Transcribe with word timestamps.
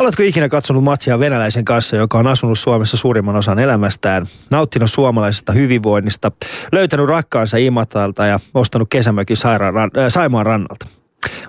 Oletko 0.00 0.22
ikinä 0.22 0.48
katsonut 0.48 0.84
matsia 0.84 1.18
venäläisen 1.18 1.64
kanssa, 1.64 1.96
joka 1.96 2.18
on 2.18 2.26
asunut 2.26 2.58
Suomessa 2.58 2.96
suurimman 2.96 3.36
osan 3.36 3.58
elämästään, 3.58 4.26
nauttinut 4.50 4.90
suomalaisesta 4.90 5.52
hyvinvoinnista, 5.52 6.32
löytänyt 6.72 7.06
rakkaansa 7.06 7.56
Imatalta 7.56 8.26
ja 8.26 8.40
ostanut 8.54 8.88
kesämökin 8.90 9.36
sairaan, 9.36 9.76
äh, 9.76 10.08
Saimaan 10.08 10.46
rannalta? 10.46 10.86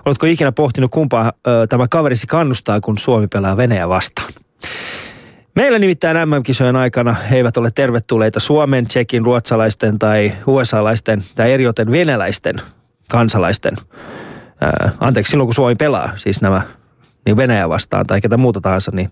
Oletko 0.04 0.26
ikinä 0.26 0.52
pohtinut, 0.52 0.90
kumpaa 0.90 1.24
äh, 1.24 1.32
tämä 1.68 1.88
kaverisi 1.90 2.26
kannustaa, 2.26 2.80
kun 2.80 2.98
Suomi 2.98 3.26
pelaa 3.26 3.56
Venäjä 3.56 3.88
vastaan? 3.88 4.32
Meillä 5.56 5.78
nimittäin 5.78 6.28
MM-kisojen 6.28 6.76
aikana 6.76 7.12
he 7.12 7.36
eivät 7.36 7.56
ole 7.56 7.70
tervetulleita 7.74 8.40
Suomen, 8.40 8.86
Tsekin, 8.86 9.24
ruotsalaisten 9.24 9.98
tai 9.98 10.32
USA-laisten 10.46 11.22
tai 11.34 11.52
erioten 11.52 11.90
venäläisten 11.90 12.56
kansalaisten. 13.10 13.76
Ää, 14.60 14.90
anteeksi, 15.00 15.30
silloin 15.30 15.46
kun 15.46 15.54
Suomi 15.54 15.74
pelaa, 15.74 16.12
siis 16.16 16.40
nämä 16.40 16.62
niin 17.26 17.36
Venäjä 17.36 17.68
vastaan 17.68 18.06
tai 18.06 18.20
ketä 18.20 18.36
muuta 18.36 18.60
tahansa, 18.60 18.90
niin, 18.94 19.10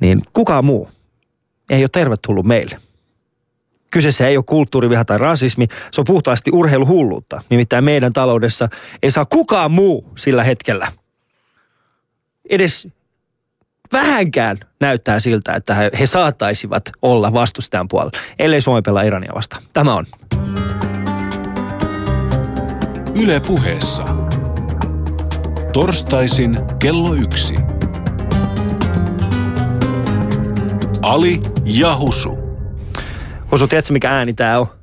niin 0.00 0.22
kukaan 0.32 0.64
muu 0.64 0.90
ei 1.70 1.82
ole 1.82 1.88
tervetullut 1.92 2.46
meille. 2.46 2.78
Kyseessä 3.90 4.28
ei 4.28 4.36
ole 4.36 4.44
kulttuuriviha 4.48 5.04
tai 5.04 5.18
rasismi, 5.18 5.66
se 5.92 6.00
on 6.00 6.04
puhtaasti 6.04 6.50
urheiluhulluutta. 6.54 7.42
Nimittäin 7.50 7.84
meidän 7.84 8.12
taloudessa 8.12 8.68
ei 9.02 9.10
saa 9.10 9.24
kukaan 9.24 9.70
muu 9.70 10.12
sillä 10.16 10.44
hetkellä 10.44 10.92
edes 12.50 12.88
vähänkään 13.92 14.56
näyttää 14.80 15.20
siltä, 15.20 15.54
että 15.54 15.74
he, 15.74 16.06
saattaisivat 16.06 16.82
olla 17.02 17.32
vastustajan 17.32 17.88
puolella, 17.88 18.12
ellei 18.38 18.60
Suomi 18.60 18.82
pelaa 18.82 19.02
Irania 19.02 19.32
vastaan. 19.34 19.62
Tämä 19.72 19.94
on. 19.94 20.06
Yle 23.22 23.40
puheessa. 23.40 24.04
Torstaisin 25.72 26.58
kello 26.78 27.14
yksi. 27.14 27.54
Ali 31.02 31.40
ja 31.64 31.96
Husu. 31.96 32.38
Husu, 33.50 33.68
tiedätkö 33.68 33.92
mikä 33.92 34.10
ääni 34.10 34.32
tää 34.32 34.60
on? 34.60 34.79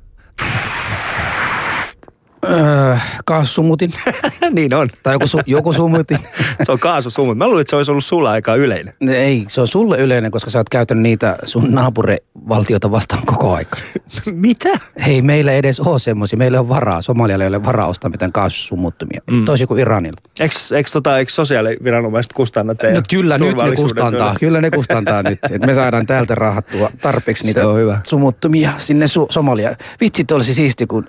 Öö, 2.44 2.96
kaasusumutin. 3.24 3.92
niin 4.50 4.74
on. 4.74 4.88
Tai 5.02 5.14
joku, 5.14 5.26
su, 5.26 5.40
joku 5.46 5.72
sumutin. 5.72 6.18
se 6.62 6.72
on 6.72 6.78
kaasusumut. 6.78 7.38
Mä 7.38 7.46
luulin, 7.46 7.60
että 7.60 7.70
se 7.70 7.76
olisi 7.76 7.90
ollut 7.90 8.04
sulla 8.04 8.30
aika 8.30 8.54
yleinen. 8.54 8.94
Ei, 9.08 9.44
se 9.48 9.60
on 9.60 9.68
sulle 9.68 9.98
yleinen, 9.98 10.30
koska 10.30 10.50
sä 10.50 10.58
oot 10.58 10.68
käytänyt 10.68 11.02
niitä 11.02 11.36
sun 11.44 11.70
naapurivaltiota 11.70 12.90
vastaan 12.90 13.26
koko 13.26 13.54
aika. 13.54 13.76
Mitä? 14.32 14.68
Hei, 15.06 15.22
meillä 15.22 15.52
ei 15.52 15.58
edes 15.58 15.80
ole 15.80 15.98
semmoisia. 15.98 16.36
Meillä 16.36 16.60
on 16.60 16.68
varaa. 16.68 17.02
Somalialla 17.02 17.44
ei 17.44 17.48
ole 17.48 17.64
varaa 17.64 17.86
ostaa 17.86 18.10
mitään 18.10 18.32
kaasusumuttumia. 18.32 19.20
Mm. 19.30 19.44
Toisin 19.44 19.68
kuin 19.68 19.80
Iranilla. 19.80 20.20
Eikö, 20.40 20.90
tota, 20.92 21.18
eikö 21.18 21.32
sosiaaliviranomaiset 21.32 22.32
kustanna 22.32 22.74
teidän 22.74 22.96
no, 22.96 23.02
kyllä 23.10 23.38
nyt 23.38 23.56
ne 23.56 23.76
kustantaa. 23.76 24.34
Kyllä 24.40 24.60
ne 24.60 24.70
kustantaa 24.70 25.22
nyt. 25.22 25.38
Et 25.50 25.66
me 25.66 25.74
saadaan 25.74 26.06
täältä 26.06 26.34
rahattua 26.34 26.90
tarpeeksi 27.00 27.44
niitä 27.44 27.60
sumuttumia 28.06 28.72
sinne 28.78 29.06
su- 29.06 29.26
Somaliaan. 29.30 29.76
Vitsit 30.00 30.30
olisi 30.30 30.54
siisti, 30.54 30.86
kun 30.86 31.08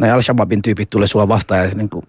ne 0.00 0.12
Al-Shabaabin 0.12 0.62
tyypit 0.62 0.90
tulee 0.90 1.08
sua 1.08 1.28
vastaan 1.28 1.68
ja 1.68 1.74
niin 1.74 1.88
kuin, 1.90 2.06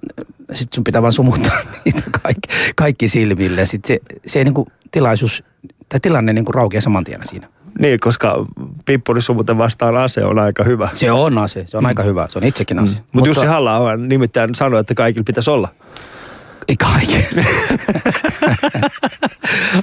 sit 0.54 0.74
sun 0.74 0.84
pitää 0.84 1.02
vaan 1.02 1.14
sumuttaa 1.14 1.58
niitä 1.86 2.04
kaikki, 2.24 2.50
kaikki 2.76 3.08
silmille. 3.08 3.66
Sitten 3.66 3.88
se, 3.88 4.20
se 4.26 4.44
niin 4.44 4.54
kuin 4.54 4.68
tilaisuus, 4.92 5.44
tai 5.90 6.00
tilanne 6.00 6.34
niin 6.34 6.46
kuin 6.46 6.56
raukeaa 6.56 6.82
saman 6.82 7.04
tien 7.04 7.28
siinä. 7.28 7.48
Niin, 7.80 8.00
koska 8.00 8.46
pippurisumuten 8.86 9.58
vastaan 9.58 9.98
ase 9.98 10.26
on 10.26 10.40
aika 10.40 10.64
hyvä. 10.64 10.90
Se 10.94 11.12
on 11.12 11.38
ase, 11.38 11.66
se 11.68 11.78
on 11.78 11.84
mm. 11.84 11.88
aika 11.88 12.04
hyvä, 12.04 12.28
se 12.30 12.40
on 12.40 12.44
itsekin 12.44 12.80
ase. 12.80 12.92
Mm. 12.92 12.98
Mut 12.98 13.06
Mutta 13.14 13.30
Jussi 13.30 13.46
halla 13.46 13.78
on 13.78 14.10
nimittäin 14.10 14.56
sanoi, 14.56 14.80
että 14.80 14.94
kaikilla 14.94 15.24
pitäisi 15.24 15.50
olla. 15.50 15.68
Ei 16.68 16.76
kaikki. 16.76 17.28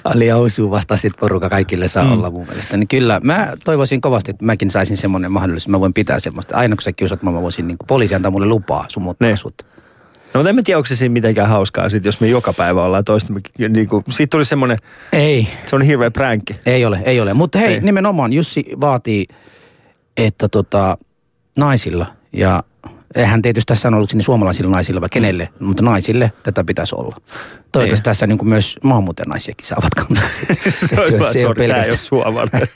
Ali 0.04 0.32
Ousu 0.32 0.70
vastasi, 0.70 1.06
että 1.06 1.20
porukka 1.20 1.48
kaikille 1.48 1.88
saa 1.88 2.04
mm. 2.04 2.12
olla 2.12 2.30
mun 2.30 2.46
mielestä. 2.46 2.76
Niin 2.76 2.88
kyllä, 2.88 3.20
mä 3.22 3.52
toivoisin 3.64 4.00
kovasti, 4.00 4.30
että 4.30 4.44
mäkin 4.44 4.70
saisin 4.70 4.96
semmoinen 4.96 5.32
mahdollisuus. 5.32 5.68
Mä 5.68 5.80
voin 5.80 5.94
pitää 5.94 6.20
semmoista. 6.20 6.56
Aina 6.56 6.76
kun 6.76 6.82
sä 6.82 6.92
kiusat, 6.92 7.22
mä 7.22 7.32
voisin, 7.32 7.68
niin 7.68 7.76
poliisi 7.86 8.14
antaa 8.14 8.30
mulle 8.30 8.46
lupaa 8.46 8.84
sumuttaa 8.88 9.28
niin. 9.28 9.38
sut. 9.38 9.54
No 10.34 10.38
mutta 10.38 10.48
en 10.48 10.54
mä 10.54 10.62
tiedä, 10.64 10.78
onko 10.78 10.86
se 10.86 10.96
siinä 10.96 11.12
mitenkään 11.12 11.48
hauskaa, 11.48 11.88
sit, 11.88 12.04
jos 12.04 12.20
me 12.20 12.28
joka 12.28 12.52
päivä 12.52 12.82
ollaan 12.82 13.04
toista. 13.04 13.32
Niin 13.68 13.88
kuin, 13.88 14.04
siitä 14.10 14.30
tuli 14.30 14.44
semmoinen, 14.44 14.78
ei. 15.12 15.48
se 15.66 15.76
on 15.76 15.82
hirveä 15.82 16.10
pränkki. 16.10 16.56
Ei 16.66 16.84
ole, 16.84 17.00
ei 17.04 17.20
ole. 17.20 17.34
Mutta 17.34 17.58
hei, 17.58 17.74
ei. 17.74 17.80
nimenomaan 17.80 18.32
Jussi 18.32 18.64
vaatii, 18.80 19.26
että 20.16 20.48
tota, 20.48 20.98
naisilla 21.56 22.06
ja 22.32 22.62
eihän 23.18 23.42
tietysti 23.42 23.66
tässä 23.66 23.88
on 23.88 23.94
ollut 23.94 24.10
sinne 24.10 24.22
suomalaisilla 24.22 24.70
naisilla 24.70 25.00
vai 25.00 25.08
kenelle, 25.08 25.48
mutta 25.60 25.82
naisille 25.82 26.32
tätä 26.42 26.64
pitäisi 26.64 26.94
olla. 26.94 27.16
Toivottavasti 27.72 28.04
tässä 28.04 28.26
niin 28.26 28.38
kuin 28.38 28.48
myös 28.48 28.76
naisiakin 29.26 29.66
saavat 29.66 29.94
kantaa. 29.94 30.28
se, 30.38 30.46
se, 30.70 30.86
se, 30.86 31.32
se, 31.32 31.46
on 31.46 31.54
pelkästään. 31.56 31.98
suomalainen. 31.98 32.68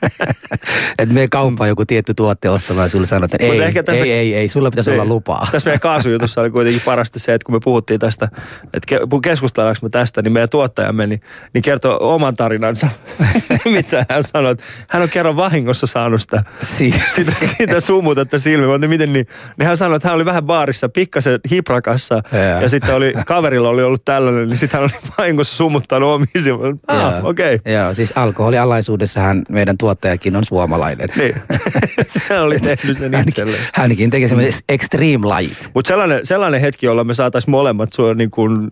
että 0.99 1.15
me 1.15 1.29
kauppaan 1.29 1.69
joku 1.69 1.85
tietty 1.85 2.15
tuotte 2.15 2.51
ostamaan 2.51 2.87
ja 2.87 2.91
sulle 2.91 3.07
sanoo, 3.07 3.25
että 3.25 3.37
ei, 3.41 3.63
ei, 3.63 3.73
tässä, 3.73 4.05
ei, 4.05 4.13
ei, 4.13 4.35
ei, 4.35 4.49
sulla 4.49 4.71
pitäisi 4.71 4.91
ei. 4.91 4.95
olla 4.99 5.05
lupaa. 5.05 5.49
Tässä 5.53 5.71
meidän 5.71 5.81
kaasujutussa 5.81 6.41
oli 6.41 6.51
kuitenkin 6.51 6.83
parasta 6.85 7.19
se, 7.19 7.35
että 7.35 7.47
kun 7.47 7.55
me 7.55 7.61
puhuttiin 7.65 8.01
tästä, 8.01 8.29
että 8.75 8.97
keskustellaanko 9.23 9.79
me 9.83 9.89
tästä, 9.89 10.23
niin 10.23 10.33
meidän 10.33 10.49
tuottajamme 10.49 11.07
niin, 11.07 11.21
niin 11.55 11.63
kertoi 11.63 11.97
oman 12.01 12.37
tarinansa, 12.37 12.89
mitä 13.65 14.07
hän 14.11 14.25
sanoi. 14.25 14.57
Hän 14.89 15.03
on 15.03 15.09
kerran 15.09 15.37
vahingossa 15.37 15.87
saanut 15.87 16.23
sitä, 16.23 16.45
si- 16.63 17.03
sitä, 17.15 17.33
sitä 17.59 17.81
sumutetta 17.81 18.39
silmiä. 18.39 18.79
Niin 18.79 18.91
miten 18.91 19.13
niin, 19.13 19.27
niin 19.59 19.67
hän 19.67 19.77
sanoi, 19.77 19.97
että 19.97 20.09
hän 20.09 20.15
oli 20.15 20.25
vähän 20.25 20.45
baarissa, 20.45 20.89
pikkasen 20.89 21.41
hiprakassa 21.51 22.23
ja, 22.33 22.39
ja 22.39 22.69
sitten 22.69 22.95
oli, 22.95 23.13
kaverilla 23.27 23.69
oli 23.69 23.83
ollut 23.83 24.05
tällainen, 24.05 24.49
niin 24.49 24.59
sitten 24.59 24.82
hän 24.83 25.01
oli 25.03 25.13
vahingossa 25.19 25.57
summuttanut 25.57 26.11
omiin 26.11 26.79
Ah, 26.89 27.25
okei. 27.25 27.55
Okay. 27.55 27.73
Joo, 27.75 27.95
siis 27.95 28.13
alkoholialaisuudessahan 28.17 29.43
meidän 29.49 29.79
tuottajakin 29.79 30.37
on 30.37 30.45
suomalainen. 30.45 31.09
Niin, 31.17 31.35
se 32.07 32.41
oli 32.41 32.61
tehnyt 32.61 32.99
sen 32.99 33.15
itselleen. 33.29 33.63
Hänkin 33.75 34.11
teki 34.11 34.29
semmoinen 34.29 34.53
extreme 34.69 35.27
light. 35.27 35.71
Mutta 35.75 35.89
sellainen, 35.89 36.27
sellainen 36.27 36.61
hetki, 36.61 36.87
jolla 36.87 37.05
me 37.05 37.15
saataisiin 37.15 37.51
molemmat 37.51 37.99
on 37.99 38.17
niin 38.17 38.31
kuin 38.31 38.71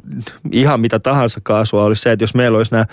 ihan 0.53 0.81
mitä 0.81 0.99
tahansa 0.99 1.41
kaasua, 1.43 1.85
olisi 1.85 2.03
se, 2.03 2.13
että 2.13 2.23
jos 2.23 2.35
meillä 2.35 2.59
olisi 2.59 2.73
nämä 2.73 2.87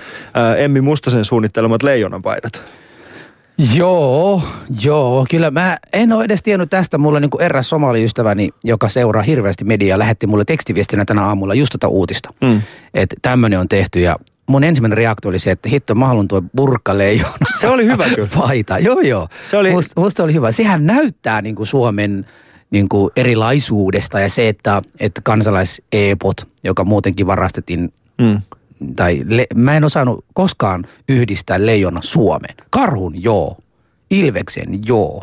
Emmi 0.57 0.81
Mustasen 0.81 1.25
suunnittelemat 1.25 1.83
leijonanpaidat. 1.83 2.63
Joo, 3.75 4.41
joo. 4.81 5.25
Kyllä 5.29 5.51
mä 5.51 5.77
en 5.93 6.11
ole 6.11 6.23
edes 6.23 6.43
tiennyt 6.43 6.69
tästä. 6.69 6.97
Mulla 6.97 7.19
niin 7.19 7.29
kuin 7.29 7.41
eräs 7.41 7.69
somaliystäväni, 7.69 8.49
joka 8.63 8.89
seuraa 8.89 9.23
hirveästi 9.23 9.63
mediaa, 9.63 9.99
lähetti 9.99 10.27
mulle 10.27 10.45
tekstiviestinä 10.45 11.05
tänä 11.05 11.25
aamulla 11.25 11.53
just 11.53 11.71
tota 11.71 11.87
uutista. 11.87 12.33
Mm. 12.41 12.61
Että 12.93 13.15
tämmöinen 13.21 13.59
on 13.59 13.67
tehty 13.67 13.99
ja 13.99 14.15
mun 14.47 14.63
ensimmäinen 14.63 14.97
reaktio 14.97 15.29
oli 15.29 15.39
se, 15.39 15.51
että 15.51 15.69
hitto, 15.69 15.95
mä 15.95 16.07
haluan 16.07 16.27
tuo 16.27 16.41
burkaleijona. 16.55 17.45
Se 17.59 17.67
oli 17.67 17.85
hyvä 17.85 18.05
kyllä. 18.15 18.29
Paita, 18.39 18.79
joo 18.79 18.99
joo. 18.99 19.27
Se 19.43 19.57
oli... 19.57 19.71
Musta, 19.71 20.01
musta 20.01 20.23
oli 20.23 20.33
hyvä. 20.33 20.51
Sehän 20.51 20.85
näyttää 20.85 21.41
niin 21.41 21.55
kuin 21.55 21.67
Suomen 21.67 22.25
niin 22.71 22.89
kuin 22.89 23.11
erilaisuudesta 23.15 24.19
ja 24.19 24.29
se, 24.29 24.47
että, 24.47 24.81
että 24.99 25.21
kansalaiseepot, 25.23 26.47
joka 26.63 26.83
muutenkin 26.83 27.27
varastettiin 27.27 27.93
mm 28.17 28.41
tai 28.95 29.21
le, 29.25 29.47
mä 29.55 29.77
en 29.77 29.83
osannut 29.83 30.25
koskaan 30.33 30.85
yhdistää 31.09 31.65
leijona 31.65 32.01
Suomeen. 32.03 32.55
Karhun 32.69 33.23
joo, 33.23 33.57
Ilveksen 34.09 34.79
joo. 34.85 35.21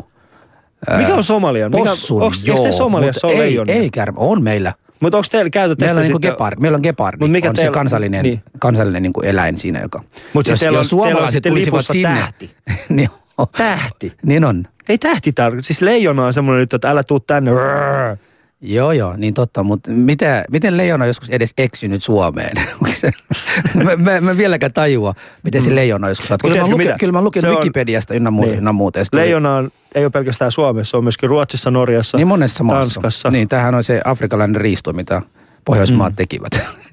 Mikä 0.97 1.15
on 1.15 1.23
Somalia? 1.23 1.69
Possun 1.69 2.17
Mikä, 2.17 2.25
onks, 2.25 2.43
joo. 2.43 2.71
Somaliassa 2.71 3.27
on? 3.27 3.33
Ei, 3.33 3.59
ei 3.67 3.89
kärmä, 3.89 4.19
on 4.19 4.43
meillä. 4.43 4.73
Mutta 5.01 5.17
onko 5.17 5.27
teillä 5.31 5.49
käytössä 5.49 5.85
meillä 5.85 5.99
on 5.99 6.03
niinku 6.03 6.19
gepard, 6.19 6.59
meillä 6.59 6.75
on 6.75 6.81
gepard, 6.83 7.19
Mut 7.19 7.31
mikä 7.31 7.49
on 7.49 7.55
teillä, 7.55 7.69
se 7.69 7.73
kansallinen, 7.73 8.23
niin. 8.23 8.43
kansallinen 8.59 9.03
niinku 9.03 9.21
eläin 9.21 9.57
siinä, 9.57 9.81
joka... 9.81 10.03
Mutta 10.33 10.51
jos, 10.51 10.59
teillä 10.59 10.77
on, 10.77 10.79
jos 10.79 10.89
suomalaiset 10.89 11.43
teillä 11.43 11.55
on 11.57 11.59
tulisivat 11.59 11.85
sinne... 11.91 12.19
tähti. 12.19 12.55
niin 12.89 13.09
on. 13.37 13.47
Tähti? 13.57 14.13
Niin 14.23 14.43
on. 14.45 14.67
Ei 14.89 14.97
tähti 14.97 15.31
tarkoita. 15.31 15.67
Siis 15.67 15.81
leijona 15.81 16.25
on 16.25 16.33
semmoinen 16.33 16.59
nyt, 16.59 16.73
että 16.73 16.89
älä 16.89 17.03
tuu 17.03 17.19
tänne. 17.19 17.51
Rrr. 17.51 18.17
Joo, 18.61 18.91
joo, 18.91 19.15
niin 19.17 19.33
totta, 19.33 19.63
mutta 19.63 19.91
mitä, 19.91 20.45
miten 20.51 20.77
leijona 20.77 21.03
on 21.03 21.07
joskus 21.07 21.29
edes 21.29 21.53
eksynyt 21.57 22.03
Suomeen? 22.03 22.57
mä, 23.83 23.95
mä, 23.95 24.21
mä 24.21 24.37
vieläkään 24.37 24.73
tajua, 24.73 25.13
miten 25.43 25.61
se 25.61 25.69
mm. 25.69 25.75
leijona 25.75 26.09
joskus 26.09 26.31
on. 26.31 26.37
Kyllä, 26.41 26.61
mä 26.61 26.67
luke, 26.67 26.95
kyllä 26.99 27.11
mä 27.11 27.21
luken 27.21 27.43
Wikipediasta 27.43 28.13
ynnä 28.13 28.31
muuta. 28.31 28.49
Niin. 28.49 28.57
Ynnä 28.57 28.71
muuta 28.71 28.99
leijona 29.13 29.55
on, 29.55 29.71
ei 29.95 30.05
ole 30.05 30.09
pelkästään 30.09 30.51
Suomessa, 30.51 30.91
se 30.91 30.97
on 30.97 31.03
myöskin 31.03 31.29
Ruotsissa, 31.29 31.71
Norjassa, 31.71 32.17
niin 32.17 32.27
monessa 32.27 32.63
Tanskassa. 32.69 33.01
Maassa. 33.01 33.29
Niin, 33.29 33.47
tämähän 33.47 33.75
on 33.75 33.83
se 33.83 34.01
afrikalainen 34.05 34.61
riisto, 34.61 34.93
mitä 34.93 35.21
Pohjoismaat 35.65 36.13
mm. 36.13 36.15
tekivät 36.15 36.51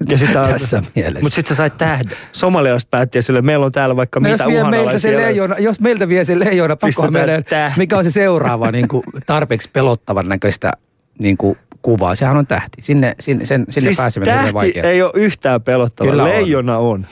ja 0.09 0.17
sitä, 0.17 0.43
tässä 0.51 0.83
mielessä. 0.95 1.21
Mutta 1.21 1.35
sitten 1.35 1.55
sä 1.55 1.57
sait 1.57 1.77
tähden. 1.77 2.11
Somaliasta 2.31 2.89
päätti 2.89 3.21
sille, 3.21 3.41
meillä 3.41 3.65
on 3.65 3.71
täällä 3.71 3.95
vaikka 3.95 4.19
no 4.19 4.29
mitä 4.29 4.43
jos 4.43 4.69
meiltä 4.69 4.99
se 4.99 5.17
leijona, 5.17 5.55
Jos 5.59 5.79
meiltä 5.79 6.07
vie 6.07 6.25
se 6.25 6.39
leijona, 6.39 6.75
pakko 6.75 7.11
meidän, 7.11 7.43
mikä 7.77 7.97
on 7.97 8.03
se 8.03 8.09
seuraava 8.09 8.71
niin 8.71 8.87
kuin, 8.87 9.03
tarpeeksi 9.25 9.69
pelottavan 9.73 10.29
näköistä 10.29 10.71
niin 11.19 11.37
kuin, 11.37 11.57
kuvaa. 11.81 12.15
Sehän 12.15 12.37
on 12.37 12.47
tähti. 12.47 12.81
Sinne, 12.81 13.15
sinne, 13.19 13.45
sen, 13.45 13.65
sinne 13.69 13.87
siis 13.87 13.97
pääseminen 13.97 14.35
tähti 14.35 14.49
on 14.49 14.53
vaikea. 14.53 14.83
ei 14.83 15.01
ole 15.01 15.11
yhtään 15.15 15.61
pelottava. 15.61 16.09
Kyllä 16.09 16.23
Leijona 16.23 16.77
on. 16.77 16.85
on. 16.87 17.05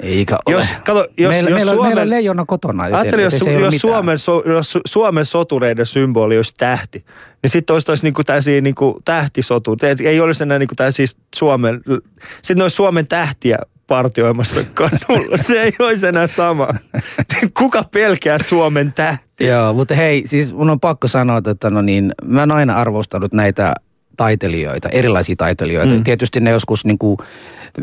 Eikä 0.00 0.38
ole. 0.46 0.56
Jos, 0.56 0.64
kato, 0.86 1.06
jos, 1.16 1.30
meillä, 1.30 1.50
jos 1.50 1.56
meillä, 1.56 1.72
Suomen, 1.72 1.88
meillä 1.88 2.02
on 2.02 2.10
leijona 2.10 2.44
kotona. 2.44 2.84
Joten, 2.84 3.00
Ajattelin, 3.00 3.24
jos, 3.24 3.40
jos, 3.72 3.80
Suomen, 3.80 4.18
so, 4.18 4.42
jos 4.46 4.78
Suomen 4.86 5.26
sotureiden 5.26 5.86
symboli 5.86 6.36
olisi 6.36 6.54
tähti, 6.58 7.04
niin 7.42 7.50
sitten 7.50 7.74
olisi, 7.74 7.90
olisi 7.90 8.06
niinku 8.06 8.24
tällaisia 8.24 8.60
niinku 8.60 9.00
tähtisotu. 9.04 9.76
Ei 10.04 10.20
olisi 10.20 10.42
enää 10.42 10.58
niinku 10.58 10.74
tällaisia 10.74 11.06
Suomen, 11.34 11.80
sitten 12.42 12.62
olisi 12.62 12.76
Suomen 12.76 13.06
tähtiä 13.06 13.58
partioimassa 13.86 14.60
kadulla. 14.74 15.36
Se 15.36 15.62
ei 15.62 15.72
olisi 15.78 16.06
enää 16.06 16.26
sama. 16.26 16.68
Kuka 17.58 17.84
pelkää 17.84 18.38
Suomen 18.38 18.92
tähti? 18.92 19.46
Joo, 19.46 19.74
mutta 19.74 19.94
hei, 19.94 20.22
siis 20.26 20.52
mun 20.52 20.70
on 20.70 20.80
pakko 20.80 21.08
sanoa, 21.08 21.40
että 21.50 21.70
no 21.70 21.82
niin, 21.82 22.12
mä 22.24 22.40
oon 22.40 22.50
aina 22.50 22.76
arvostanut 22.76 23.32
näitä 23.32 23.74
taiteilijoita, 24.16 24.88
erilaisia 24.88 25.36
taiteilijoita. 25.36 25.94
Mm. 25.94 26.04
Tietysti 26.04 26.40
ne 26.40 26.50
joskus 26.50 26.84
niin 26.84 26.98
kuin 26.98 27.16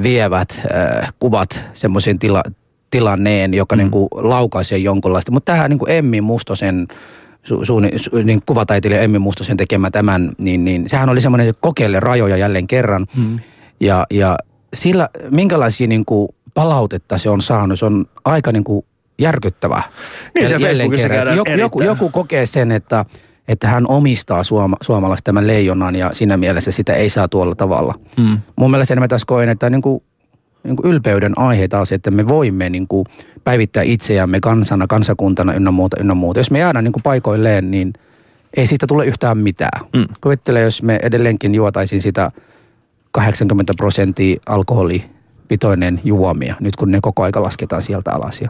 vievät 0.04 0.62
äh, 0.76 1.14
kuvat 1.20 1.64
semmoisen 1.74 2.20
tila, 2.20 2.44
tilanneen, 2.92 3.54
joka 3.54 3.76
mm. 3.76 3.78
niin 3.78 3.92
kuin 3.92 4.08
laukaisee 4.12 4.78
jonkunlaista. 4.78 5.32
Mutta 5.32 5.52
tähän 5.52 5.70
niin 5.70 5.80
kuin 5.80 5.92
Emmi 5.92 6.22
Mustosen 6.22 6.88
su, 7.44 7.66
su, 7.66 7.82
su, 7.96 8.10
niin 8.24 8.40
kuvataiteilija 8.46 9.02
Emmi 9.02 9.20
Mustosen 9.20 9.58
tekemä 9.58 9.92
tämän, 9.92 10.32
niin, 10.38 10.66
niin 10.66 10.90
sehän 10.90 11.10
oli 11.10 11.22
semmoinen, 11.22 11.48
että 11.48 11.62
kokeile 11.62 12.00
rajoja 12.00 12.38
jälleen 12.38 12.68
kerran. 12.68 13.08
Mm. 13.18 13.40
Ja, 13.80 14.06
ja 14.10 14.38
sillä, 14.74 15.10
minkälaisia 15.32 15.88
niin 15.88 16.06
kuin 16.06 16.30
palautetta 16.54 17.18
se 17.18 17.30
on 17.30 17.42
saanut, 17.42 17.80
se 17.80 17.86
on 17.86 18.06
aika 18.26 18.52
niin 18.52 18.64
kuin 18.64 18.86
järkyttävä. 19.20 19.84
Niin 20.36 20.48
se 20.48 20.60
Facebookissa 20.60 21.10
käydään 21.10 21.38
joku, 21.38 21.52
joku, 21.52 21.82
joku 21.82 22.10
kokee 22.10 22.46
sen, 22.46 22.72
että, 22.72 23.06
että 23.48 23.68
hän 23.68 23.88
omistaa 23.88 24.44
suoma, 24.44 24.78
suomalaista 24.82 25.26
tämän 25.26 25.48
leijonan 25.48 25.96
ja 25.96 26.10
siinä 26.14 26.38
mielessä 26.38 26.72
sitä 26.72 26.94
ei 26.94 27.10
saa 27.10 27.28
tuolla 27.28 27.56
tavalla. 27.56 27.94
Mm. 28.18 28.38
Mun 28.56 28.72
mielestä 28.72 28.94
enemmän 28.94 29.10
tässä 29.10 29.26
koen, 29.26 29.50
että 29.50 29.70
niin 29.70 29.82
kuin, 29.82 30.04
niin 30.64 30.76
kuin 30.76 30.92
ylpeyden 30.92 31.40
aihe 31.40 31.68
taas, 31.68 31.92
että 31.92 32.12
me 32.12 32.28
voimme 32.28 32.70
niin 32.70 32.88
kuin 32.88 33.06
päivittää 33.44 33.84
itseämme 33.84 34.40
kansana, 34.40 34.88
kansakuntana 34.88 35.54
ynnä 35.54 35.72
muuta, 35.72 35.98
ynnä 36.00 36.14
muuta. 36.14 36.40
Jos 36.40 36.52
me 36.52 36.60
jäädään 36.60 36.84
niin 36.84 36.94
kuin 36.94 37.04
paikoilleen, 37.04 37.72
niin 37.72 37.94
ei 38.58 38.68
siitä 38.68 38.88
tule 38.88 39.06
yhtään 39.06 39.38
mitään. 39.38 39.86
Mm. 39.96 40.06
Kuvittele, 40.22 40.62
jos 40.62 40.84
me 40.84 41.00
edelleenkin 41.04 41.56
juotaisiin 41.56 42.02
sitä 42.02 42.32
80 43.12 43.74
prosenttia 43.78 44.40
alkoholipitoinen 44.46 46.02
juomia, 46.04 46.56
nyt 46.60 46.76
kun 46.76 46.92
ne 46.92 47.00
koko 47.02 47.24
aika 47.24 47.44
lasketaan 47.44 47.82
sieltä 47.82 48.12
alas. 48.12 48.42
Ja 48.42 48.50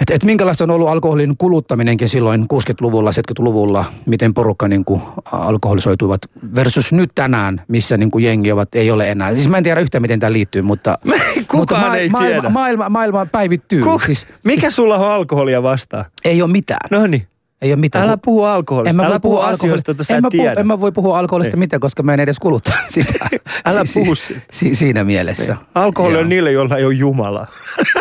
et, 0.00 0.10
et 0.10 0.24
minkälaista 0.24 0.64
on 0.64 0.70
ollut 0.70 0.88
alkoholin 0.88 1.34
kuluttaminenkin 1.38 2.08
silloin 2.08 2.42
60-luvulla, 2.42 3.10
70-luvulla, 3.10 3.84
miten 4.06 4.34
porukka 4.34 4.68
niin 4.68 4.84
kuin 4.84 5.02
alkoholisoituivat 5.32 6.20
versus 6.54 6.92
nyt 6.92 7.10
tänään, 7.14 7.62
missä 7.68 7.96
niin 7.96 8.10
kuin 8.10 8.24
jengi 8.24 8.52
ovat, 8.52 8.74
ei 8.74 8.90
ole 8.90 9.10
enää. 9.10 9.34
Siis 9.34 9.48
mä 9.48 9.58
en 9.58 9.64
tiedä 9.64 9.80
yhtään, 9.80 10.02
miten 10.02 10.20
tämä 10.20 10.32
liittyy, 10.32 10.62
mutta, 10.62 10.98
Kukaan 11.50 11.56
mutta 11.56 11.78
ma- 11.78 11.96
ei 11.96 12.08
maailma, 12.08 12.32
tiedä. 12.32 12.48
Maailma, 12.48 12.88
maailma 12.88 13.26
päivittyy. 13.26 13.82
Kuk- 13.82 14.06
siis, 14.06 14.26
mikä 14.44 14.70
sulla 14.70 14.96
on 14.96 15.12
alkoholia 15.12 15.62
vastaan? 15.62 16.04
Ei 16.24 16.42
ole 16.42 16.52
mitään. 16.52 16.88
No 16.90 17.06
niin. 17.06 17.26
Ei 17.62 17.70
ole 17.72 17.80
mitään. 17.80 18.04
Älä 18.04 18.16
puhu 18.24 18.42
alkoholista. 18.44 19.02
En 19.02 19.08
Älä 19.08 19.20
puhu 19.20 19.38
asioista, 19.38 19.90
joita 19.90 20.04
sä 20.04 20.16
en, 20.16 20.22
mä 20.22 20.30
tiedä. 20.30 20.50
puhu, 20.50 20.60
en 20.60 20.66
mä 20.66 20.80
voi 20.80 20.92
puhua 20.92 21.18
alkoholista 21.18 21.56
mitään, 21.56 21.80
koska 21.80 22.02
mä 22.02 22.14
en 22.14 22.20
edes 22.20 22.38
kuluta 22.38 22.72
sitä. 22.88 23.28
Älä 23.66 23.84
si- 23.84 24.00
puhu 24.00 24.14
si- 24.14 24.36
si- 24.52 24.74
Siinä 24.74 25.04
mielessä. 25.04 25.52
Niin. 25.52 25.66
Alkoholi 25.74 26.12
Joo. 26.14 26.22
on 26.22 26.28
niille, 26.28 26.52
joilla 26.52 26.76
ei 26.76 26.84
ole 26.84 26.94
Jumala. 26.94 27.46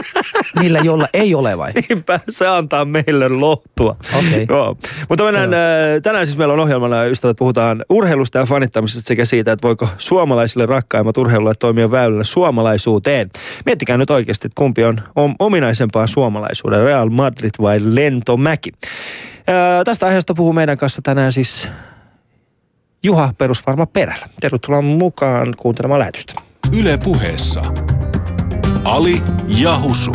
Niillä, 0.60 0.80
joilla 0.80 1.07
ei 1.13 1.36
ole 1.36 1.57
vai? 1.57 1.72
Niinpä 1.90 2.19
se 2.30 2.48
antaa 2.48 2.86
meille 2.86 3.30
lohtua. 3.30 3.96
Okei. 4.18 4.46
Joo. 4.50 4.78
Mutta 5.10 5.24
mennään, 5.24 5.54
äh, 5.54 5.60
tänään 6.04 6.28
siis 6.28 6.38
meillä 6.38 6.54
on 6.54 6.60
ohjelmana, 6.60 7.04
ystävät, 7.04 7.38
puhutaan 7.38 7.86
urheilusta 7.90 8.38
ja 8.38 8.46
fanittamisesta 8.46 9.08
sekä 9.08 9.25
siitä, 9.25 9.51
että 9.51 9.68
voiko 9.68 9.88
suomalaisille 9.98 10.66
rakkaimmat 10.66 11.18
urheilulajat 11.18 11.60
toimia 11.60 11.92
väylällä 11.92 12.24
suomalaisuuteen. 12.24 13.30
Miettikää 13.66 13.98
nyt 13.98 14.10
oikeasti, 14.10 14.48
että 14.48 14.56
kumpi 14.58 14.84
on 14.84 15.01
om- 15.16 15.36
ominaisempaa 15.40 16.08
suomalaisuuden, 16.08 16.84
Real 16.84 17.10
Madrid 17.10 17.51
vai 17.62 17.80
Lentomäki. 17.84 18.72
Äh, 19.50 19.83
tästä 19.86 20.06
aiheesta 20.06 20.33
puhuu 20.33 20.53
meidän 20.53 20.77
kanssa 20.77 21.01
tänään 21.01 21.33
siis 21.33 21.69
Juha 23.03 23.33
Perusvarma 23.38 23.86
Perällä. 23.86 24.27
Tervetuloa 24.42 24.81
mukaan 24.81 25.53
kuuntelemaan 25.57 26.00
lähetystä. 26.00 26.33
Yle 26.80 26.97
puheessa. 26.97 27.62
Ali 28.83 29.21
ja 29.47 29.80
Husu. 29.80 30.12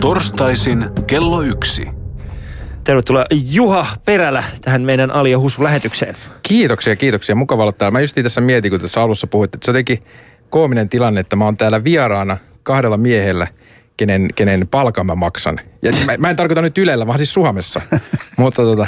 Torstaisin 0.00 0.84
kello 1.06 1.42
yksi. 1.42 1.88
Tervetuloa 2.84 3.24
Juha 3.30 3.86
Perälä 4.04 4.44
tähän 4.60 4.82
meidän 4.82 5.10
Ali 5.10 5.30
ja 5.30 5.38
Husu 5.38 5.64
lähetykseen. 5.64 6.16
Kiitoksia, 6.42 6.96
kiitoksia. 6.96 7.34
Mukava 7.34 7.62
olla 7.62 7.72
täällä. 7.72 7.92
Mä 7.92 8.00
just 8.00 8.16
tässä 8.22 8.40
mietin, 8.40 8.70
kun 8.70 8.80
tuossa 8.80 9.02
alussa 9.02 9.26
puhuit, 9.26 9.54
että 9.54 9.64
se 9.64 9.70
on 9.70 9.72
jotenkin 9.72 10.02
koominen 10.50 10.88
tilanne, 10.88 11.20
että 11.20 11.36
mä 11.36 11.44
oon 11.44 11.56
täällä 11.56 11.84
vieraana 11.84 12.36
kahdella 12.62 12.96
miehellä, 12.96 13.46
kenen, 13.98 14.28
kenen 14.34 14.68
palkan 14.70 15.06
mä 15.06 15.14
maksan. 15.14 15.60
Ja 15.82 15.92
mä, 16.06 16.16
mä 16.18 16.30
en 16.30 16.36
tarkoita 16.36 16.62
nyt 16.62 16.78
Ylellä, 16.78 17.06
vaan 17.06 17.18
siis 17.18 17.34
Suomessa. 17.34 17.80
Mutta 18.38 18.62
tota, 18.62 18.86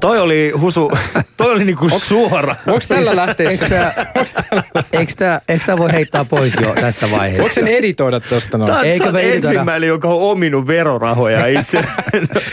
Toi 0.00 0.18
oli 0.20 0.52
Husu, 0.60 0.90
toi 1.36 1.52
oli 1.52 1.64
niinku 1.64 1.88
suora. 1.98 2.56
onko 2.66 2.80
tällä 2.88 3.16
lähteä, 3.16 3.50
Eikö 3.54 3.68
tää, 3.68 4.06
eikö, 4.92 5.12
tää, 5.16 5.40
eikö 5.48 5.64
tää 5.66 5.78
voi 5.78 5.92
heittää 5.92 6.24
pois 6.24 6.54
jo 6.60 6.74
tässä 6.74 7.10
vaiheessa? 7.10 7.42
voiko 7.42 7.54
sen 7.54 7.68
editoida 7.68 8.20
tosta 8.20 8.58
noin? 8.58 8.72
Tää, 8.72 8.82
Eikö 8.82 9.12
me 9.12 9.20
editoida? 9.20 9.48
ensimmäinen, 9.48 9.88
joka 9.88 10.08
on 10.08 10.30
ominut 10.30 10.66
verorahoja 10.66 11.46
itse. 11.46 11.84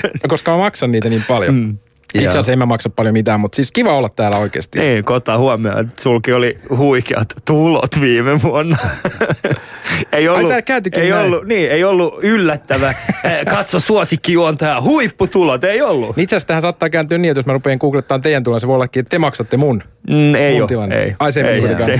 No, 0.01 0.27
koska 0.27 0.51
mä 0.51 0.57
maksan 0.57 0.91
niitä 0.91 1.09
niin 1.09 1.23
paljon. 1.27 1.55
Mm. 1.55 1.77
Itse 2.13 2.27
asiassa 2.29 2.51
en 2.51 2.59
mä 2.59 2.65
maksa 2.65 2.89
paljon 2.89 3.13
mitään, 3.13 3.39
mutta 3.39 3.55
siis 3.55 3.71
kiva 3.71 3.93
olla 3.97 4.09
täällä 4.09 4.37
oikeasti. 4.37 4.79
niin, 4.79 5.05
kun 5.05 5.15
ottaa 5.15 5.37
huomioon, 5.37 5.79
että 5.79 6.01
sulki 6.01 6.33
oli 6.33 6.57
huikeat 6.77 7.33
tulot 7.45 8.01
viime 8.01 8.41
vuonna. 8.41 8.77
ei 10.11 10.27
ollut, 10.29 10.51
käytikin 10.65 11.03
ei 11.03 11.09
näin. 11.09 11.25
ollut, 11.25 11.45
niin, 11.45 11.71
ei 11.71 11.83
ollut 11.83 12.13
yllättävä. 12.21 12.89
Eh, 13.23 13.45
Katso 13.49 13.79
suosikkijuontaja, 13.79 14.81
huipputulot, 14.81 15.63
ei 15.63 15.81
ollut. 15.81 16.17
Itse 16.17 16.35
asiassa 16.35 16.47
tähän 16.47 16.61
saattaa 16.61 16.89
kääntyä 16.89 17.17
niin, 17.17 17.31
että 17.31 17.39
jos 17.39 17.45
mä 17.45 17.53
rupean 17.53 17.77
googlettamaan 17.81 18.21
teidän 18.21 18.43
tulon, 18.43 18.61
se 18.61 18.67
voi 18.67 18.75
ollakin, 18.75 18.99
että 18.99 19.09
te 19.09 19.19
maksatte 19.19 19.57
mun. 19.57 19.83
Mm, 20.09 20.35
ei 20.35 20.53
Mun 20.53 20.61
ole, 20.61 20.67
tilanne. 20.67 21.03
ei. 21.03 21.15
Ai, 21.19 21.31
se 21.33 21.41
ei 21.41 21.65
ei, 21.65 21.85
se, 21.85 21.99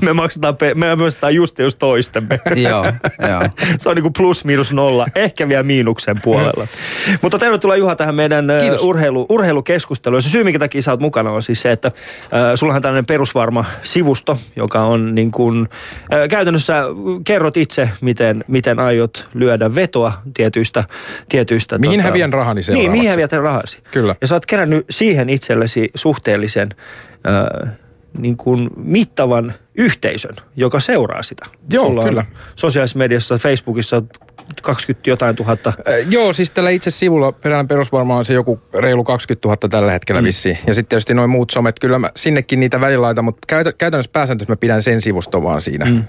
me, 0.00 0.12
maksetaan, 0.12 0.56
pe- 0.56 0.74
me 0.74 0.94
maksetaan 0.96 1.34
just 1.34 1.58
ja 1.58 1.64
just 1.64 1.78
toistemme. 1.78 2.40
Joo, 2.56 2.84
joo. 3.28 3.42
Se 3.78 3.88
on 3.88 3.94
niinku 3.94 4.10
plus 4.10 4.44
miinus 4.44 4.72
nolla, 4.72 5.06
ehkä 5.14 5.48
vielä 5.48 5.62
miinuksen 5.62 6.16
puolella. 6.22 6.66
Mutta 7.22 7.38
tervetuloa 7.38 7.76
Juha 7.76 7.96
tähän 7.96 8.14
meidän 8.14 8.44
Kiitos. 8.60 8.82
urheilu, 8.82 9.19
urheilukeskusteluun. 9.28 10.22
Se 10.22 10.30
syy, 10.30 10.44
minkä 10.44 10.58
takia 10.58 10.82
sä 10.82 10.90
oot 10.90 11.00
mukana, 11.00 11.30
on 11.30 11.42
siis 11.42 11.62
se, 11.62 11.72
että 11.72 11.88
äh, 11.88 11.92
sullahan 12.54 12.78
on 12.78 12.82
tällainen 12.82 13.06
perusvarma 13.06 13.64
sivusto, 13.82 14.38
joka 14.56 14.82
on 14.82 15.14
niin 15.14 15.30
kuin, 15.30 15.68
äh, 16.12 16.28
käytännössä 16.28 16.84
kerrot 17.24 17.56
itse, 17.56 17.90
miten, 18.00 18.44
miten 18.48 18.78
aiot 18.78 19.28
lyödä 19.34 19.74
vetoa 19.74 20.12
tietyistä... 20.34 20.84
tietyistä 21.28 21.78
Mihin 21.78 22.00
häviän 22.00 22.32
rahani 22.32 22.58
Niin, 22.58 22.64
seuraavaksi? 22.64 22.98
mihin 22.98 23.10
häviät 23.10 23.32
rahasi. 23.32 23.78
Kyllä. 23.90 24.14
Ja 24.20 24.26
sä 24.26 24.34
oot 24.34 24.46
kerännyt 24.46 24.86
siihen 24.90 25.28
itsellesi 25.28 25.90
suhteellisen 25.94 26.68
äh, 27.62 27.70
niin 28.18 28.36
kuin 28.36 28.70
mittavan 28.76 29.54
yhteisön, 29.80 30.36
joka 30.56 30.80
seuraa 30.80 31.22
sitä. 31.22 31.46
Joo, 31.72 31.86
Sulla 31.86 32.04
kyllä. 32.04 32.24
Sosiaalisessa 32.56 32.98
mediassa, 32.98 33.38
Facebookissa 33.38 34.02
20 34.62 35.10
jotain 35.10 35.36
tuhatta. 35.36 35.72
Ö, 35.88 36.04
Joo, 36.10 36.32
siis 36.32 36.50
tällä 36.50 36.70
itse 36.70 36.90
sivulla 36.90 37.32
perään 37.32 37.68
perusvarmaan 37.68 38.18
on 38.18 38.24
se 38.24 38.34
joku 38.34 38.60
reilu 38.74 39.04
20 39.04 39.48
000 39.48 39.56
tällä 39.56 39.92
hetkellä 39.92 40.20
mm. 40.20 40.24
vissiin. 40.24 40.58
Ja 40.66 40.74
sitten 40.74 40.88
tietysti 40.88 41.14
noin 41.14 41.30
muut 41.30 41.50
somet, 41.50 41.78
kyllä 41.78 41.98
mä 41.98 42.10
sinnekin 42.16 42.60
niitä 42.60 42.80
välillä 42.80 43.02
laitan, 43.02 43.24
mutta 43.24 43.40
käytä, 43.46 43.72
käytännössä 43.72 44.10
pääsääntöisesti 44.12 44.52
mä 44.52 44.56
pidän 44.56 44.82
sen 44.82 45.00
sivuston 45.00 45.42
vaan 45.42 45.60
siinä, 45.60 45.84
mm. 45.84 46.04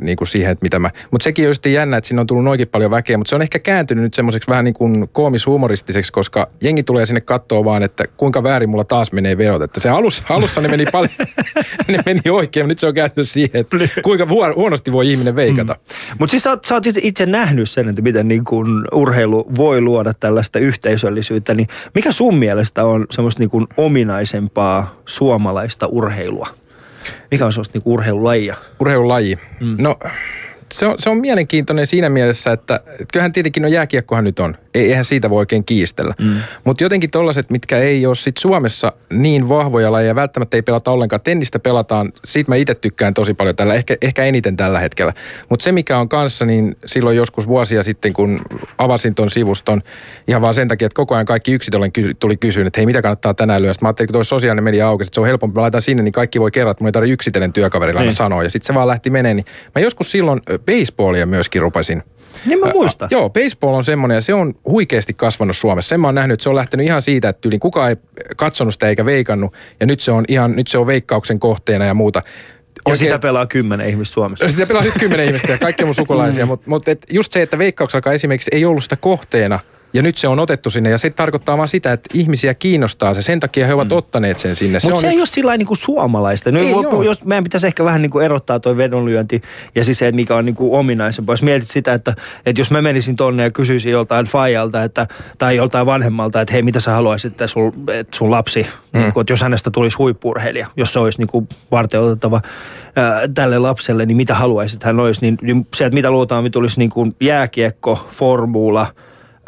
niin 0.00 0.16
kuin 0.16 0.28
siihen, 0.28 0.52
että 0.52 0.62
mitä 0.62 0.78
mä... 0.78 0.90
Mutta 1.10 1.24
sekin 1.24 1.44
on 1.44 1.50
just 1.50 1.66
jännä, 1.66 1.96
että 1.96 2.08
siinä 2.08 2.20
on 2.20 2.26
tullut 2.26 2.44
noinkin 2.44 2.68
paljon 2.68 2.90
väkeä, 2.90 3.18
mutta 3.18 3.28
se 3.28 3.34
on 3.34 3.42
ehkä 3.42 3.58
kääntynyt 3.58 4.04
nyt 4.04 4.14
semmoiseksi 4.14 4.50
vähän 4.50 4.64
niin 4.64 4.74
kuin 4.74 5.08
koomis-humoristiseksi, 5.12 6.12
koska 6.12 6.48
jengi 6.60 6.82
tulee 6.82 7.06
sinne 7.06 7.20
katsoa 7.20 7.64
vaan, 7.64 7.82
että 7.82 8.04
kuinka 8.16 8.42
väärin 8.42 8.70
mulla 8.70 8.84
taas 8.84 9.12
menee 9.12 9.38
verot. 9.38 9.62
Että 9.62 9.80
se 9.80 9.88
alussa, 9.88 10.22
alussa 10.28 10.60
ne 10.60 10.68
meni 10.68 10.86
paljon, 10.92 11.10
ne 11.88 11.98
meni 12.06 12.20
oikein, 12.30 12.64
mutta 12.64 12.72
nyt 12.72 12.78
se 12.78 12.86
on 12.86 12.94
kääntynyt 12.94 13.13
siihen, 13.22 13.50
että 13.60 13.76
kuinka 14.02 14.24
huo- 14.24 14.54
huonosti 14.54 14.92
voi 14.92 15.10
ihminen 15.10 15.36
veikata. 15.36 15.72
Mm. 15.72 16.16
Mutta 16.18 16.30
siis 16.30 16.42
sä 16.42 16.50
oot, 16.50 16.64
sä 16.64 16.74
oot 16.74 16.86
itse- 16.86 17.00
itse 17.02 17.26
nähnyt 17.26 17.70
sen, 17.70 17.88
että 17.88 18.02
miten 18.02 18.28
niin 18.28 18.44
kuin 18.44 18.68
urheilu 18.92 19.46
voi 19.56 19.80
luoda 19.80 20.14
tällaista 20.14 20.58
yhteisöllisyyttä. 20.58 21.54
Niin 21.54 21.66
mikä 21.94 22.12
sun 22.12 22.36
mielestä 22.36 22.84
on 22.84 23.06
semmoista 23.10 23.40
niin 23.40 23.50
kuin 23.50 23.66
ominaisempaa 23.76 25.00
suomalaista 25.06 25.86
urheilua? 25.86 26.48
Mikä 27.30 27.46
on 27.46 27.52
semmoista 27.52 27.78
niin 27.78 27.92
urheilulajia? 27.94 28.56
urheilulaji. 28.80 29.38
Mm. 29.60 29.76
No 29.78 29.96
se 30.72 30.86
on, 30.86 30.94
se 30.98 31.10
on 31.10 31.16
mielenkiintoinen 31.18 31.86
siinä 31.86 32.08
mielessä, 32.08 32.52
että 32.52 32.80
kyllähän 33.12 33.32
tietenkin 33.32 33.62
no 33.62 33.68
jääkiekkohan 33.68 34.24
nyt 34.24 34.38
on. 34.40 34.56
Ei, 34.74 34.88
eihän 34.88 35.04
siitä 35.04 35.30
voi 35.30 35.38
oikein 35.38 35.64
kiistellä. 35.64 36.14
Mm. 36.20 36.34
Mutta 36.64 36.84
jotenkin 36.84 37.10
tollaiset, 37.10 37.50
mitkä 37.50 37.78
ei 37.78 38.06
ole 38.06 38.14
sit 38.14 38.36
Suomessa 38.36 38.92
niin 39.10 39.48
vahvoja 39.48 39.92
lajeja, 39.92 40.14
välttämättä 40.14 40.56
ei 40.56 40.62
pelata 40.62 40.90
ollenkaan. 40.90 41.20
Tennistä 41.20 41.58
pelataan, 41.58 42.12
siitä 42.24 42.50
mä 42.50 42.56
itse 42.56 42.74
tykkään 42.74 43.14
tosi 43.14 43.34
paljon 43.34 43.56
tällä, 43.56 43.74
ehkä, 43.74 43.96
ehkä 44.02 44.24
eniten 44.24 44.56
tällä 44.56 44.78
hetkellä. 44.80 45.12
Mutta 45.48 45.64
se 45.64 45.72
mikä 45.72 45.98
on 45.98 46.08
kanssa, 46.08 46.44
niin 46.44 46.76
silloin 46.86 47.16
joskus 47.16 47.46
vuosia 47.48 47.82
sitten, 47.82 48.12
kun 48.12 48.40
avasin 48.78 49.14
ton 49.14 49.30
sivuston, 49.30 49.82
ihan 50.28 50.42
vaan 50.42 50.54
sen 50.54 50.68
takia, 50.68 50.86
että 50.86 50.96
koko 50.96 51.14
ajan 51.14 51.26
kaikki 51.26 51.52
yksitellen 51.52 51.92
kysy, 51.92 52.14
tuli 52.14 52.36
kysyä, 52.36 52.66
että 52.66 52.80
hei, 52.80 52.86
mitä 52.86 53.02
kannattaa 53.02 53.34
tänään 53.34 53.62
lyödä. 53.62 53.72
Sitten 53.72 53.86
mä 53.86 53.88
ajattelin, 53.88 54.08
kun 54.08 54.12
toi 54.12 54.24
sosiaalinen 54.24 54.64
media 54.64 54.88
auki, 54.88 55.02
että 55.02 55.14
se 55.14 55.20
on 55.20 55.26
helpompi, 55.26 55.54
mä 55.54 55.60
laitan 55.62 55.82
sinne, 55.82 56.02
niin 56.02 56.12
kaikki 56.12 56.40
voi 56.40 56.50
kerrata, 56.50 56.70
että 56.70 56.84
mun 56.84 56.88
ei 56.88 56.92
tarvitse 56.92 57.12
yksitellen 57.12 57.52
työkaverilla 57.52 58.00
Niin. 58.00 58.16
sanoa. 58.16 58.42
Ja 58.42 58.50
sitten 58.50 58.66
se 58.66 58.74
vaan 58.74 58.88
lähti 58.88 59.10
menee. 59.10 59.34
Niin 59.34 59.46
mä 59.74 59.82
joskus 59.82 60.10
silloin 60.10 60.40
baseballia 60.58 61.26
myöskin 61.26 61.62
rupesin 61.62 62.02
Niin 62.46 62.58
mä 62.58 62.70
muistan. 62.72 63.08
Joo, 63.10 63.30
baseball 63.30 63.74
on 63.74 63.84
semmoinen 63.84 64.14
ja 64.14 64.20
se 64.20 64.34
on 64.34 64.54
huikeasti 64.68 65.14
kasvanut 65.14 65.56
Suomessa. 65.56 65.88
Sen 65.88 66.00
mä 66.00 66.08
oon 66.08 66.14
nähnyt, 66.14 66.34
että 66.34 66.42
se 66.42 66.48
on 66.48 66.54
lähtenyt 66.54 66.86
ihan 66.86 67.02
siitä, 67.02 67.28
että 67.28 67.48
yli 67.48 67.58
kukaan 67.58 67.90
ei 67.90 67.96
katsonut 68.36 68.74
sitä 68.74 68.88
eikä 68.88 69.04
veikannut. 69.04 69.54
Ja 69.80 69.86
nyt 69.86 70.00
se 70.00 70.12
on 70.12 70.24
ihan, 70.28 70.56
nyt 70.56 70.66
se 70.66 70.78
on 70.78 70.86
veikkauksen 70.86 71.40
kohteena 71.40 71.84
ja 71.84 71.94
muuta. 71.94 72.18
Ja 72.18 72.32
oikein... 72.84 72.98
sitä 72.98 73.18
pelaa 73.18 73.46
kymmenen 73.46 73.88
ihmistä 73.88 74.14
Suomessa. 74.14 74.48
Sitä 74.48 74.66
pelaa 74.66 74.84
nyt 74.84 74.98
kymmenen 74.98 75.26
ihmistä 75.26 75.52
ja 75.52 75.58
kaikki 75.58 75.84
mun 75.84 75.94
sukulaisia, 75.94 76.46
mutta 76.50 76.70
mut 76.70 76.86
just 77.10 77.32
se, 77.32 77.42
että 77.42 77.58
veikkauksella 77.58 78.12
esimerkiksi 78.12 78.50
ei 78.52 78.64
ollut 78.64 78.82
sitä 78.82 78.96
kohteena– 78.96 79.60
ja 79.94 80.02
nyt 80.02 80.16
se 80.16 80.28
on 80.28 80.40
otettu 80.40 80.70
sinne 80.70 80.90
ja 80.90 80.98
se 80.98 81.10
tarkoittaa 81.10 81.56
vaan 81.56 81.68
sitä, 81.68 81.92
että 81.92 82.08
ihmisiä 82.14 82.54
kiinnostaa 82.54 83.14
se. 83.14 83.22
Sen 83.22 83.40
takia 83.40 83.66
he 83.66 83.74
ovat 83.74 83.88
mm. 83.88 83.96
ottaneet 83.96 84.38
sen 84.38 84.56
sinne. 84.56 84.78
Mutta 84.82 84.96
se, 84.96 85.00
se 85.00 85.06
ei 85.06 85.14
yks... 85.14 85.22
ole 85.22 85.26
sillä 85.26 85.56
niin 85.56 85.66
kuin 85.66 85.76
suomalaista. 85.76 86.52
Nyt, 86.52 86.62
ei 86.62 86.72
jos, 87.04 87.24
meidän 87.24 87.44
pitäisi 87.44 87.66
ehkä 87.66 87.84
vähän 87.84 88.02
niin 88.02 88.10
kuin 88.10 88.24
erottaa 88.24 88.60
tuo 88.60 88.76
vedonlyönti 88.76 89.42
ja 89.74 89.84
siis 89.84 89.98
se, 89.98 90.08
että 90.08 90.16
mikä 90.16 90.36
on 90.36 90.44
niin 90.44 90.54
kuin 90.54 90.78
ominaisempaa. 90.78 91.32
Jos 91.32 91.42
mietit 91.42 91.68
sitä, 91.68 91.92
että, 91.92 92.14
että 92.46 92.60
jos 92.60 92.70
mä 92.70 92.82
menisin 92.82 93.16
tonne 93.16 93.42
ja 93.42 93.50
kysyisin 93.50 93.92
joltain 93.92 94.26
faijalta 94.26 94.82
että, 94.82 95.06
tai 95.38 95.56
joltain 95.56 95.86
vanhemmalta, 95.86 96.40
että 96.40 96.52
hei 96.52 96.62
mitä 96.62 96.80
sä 96.80 96.90
haluaisit, 96.90 97.32
että 97.32 97.46
sun, 97.46 97.72
että 97.92 98.16
sun 98.16 98.30
lapsi, 98.30 98.66
mm. 98.92 99.00
niin 99.00 99.12
kuin, 99.12 99.20
että 99.20 99.32
jos 99.32 99.40
hänestä 99.40 99.70
tulisi 99.70 99.96
huippurheilija, 99.96 100.66
jos 100.76 100.92
se 100.92 100.98
olisi 100.98 101.18
niin 101.18 101.28
kuin 101.28 101.48
varteutettava 101.70 102.40
tälle 103.34 103.58
lapselle, 103.58 104.06
niin 104.06 104.16
mitä 104.16 104.34
haluaisit 104.34 104.82
hän 104.82 105.00
olisi, 105.00 105.20
niin, 105.20 105.38
niin 105.42 105.66
se, 105.76 105.84
että 105.84 105.94
mitä 105.94 106.10
luotaan, 106.10 106.50
tulisi 106.50 106.78
niin 106.78 106.90
kuin 106.90 107.16
jääkiekko, 107.20 108.08
formula– 108.10 108.86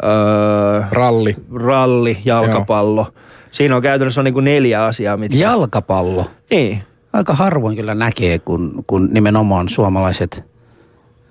Öö, 0.03 0.83
ralli. 0.91 1.35
Ralli, 1.55 2.17
jalkapallo. 2.25 3.01
Joo. 3.01 3.13
Siinä 3.51 3.75
on 3.75 3.81
käytännössä 3.81 4.21
on 4.21 4.25
niin 4.25 4.33
kuin 4.33 4.45
neljä 4.45 4.83
asiaa. 4.83 5.17
Mitkä... 5.17 5.37
Jalkapallo? 5.37 6.25
Niin. 6.49 6.83
Aika 7.13 7.33
harvoin 7.33 7.75
kyllä 7.75 7.95
näkee, 7.95 8.39
kun, 8.39 8.83
kun 8.87 9.09
nimenomaan 9.11 9.69
suomalaiset 9.69 10.45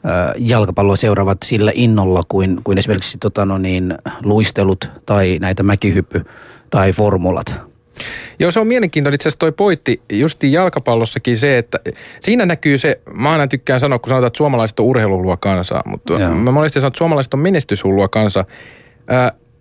ö, 0.05 0.35
jalkapalloa 0.39 0.97
seuraavat 0.97 1.39
sillä 1.45 1.73
innolla 1.75 2.23
kuin, 2.29 2.61
kuin 2.65 2.79
esimerkiksi 2.79 3.19
tota, 3.19 3.45
no 3.45 3.59
niin, 3.59 3.95
luistelut 4.23 4.91
tai 5.07 5.39
näitä 5.41 5.63
mäkihyppy 5.63 6.25
tai 6.71 6.93
formulat. 6.93 7.76
Joo, 8.39 8.51
se 8.51 8.61
on 8.61 8.67
mielenkiintoinen 8.67 9.15
itse 9.15 9.29
asiassa 9.29 9.39
toi 9.39 9.53
pointti 9.53 10.01
justiin 10.13 10.53
jalkapallossakin 10.53 11.37
se, 11.37 11.59
että 11.59 11.79
siinä 12.21 12.47
näkyy 12.47 12.79
se, 12.79 13.01
mä 13.15 13.31
aina 13.31 13.47
tykkään 13.47 13.81
sanoa, 13.81 13.99
kun 13.99 14.09
sanotaan, 14.09 14.27
että 14.27 14.37
suomalaiset 14.37 14.81
on 14.81 14.87
urheiluhullua 14.87 15.37
kansaa, 15.37 15.83
mutta 15.87 16.13
Joo. 16.13 16.35
mä 16.35 16.51
monesti 16.51 16.81
sanon, 16.81 16.89
että 16.89 16.99
suomalaiset 16.99 17.35
on 17.35 17.41
menestyshullua 17.41 18.09
kansaa 18.09 18.45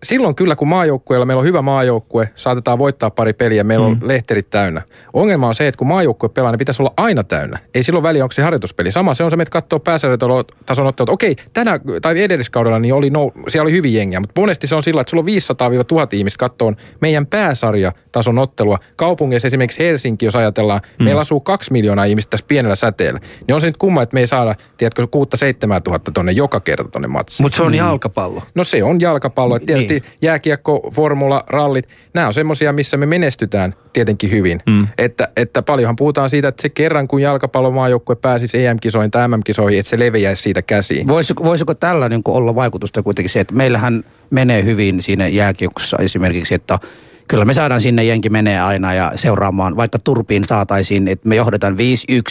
silloin 0.06 0.36
kyllä, 0.36 0.56
kun 0.56 0.68
maajoukkueella 0.68 1.26
meillä 1.26 1.40
on 1.40 1.46
hyvä 1.46 1.62
maajoukkue, 1.62 2.30
saatetaan 2.36 2.80
voittaa 2.80 3.10
pari 3.10 3.34
peliä, 3.34 3.64
meillä 3.64 3.86
on 3.86 3.98
mm. 4.02 4.08
lehterit 4.08 4.50
täynnä. 4.50 4.82
Ongelma 5.14 5.48
on 5.48 5.56
se, 5.56 5.68
että 5.68 5.78
kun 5.78 5.88
maajoukkue 5.88 6.30
pelaa, 6.30 6.52
niin 6.52 6.60
pitäisi 6.60 6.82
olla 6.82 6.94
aina 6.98 7.24
täynnä. 7.24 7.60
Ei 7.76 7.84
silloin 7.84 8.04
väliä, 8.04 8.24
onko 8.24 8.34
se 8.34 8.42
harjoituspeli. 8.42 8.92
Sama 8.92 9.14
se 9.14 9.24
on 9.24 9.32
se, 9.32 9.36
että 9.36 9.52
katsoo 9.52 9.80
pääsarjatason 9.80 10.88
ottelut. 10.88 11.10
Okei, 11.10 11.36
tänä 11.54 11.80
tai 12.02 12.24
edelliskaudella 12.24 12.80
niin 12.80 12.94
oli, 12.94 13.10
no, 13.10 13.32
siellä 13.48 13.64
oli 13.64 13.72
hyvin 13.72 13.94
jengiä, 13.94 14.20
mutta 14.20 14.42
monesti 14.42 14.68
se 14.68 14.76
on 14.76 14.84
sillä, 14.84 15.02
että 15.02 15.12
sulla 15.12 15.24
on 15.24 16.06
500-1000 16.06 16.08
ihmistä 16.12 16.40
katsoo 16.40 16.74
meidän 17.02 17.28
pääsarjatason 17.28 18.40
ottelua. 18.40 18.80
Kaupungeissa 18.96 19.48
esimerkiksi 19.48 19.84
Helsinki, 19.84 20.26
jos 20.26 20.36
ajatellaan, 20.36 20.82
mm. 21.00 21.04
meillä 21.06 21.22
asuu 21.22 21.40
kaksi 21.40 21.72
miljoonaa 21.72 22.06
ihmistä 22.06 22.30
tässä 22.30 22.46
pienellä 22.48 22.76
säteellä. 22.76 23.20
Niin 23.48 23.56
on 23.56 23.62
se 23.62 23.68
nyt 23.68 23.78
kumma, 23.78 24.02
että 24.02 24.14
me 24.14 24.20
ei 24.20 24.28
saada, 24.28 24.56
tiedätkö, 24.78 25.04
6-7 25.04 25.82
tuhatta 25.84 26.12
tonne 26.12 26.32
joka 26.32 26.60
kerta 26.60 26.90
tonne 26.90 27.08
matsiin. 27.08 27.46
Mutta 27.46 27.58
se 27.58 27.64
on 27.64 27.72
mm. 27.72 27.78
jalkapallo. 27.78 28.42
No 28.56 28.64
se 28.64 28.84
on 28.84 29.02
jalkapallo. 29.02 29.58
Niin. 29.58 29.66
Tietysti 29.66 29.95
tietysti 30.02 30.26
jääkiekko, 30.26 30.92
formula, 30.94 31.44
rallit, 31.50 31.90
nämä 32.14 32.28
on 32.28 32.34
semmoisia, 32.34 32.74
missä 32.74 32.98
me 32.98 33.06
menestytään 33.06 33.76
tietenkin 33.94 34.32
hyvin. 34.32 34.62
Mm. 34.66 34.88
Että, 34.98 35.30
että 35.38 35.62
paljonhan 35.62 35.96
puhutaan 35.96 36.30
siitä, 36.30 36.48
että 36.48 36.62
se 36.62 36.70
kerran 36.70 37.08
kun 37.08 37.22
jalkapallomaajoukkue 37.22 38.16
pääsisi 38.16 38.66
EM-kisoihin 38.66 39.12
tai 39.12 39.28
MM-kisoihin, 39.28 39.80
että 39.80 39.90
se 39.90 40.00
leviäisi 40.00 40.42
siitä 40.44 40.62
käsiin. 40.62 41.08
Voisiko, 41.08 41.44
voisiko 41.44 41.74
tällä 41.74 42.10
niin 42.10 42.22
olla 42.26 42.56
vaikutusta 42.56 43.04
kuitenkin 43.04 43.30
se, 43.30 43.40
että 43.40 43.54
meillähän 43.54 44.04
menee 44.30 44.64
hyvin 44.64 45.02
siinä 45.02 45.28
jääkiekossa 45.28 45.98
esimerkiksi, 46.00 46.56
että 46.56 46.80
kyllä 47.28 47.46
me 47.46 47.54
saadaan 47.54 47.82
sinne 47.82 48.04
jenki 48.04 48.30
menee 48.30 48.62
aina 48.62 48.94
ja 48.94 49.12
seuraamaan, 49.16 49.76
vaikka 49.76 49.98
turpiin 50.04 50.46
saataisiin, 50.46 51.08
että 51.08 51.30
me 51.30 51.36
johdetaan 51.36 51.78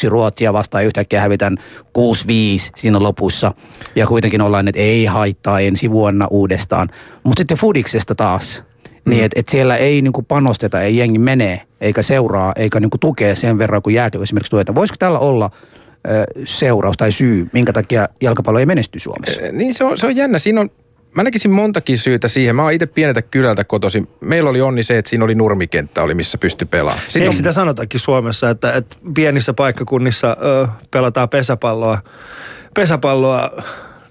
5-1 0.06 0.08
Ruotsia 0.08 0.52
vastaan 0.52 0.84
yhtäkkiä 0.84 1.20
hävitään 1.20 1.56
6-5 1.98 2.00
siinä 2.76 3.02
lopussa. 3.02 3.54
Ja 3.96 4.06
kuitenkin 4.06 4.40
ollaan, 4.40 4.68
että 4.68 4.80
ei 4.80 5.04
haittaa 5.04 5.60
ensi 5.60 5.90
vuonna 5.90 6.26
uudestaan. 6.30 6.88
Mutta 7.24 7.40
sitten 7.40 7.58
Fudiksesta 7.58 8.14
taas, 8.14 8.64
mm. 8.84 9.10
niin 9.10 9.24
että 9.24 9.40
et 9.40 9.48
siellä 9.48 9.76
ei 9.76 10.02
niinku 10.02 10.22
panosteta, 10.22 10.82
ei 10.82 10.96
jengi 10.96 11.18
menee, 11.18 11.60
eikä 11.80 12.02
seuraa, 12.02 12.52
eikä 12.56 12.80
niinku 12.80 12.98
tukea 12.98 13.36
sen 13.36 13.58
verran 13.58 13.82
kuin 13.82 13.94
jääkö 13.94 14.22
esimerkiksi 14.22 14.50
tueta. 14.50 14.74
Voisiko 14.74 14.96
tällä 14.98 15.18
olla 15.18 15.50
seuraus 16.44 16.96
tai 16.96 17.12
syy, 17.12 17.48
minkä 17.52 17.72
takia 17.72 18.08
jalkapallo 18.22 18.58
ei 18.58 18.66
menesty 18.66 18.98
Suomessa? 18.98 19.40
Niin 19.52 19.74
se 19.74 19.84
on, 19.84 19.98
se 19.98 20.06
on 20.06 20.16
jännä. 20.16 20.38
Siinä 20.38 20.60
on 20.60 20.70
Mä 21.14 21.22
näkisin 21.22 21.50
montakin 21.50 21.98
syytä 21.98 22.28
siihen. 22.28 22.56
Mä 22.56 22.62
oon 22.62 22.72
itse 22.72 22.86
pieneltä 22.86 23.22
kylältä 23.22 23.64
kotoisin. 23.64 24.08
Meillä 24.20 24.50
oli 24.50 24.60
onni 24.60 24.82
se, 24.82 24.98
että 24.98 25.08
siinä 25.08 25.24
oli 25.24 25.34
nurmikenttä, 25.34 26.02
oli 26.02 26.14
missä 26.14 26.38
pystyi 26.38 26.66
pelaamaan. 26.70 27.06
Eikö 27.16 27.28
on... 27.28 27.34
sitä 27.34 27.52
sanotakin 27.52 28.00
Suomessa, 28.00 28.50
että, 28.50 28.72
että 28.72 28.96
pienissä 29.14 29.52
paikkakunnissa 29.52 30.36
ö, 30.42 30.68
pelataan 30.90 31.28
pesäpalloa, 31.28 31.98
pesäpalloa 32.74 33.50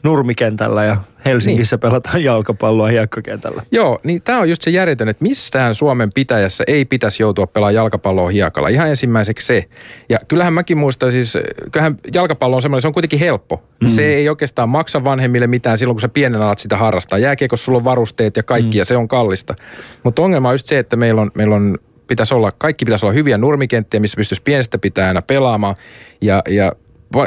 nurmikentällä 0.03 0.86
ja 0.86 0.98
Helsingissä 1.25 1.75
niin. 1.75 1.81
pelataan 1.81 2.24
jalkapalloa 2.24 2.88
hiekkakentällä. 2.88 3.63
Joo, 3.72 4.00
niin 4.03 4.22
tämä 4.22 4.39
on 4.39 4.50
just 4.50 4.62
se 4.62 4.72
järjetön, 4.72 5.10
että 5.10 5.24
missään 5.24 5.75
Suomen 5.75 6.10
pitäjässä 6.15 6.63
ei 6.67 6.86
pitäisi 6.86 7.24
joutua 7.24 7.48
pelaamaan 7.48 7.75
jalkapalloa 7.75 8.29
hiekalla. 8.29 8.69
Ihan 8.69 8.89
ensimmäiseksi 8.89 9.45
se. 9.45 9.65
Ja 10.10 10.19
kyllähän 10.27 10.53
mäkin 10.53 10.77
muistan 10.77 11.12
siis, 11.12 11.38
kyllähän 11.72 11.98
jalkapallo 12.13 12.55
on 12.55 12.62
semmoinen, 12.62 12.81
se 12.81 12.88
on 12.88 12.93
kuitenkin 12.93 13.19
helppo. 13.19 13.63
Mm. 13.81 13.88
Se 13.88 14.05
ei 14.05 14.29
oikeastaan 14.29 14.69
maksa 14.69 15.03
vanhemmille 15.03 15.48
mitään 15.48 15.77
silloin, 15.77 15.95
kun 15.95 16.01
sä 16.01 16.10
pienen 16.10 16.41
alat 16.41 16.60
sitä 16.60 16.77
harrastaa. 16.77 17.19
Jääkiekossa 17.19 17.65
sulla 17.65 17.77
on 17.77 17.83
varusteet 17.83 18.38
ja 18.38 18.43
kaikki 18.43 18.77
mm. 18.77 18.79
ja 18.79 18.86
se 18.86 18.98
on 18.98 19.07
kallista. 19.07 19.55
Mutta 20.03 20.22
ongelma 20.22 20.50
on 20.50 20.53
just 20.53 20.65
se, 20.65 20.79
että 20.79 20.95
meillä 20.95 21.22
on, 21.22 21.31
meillä 21.36 21.55
on 21.55 21.77
pitäisi 22.07 22.33
olla, 22.33 22.51
kaikki 22.51 22.86
pitäisi 22.86 23.05
olla 23.05 23.13
hyviä 23.13 23.38
nurmikenttiä, 23.38 24.00
missä 24.00 24.15
pystyisi 24.15 24.41
pienestä 24.41 24.77
pitää 24.77 25.07
aina 25.07 25.22
pelaamaan. 25.22 25.75
Ja, 26.22 26.41
ja 26.50 26.72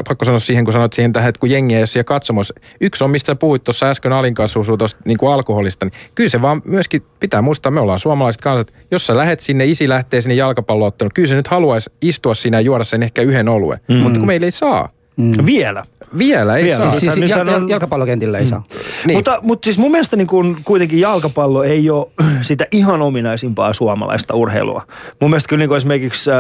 pakko 0.09 0.25
sanoa 0.25 0.39
siihen, 0.39 0.65
kun 0.65 0.73
sanoit 0.73 0.93
siihen 0.93 1.13
tähän, 1.13 1.29
että 1.29 1.39
kun 1.41 1.51
jengiä 1.51 1.79
ei 1.79 1.81
ole 1.81 1.87
siellä 1.87 2.05
katsomassa. 2.05 2.55
Yksi 2.81 3.05
on, 3.05 3.11
mistä 3.11 3.27
sä 3.27 3.35
puhuit 3.35 3.65
tuossa 3.65 3.87
äsken 3.87 4.13
Alin 4.13 4.35
kanssa 4.35 4.61
tuosta 4.79 5.01
niin 5.05 5.19
kuin 5.19 5.33
alkoholista, 5.33 5.87
niin 5.87 5.93
kyllä 6.15 6.31
se 6.31 6.43
vaan 6.43 6.63
myöskin 6.65 7.03
pitää 7.21 7.43
muistaa, 7.43 7.73
me 7.73 7.81
ollaan 7.81 7.99
suomalaiset 7.99 8.43
kansat. 8.43 8.75
Jos 8.91 9.07
sä 9.07 9.17
lähet 9.17 9.41
sinne, 9.41 9.65
isi 9.65 9.89
lähtee 9.89 10.21
sinne 10.21 10.35
jalkapallootteluun, 10.35 11.11
kyllä 11.15 11.29
se 11.29 11.35
nyt 11.35 11.49
haluaisi 11.49 11.91
istua 12.03 12.35
siinä 12.35 12.57
ja 12.57 12.61
juoda 12.61 12.85
sen 12.85 13.03
ehkä 13.03 13.23
yhden 13.23 13.49
oluen. 13.49 13.81
Mm. 13.89 13.97
Mutta 13.97 14.19
kun 14.19 14.27
meillä 14.27 14.45
ei 14.45 14.51
saa. 14.51 14.89
Mm. 15.17 15.33
Vielä. 15.47 15.85
Vielä 16.19 16.57
ei 16.57 16.65
Vielä. 16.65 16.91
saa. 16.91 16.91
Siis, 16.91 17.15
siis 17.15 17.31
jal- 17.31 17.49
on... 17.49 17.69
jalkapallokentillä 17.69 18.39
ei 18.39 18.45
mm. 18.45 18.49
saa. 18.49 18.65
Niin. 19.07 19.17
Mutta, 19.19 19.39
mutta 19.43 19.67
siis 19.67 19.79
mun 19.79 19.91
mielestä 19.91 20.17
niin 20.17 20.27
kun 20.27 20.59
kuitenkin 20.65 21.01
jalkapallo 21.01 21.63
ei 21.63 21.91
ole 21.91 22.07
sitä 22.41 22.67
ihan 22.73 23.03
ominaisimpaa 23.03 23.73
suomalaista 23.73 24.35
urheilua. 24.35 24.87
Mun 25.21 25.31
mielestä 25.31 25.49
kyllä 25.49 25.61
niin 25.61 25.69
kuin 25.69 25.77
esimerkiksi 25.77 26.31
äh, 26.31 26.37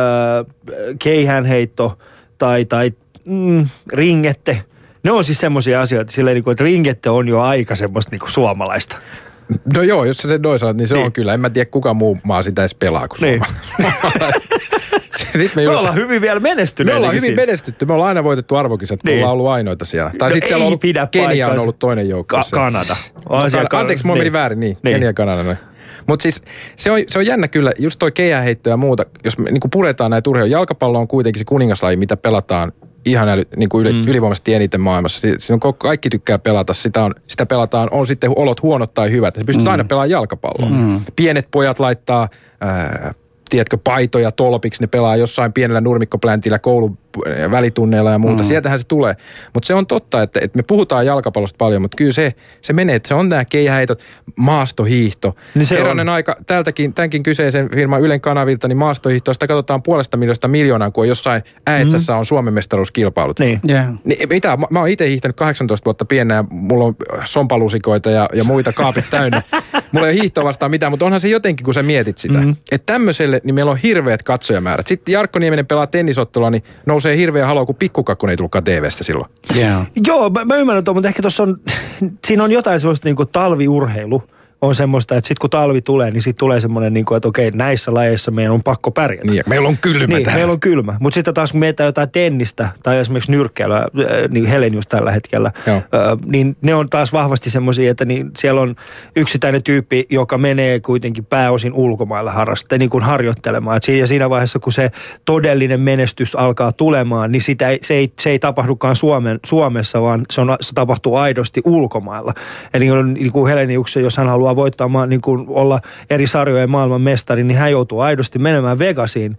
keihänheitto 0.99 1.99
tai, 2.39 2.65
tai 2.65 2.93
mm, 3.27 3.67
ringette. 3.93 4.63
Ne 5.03 5.11
on 5.11 5.25
siis 5.25 5.41
semmoisia 5.41 5.81
asioita, 5.81 6.13
silleen, 6.13 6.35
niin 6.35 6.45
kuin, 6.45 6.53
että 6.53 6.65
ringette 6.65 7.11
on 7.11 7.29
jo 7.29 7.41
aika 7.41 7.75
semmoista 7.75 8.11
niin 8.11 8.21
kuin 8.21 8.31
suomalaista. 8.31 8.97
No 9.75 9.83
joo, 9.83 10.05
jos 10.05 10.17
sä 10.17 10.29
sen 10.29 10.43
noin 10.43 10.59
sanot, 10.59 10.77
niin 10.77 10.89
se 10.89 10.95
niin. 10.95 11.07
on 11.07 11.13
kyllä. 11.13 11.35
En 11.35 11.41
mä 11.41 11.51
tiedä, 11.51 11.71
kuka 11.71 11.95
muu 11.95 12.19
maa 12.23 12.43
sitä 12.43 12.63
edes 12.63 12.75
pelaa 12.75 13.09
kuin 13.09 13.19
niin. 13.21 13.43
Sitten 15.39 15.51
me, 15.65 15.71
me 15.71 15.77
ollaan 15.77 15.95
hyvin 15.95 16.21
vielä 16.21 16.41
menestyneet. 16.41 16.95
Me 16.95 16.97
ollaan 16.97 17.15
hyvin 17.15 17.21
siinä. 17.23 17.43
menestytty. 17.43 17.87
Me 17.87 17.93
ollaan 17.93 18.09
aina 18.09 18.25
voitettu 18.25 18.57
arvokisat, 18.57 19.01
kun 19.03 19.09
niin. 19.09 19.19
ollaan 19.19 19.33
ollut 19.33 19.49
ainoita 19.49 19.85
siellä. 19.85 20.11
Tai 20.19 20.29
no 20.29 20.33
sitten 20.33 20.49
siellä 20.49 20.63
on 20.63 20.67
ollut, 20.67 20.81
pidä 20.81 21.09
Kenia 21.11 21.49
on 21.49 21.59
ollut 21.59 21.79
toinen 21.79 22.09
joukko. 22.09 22.37
Ka- 22.37 22.45
Kanada. 22.51 22.97
No, 23.31 23.39
kan- 23.71 23.81
anteeksi, 23.81 24.07
mulla 24.07 24.15
niin. 24.15 24.21
meni 24.21 24.33
väärin. 24.33 24.61
Niin, 24.61 24.79
niin. 24.83 24.95
Kenia 24.95 25.09
ja 25.09 25.13
Kanada. 25.13 25.57
Mutta 26.07 26.23
siis 26.23 26.43
se 26.77 26.91
on, 26.91 27.01
se 27.09 27.19
on 27.19 27.27
jännä 27.27 27.49
kyllä, 27.49 27.73
just 27.79 27.99
toi 27.99 28.13
keihäheitto 28.13 28.71
ja 28.71 28.77
muuta, 28.77 29.07
jos 29.25 29.39
me 29.39 29.51
niin 29.51 29.61
puretaan 29.73 30.11
näitä 30.11 30.31
urheilua. 30.31 30.53
Jalkapallo 30.53 30.99
on 30.99 31.09
kuitenkin 31.09 31.41
se 31.41 31.45
kuningaslaji, 31.45 31.97
mitä 31.97 32.17
pelataan 32.17 32.73
ihan 33.07 33.29
äly, 33.29 33.43
niin 33.57 33.69
kuin 33.69 33.87
yli, 33.87 33.93
mm. 33.93 34.09
ylivoimaisesti 34.09 34.55
eniten 34.55 34.81
maailmassa. 34.81 35.21
Siinä 35.21 35.59
on, 35.65 35.75
kaikki 35.75 36.11
tykkää 36.11 36.39
pelata, 36.39 36.75
sitä, 36.75 37.05
on, 37.05 37.15
sitä 37.27 37.47
pelataan, 37.47 37.89
on 37.91 38.07
sitten 38.07 38.31
olot 38.37 38.63
huonot 38.63 38.95
tai 38.95 39.11
hyvät. 39.11 39.35
Se 39.35 39.45
pystyt 39.45 39.65
mm. 39.65 39.71
aina 39.71 39.85
pelaamaan 39.85 40.11
jalkapalloa. 40.11 40.71
Mm. 40.71 41.01
Pienet 41.17 41.49
pojat 41.51 41.81
laittaa... 41.81 42.29
Ää, 42.61 43.15
tiedätkö, 43.49 43.79
paitoja 43.85 44.31
tolpiksi, 44.33 44.83
ne 44.83 44.87
pelaa 44.87 45.17
jossain 45.17 45.53
pienellä 45.53 45.81
nurmikkopläntillä 45.81 46.59
koulun 46.59 46.99
välitunneilla 47.51 48.11
ja 48.11 48.19
muuta. 48.19 48.43
Mm. 48.43 48.47
Sieltähän 48.47 48.79
se 48.79 48.87
tulee. 48.87 49.17
Mutta 49.55 49.67
se 49.67 49.75
on 49.75 49.87
totta, 49.87 50.23
että, 50.23 50.41
että 50.43 50.57
me 50.57 50.63
puhutaan 50.63 51.07
jalkapallosta 51.07 51.57
paljon, 51.59 51.83
mutta 51.83 51.97
kyllä 51.97 52.13
se, 52.13 52.35
se 52.63 52.73
menee, 52.73 52.97
että 52.97 53.09
se 53.09 53.15
on 53.15 53.29
nämä 53.29 53.45
keihäitot, 53.45 54.03
maastohiihto. 54.37 55.33
Niin 55.55 55.67
se 55.67 55.83
on. 55.83 56.09
aika, 56.09 56.37
tältäkin, 56.47 56.95
tämänkin 56.95 57.23
kyseisen 57.23 57.71
firman 57.75 58.01
Ylen 58.01 58.21
kanavilta, 58.21 58.69
niin 58.69 58.79
maastohiihtoista 58.79 59.47
katsotaan 59.47 59.83
puolesta 59.83 60.17
miljoonasta 60.17 60.49
miljoonaa, 60.49 60.91
kun 60.91 61.05
on 61.05 61.09
jossain 61.09 61.43
Äetsässä 61.67 62.13
mm. 62.13 62.19
on 62.19 62.27
Suomen 62.27 62.55
mestaruuskilpailut. 62.55 63.39
Niin. 63.39 63.61
Yeah. 63.69 63.87
niin 64.05 64.29
mitä, 64.29 64.57
mä, 64.57 64.67
mä 64.71 64.79
oon 64.79 64.89
itse 64.89 65.09
hiihtänyt 65.09 65.37
18 65.37 65.85
vuotta 65.85 66.05
pienää, 66.05 66.45
mulla 66.51 66.85
on 66.85 66.97
sompalusikoita 67.25 68.11
ja, 68.11 68.29
ja 68.33 68.45
muita 68.45 68.73
kaapit 68.73 69.05
täynnä. 69.11 69.43
mulla 69.93 70.07
ei 70.07 70.13
ole 70.13 70.21
hiihtoa 70.21 70.45
vastaan 70.45 70.71
mitään, 70.71 70.93
mutta 70.93 71.05
onhan 71.05 71.21
se 71.21 71.29
jotenkin, 71.29 71.65
kun 71.65 71.75
sä 71.75 71.83
mietit 71.83 72.19
sitä. 72.19 72.39
Mm. 72.39 72.57
Että 72.73 72.93
tämmöiselle, 72.93 73.41
niin 73.45 73.55
meillä 73.55 73.71
on 73.71 73.77
hirveät 73.77 74.23
katsojamäärät. 74.23 74.87
Sitten 74.87 75.13
Jarkko 75.13 75.39
Nieminen 75.39 75.67
pelaa 75.67 75.87
tennisottelua, 75.87 76.51
niin 76.51 76.63
nousee 76.87 77.06
nousee 77.07 77.17
hirveä 77.17 77.47
halo, 77.47 77.67
kun 77.67 77.75
pikkukakkonen 77.75 78.33
ei 78.33 78.37
tullutkaan 78.37 78.65
TV-stä 78.65 79.05
silloin. 79.05 79.31
Yeah. 79.57 79.87
Joo, 80.07 80.31
mä, 80.31 80.45
mä 80.45 80.57
ymmärrän 80.57 80.85
tuon, 80.85 80.97
mutta 80.97 81.09
ehkä 81.09 81.23
tuossa 81.23 81.43
on, 81.43 81.57
siinä 82.27 82.45
on 82.45 82.53
jotain 82.53 82.81
sellaista 82.81 83.09
niin 83.09 83.17
kuin 83.17 83.29
talviurheilu 83.29 84.23
on 84.61 84.75
semmoista, 84.75 85.17
että 85.17 85.29
sitten 85.29 85.41
kun 85.41 85.51
talvi 85.51 85.83
tulee, 85.83 86.11
niin 86.11 86.23
sitten 86.23 86.39
tulee 86.39 86.61
semmoinen, 86.61 86.95
niin 86.95 87.05
kuin, 87.05 87.17
että 87.17 87.29
okei, 87.29 87.51
näissä 87.51 87.95
lajeissa 87.95 88.31
meidän 88.31 88.53
on 88.53 88.63
pakko 88.63 88.91
pärjätä. 88.91 89.33
Niin, 89.33 89.43
meillä 89.47 89.69
on 89.69 89.77
kylmä 89.77 90.17
Niin, 90.17 90.33
meillä 90.33 90.53
on 90.53 90.61
kylmä. 90.61 90.97
Mutta 91.01 91.15
sitten 91.15 91.35
taas 91.35 91.53
kun 91.53 91.61
mietitään 91.61 91.89
jotain 91.89 92.11
tennistä 92.11 92.69
tai 92.83 92.99
esimerkiksi 92.99 93.31
nyrkkeilyä, 93.31 93.77
äh, 93.77 93.87
niin 94.29 94.47
Helen 94.47 94.75
just 94.75 94.89
tällä 94.89 95.11
hetkellä, 95.11 95.53
Joo. 95.67 95.83
niin 96.27 96.57
ne 96.63 96.75
on 96.75 96.91
taas 96.91 97.13
vahvasti 97.13 97.51
semmoisia, 97.51 97.91
että 97.91 98.05
niin 98.05 98.31
siellä 98.37 98.61
on 98.61 98.77
yksittäinen 99.17 99.63
tyyppi, 99.63 100.07
joka 100.11 100.39
menee 100.39 100.81
kuitenkin 100.81 101.25
pääosin 101.25 101.73
ulkomailla 101.73 102.33
harrastaa, 102.33 102.79
niin 102.79 102.91
kuin 102.91 103.05
harjoittelemaan. 103.05 103.77
Et 103.77 103.83
siinä, 103.83 104.01
ja 104.01 104.07
siinä 104.07 104.31
vaiheessa, 104.31 104.59
kun 104.59 104.73
se 104.73 104.91
todellinen 105.25 105.81
menestys 105.81 106.37
alkaa 106.37 106.73
tulemaan, 106.73 107.33
niin 107.33 107.43
sitä 107.43 107.69
ei, 107.69 107.79
se, 107.83 107.95
ei, 107.95 108.13
se 108.21 108.31
ei 108.31 108.39
tapahdukaan 108.39 108.97
Suomen, 108.97 109.41
Suomessa, 109.47 110.03
vaan 110.03 110.23
se, 110.31 110.41
on, 110.41 110.57
se 110.61 110.75
tapahtuu 110.75 111.17
aidosti 111.17 111.61
ulkomailla. 111.65 112.35
Eli 112.75 112.87
niin 113.05 113.33
kuin 113.33 113.49
Heleniuksen, 113.49 114.03
jos 114.03 114.17
hän 114.17 114.27
haluaa 114.27 114.46
voittaa, 114.57 114.89
maa- 114.89 115.07
niin 115.07 115.21
kuin 115.21 115.45
olla 115.49 115.81
eri 116.11 116.27
sarjojen 116.27 116.71
maailman 116.71 117.01
mestari, 117.01 117.45
niin 117.45 117.59
hän 117.59 117.71
joutuu 117.71 118.01
aidosti 118.01 118.39
menemään 118.39 118.79
Vegasiin 118.79 119.39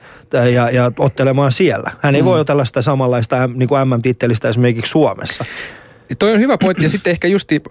ja, 0.53 0.69
ja 0.69 0.91
ottelemaan 0.99 1.51
siellä. 1.51 1.91
Hän 1.99 2.15
ei 2.15 2.21
mm. 2.21 2.25
voi 2.25 2.39
otella 2.39 2.65
sitä 2.65 2.81
samanlaista 2.81 3.49
niin 3.53 3.69
kuin 3.69 3.87
MM-tittelistä 3.87 4.49
esimerkiksi 4.49 4.89
Suomessa. 4.89 5.45
Toi 6.19 6.33
on 6.33 6.39
hyvä 6.39 6.57
pointti 6.57 6.85
ja 6.85 6.89
sitten 6.89 7.11
ehkä 7.11 7.27
justi 7.27 7.61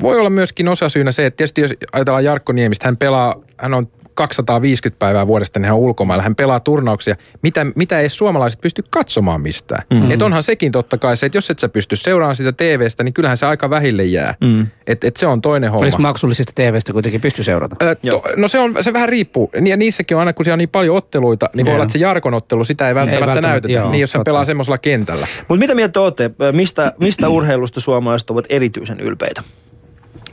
voi 0.00 0.18
olla 0.18 0.30
myöskin 0.30 0.68
osasyynä 0.68 1.12
se, 1.12 1.26
että 1.26 1.36
tietysti 1.36 1.60
jos 1.60 1.70
ajatellaan 1.92 2.24
Jarkko 2.24 2.52
Niemistä, 2.52 2.88
hän 2.88 2.96
pelaa, 2.96 3.34
hän 3.56 3.74
on 3.74 3.88
250 4.16 4.98
päivää 4.98 5.26
vuodesta, 5.26 5.58
niin 5.58 5.64
hän 5.64 5.74
on 5.74 5.80
ulkomailla. 5.80 6.22
Hän 6.22 6.34
pelaa 6.34 6.60
turnauksia, 6.60 7.16
mitä, 7.42 7.66
mitä 7.74 8.00
ei 8.00 8.08
suomalaiset 8.08 8.60
pysty 8.60 8.82
katsomaan 8.90 9.40
mistään. 9.40 9.82
Mm. 9.94 10.10
Et 10.10 10.22
onhan 10.22 10.42
sekin 10.42 10.72
totta 10.72 10.98
kai 10.98 11.16
se, 11.16 11.26
että 11.26 11.38
jos 11.38 11.50
et 11.50 11.58
sä 11.58 11.68
pysty 11.68 11.96
seuraamaan 11.96 12.36
sitä 12.36 12.52
TVstä, 12.52 13.02
niin 13.04 13.14
kyllähän 13.14 13.36
se 13.36 13.46
aika 13.46 13.70
vähille 13.70 14.04
jää. 14.04 14.34
Mm. 14.40 14.66
Et, 14.86 15.04
et 15.04 15.16
se 15.16 15.26
on 15.26 15.40
toinen 15.42 15.70
homma. 15.70 15.82
Olisiko 15.84 16.02
maksullisesta 16.02 16.52
TVstä 16.54 16.92
kuitenkin 16.92 17.20
pysty 17.20 17.42
seurata? 17.42 17.76
Ö, 17.82 17.94
to, 17.94 18.22
no 18.36 18.48
se, 18.48 18.58
on, 18.58 18.74
se 18.80 18.92
vähän 18.92 19.08
riippuu. 19.08 19.50
Ja 19.64 19.76
niissäkin 19.76 20.16
on 20.16 20.18
aina, 20.18 20.32
kun 20.32 20.44
siellä 20.44 20.54
on 20.54 20.58
niin 20.58 20.68
paljon 20.68 20.96
otteluita, 20.96 21.50
niin 21.54 21.66
voi 21.66 21.74
olla, 21.74 21.84
että 21.84 21.92
se 21.92 21.98
Jarkon 21.98 22.34
ottelu, 22.34 22.64
sitä 22.64 22.88
ei 22.88 22.94
välttämättä, 22.94 23.24
Ei 23.24 23.26
välttämättä, 23.26 23.48
näytetä. 23.48 23.72
joo, 23.72 23.90
niin 23.90 24.00
jos 24.00 24.14
hän 24.14 24.18
totta. 24.20 24.28
pelaa 24.28 24.44
semmoisella 24.44 24.78
kentällä. 24.78 25.26
Mutta 25.48 25.58
mitä 25.58 25.74
mieltä 25.74 26.00
olette, 26.00 26.30
mistä, 26.52 26.92
mistä 27.00 27.28
urheilusta 27.28 27.80
suomalaiset 27.80 28.30
ovat 28.30 28.44
erityisen 28.48 29.00
ylpeitä? 29.00 29.42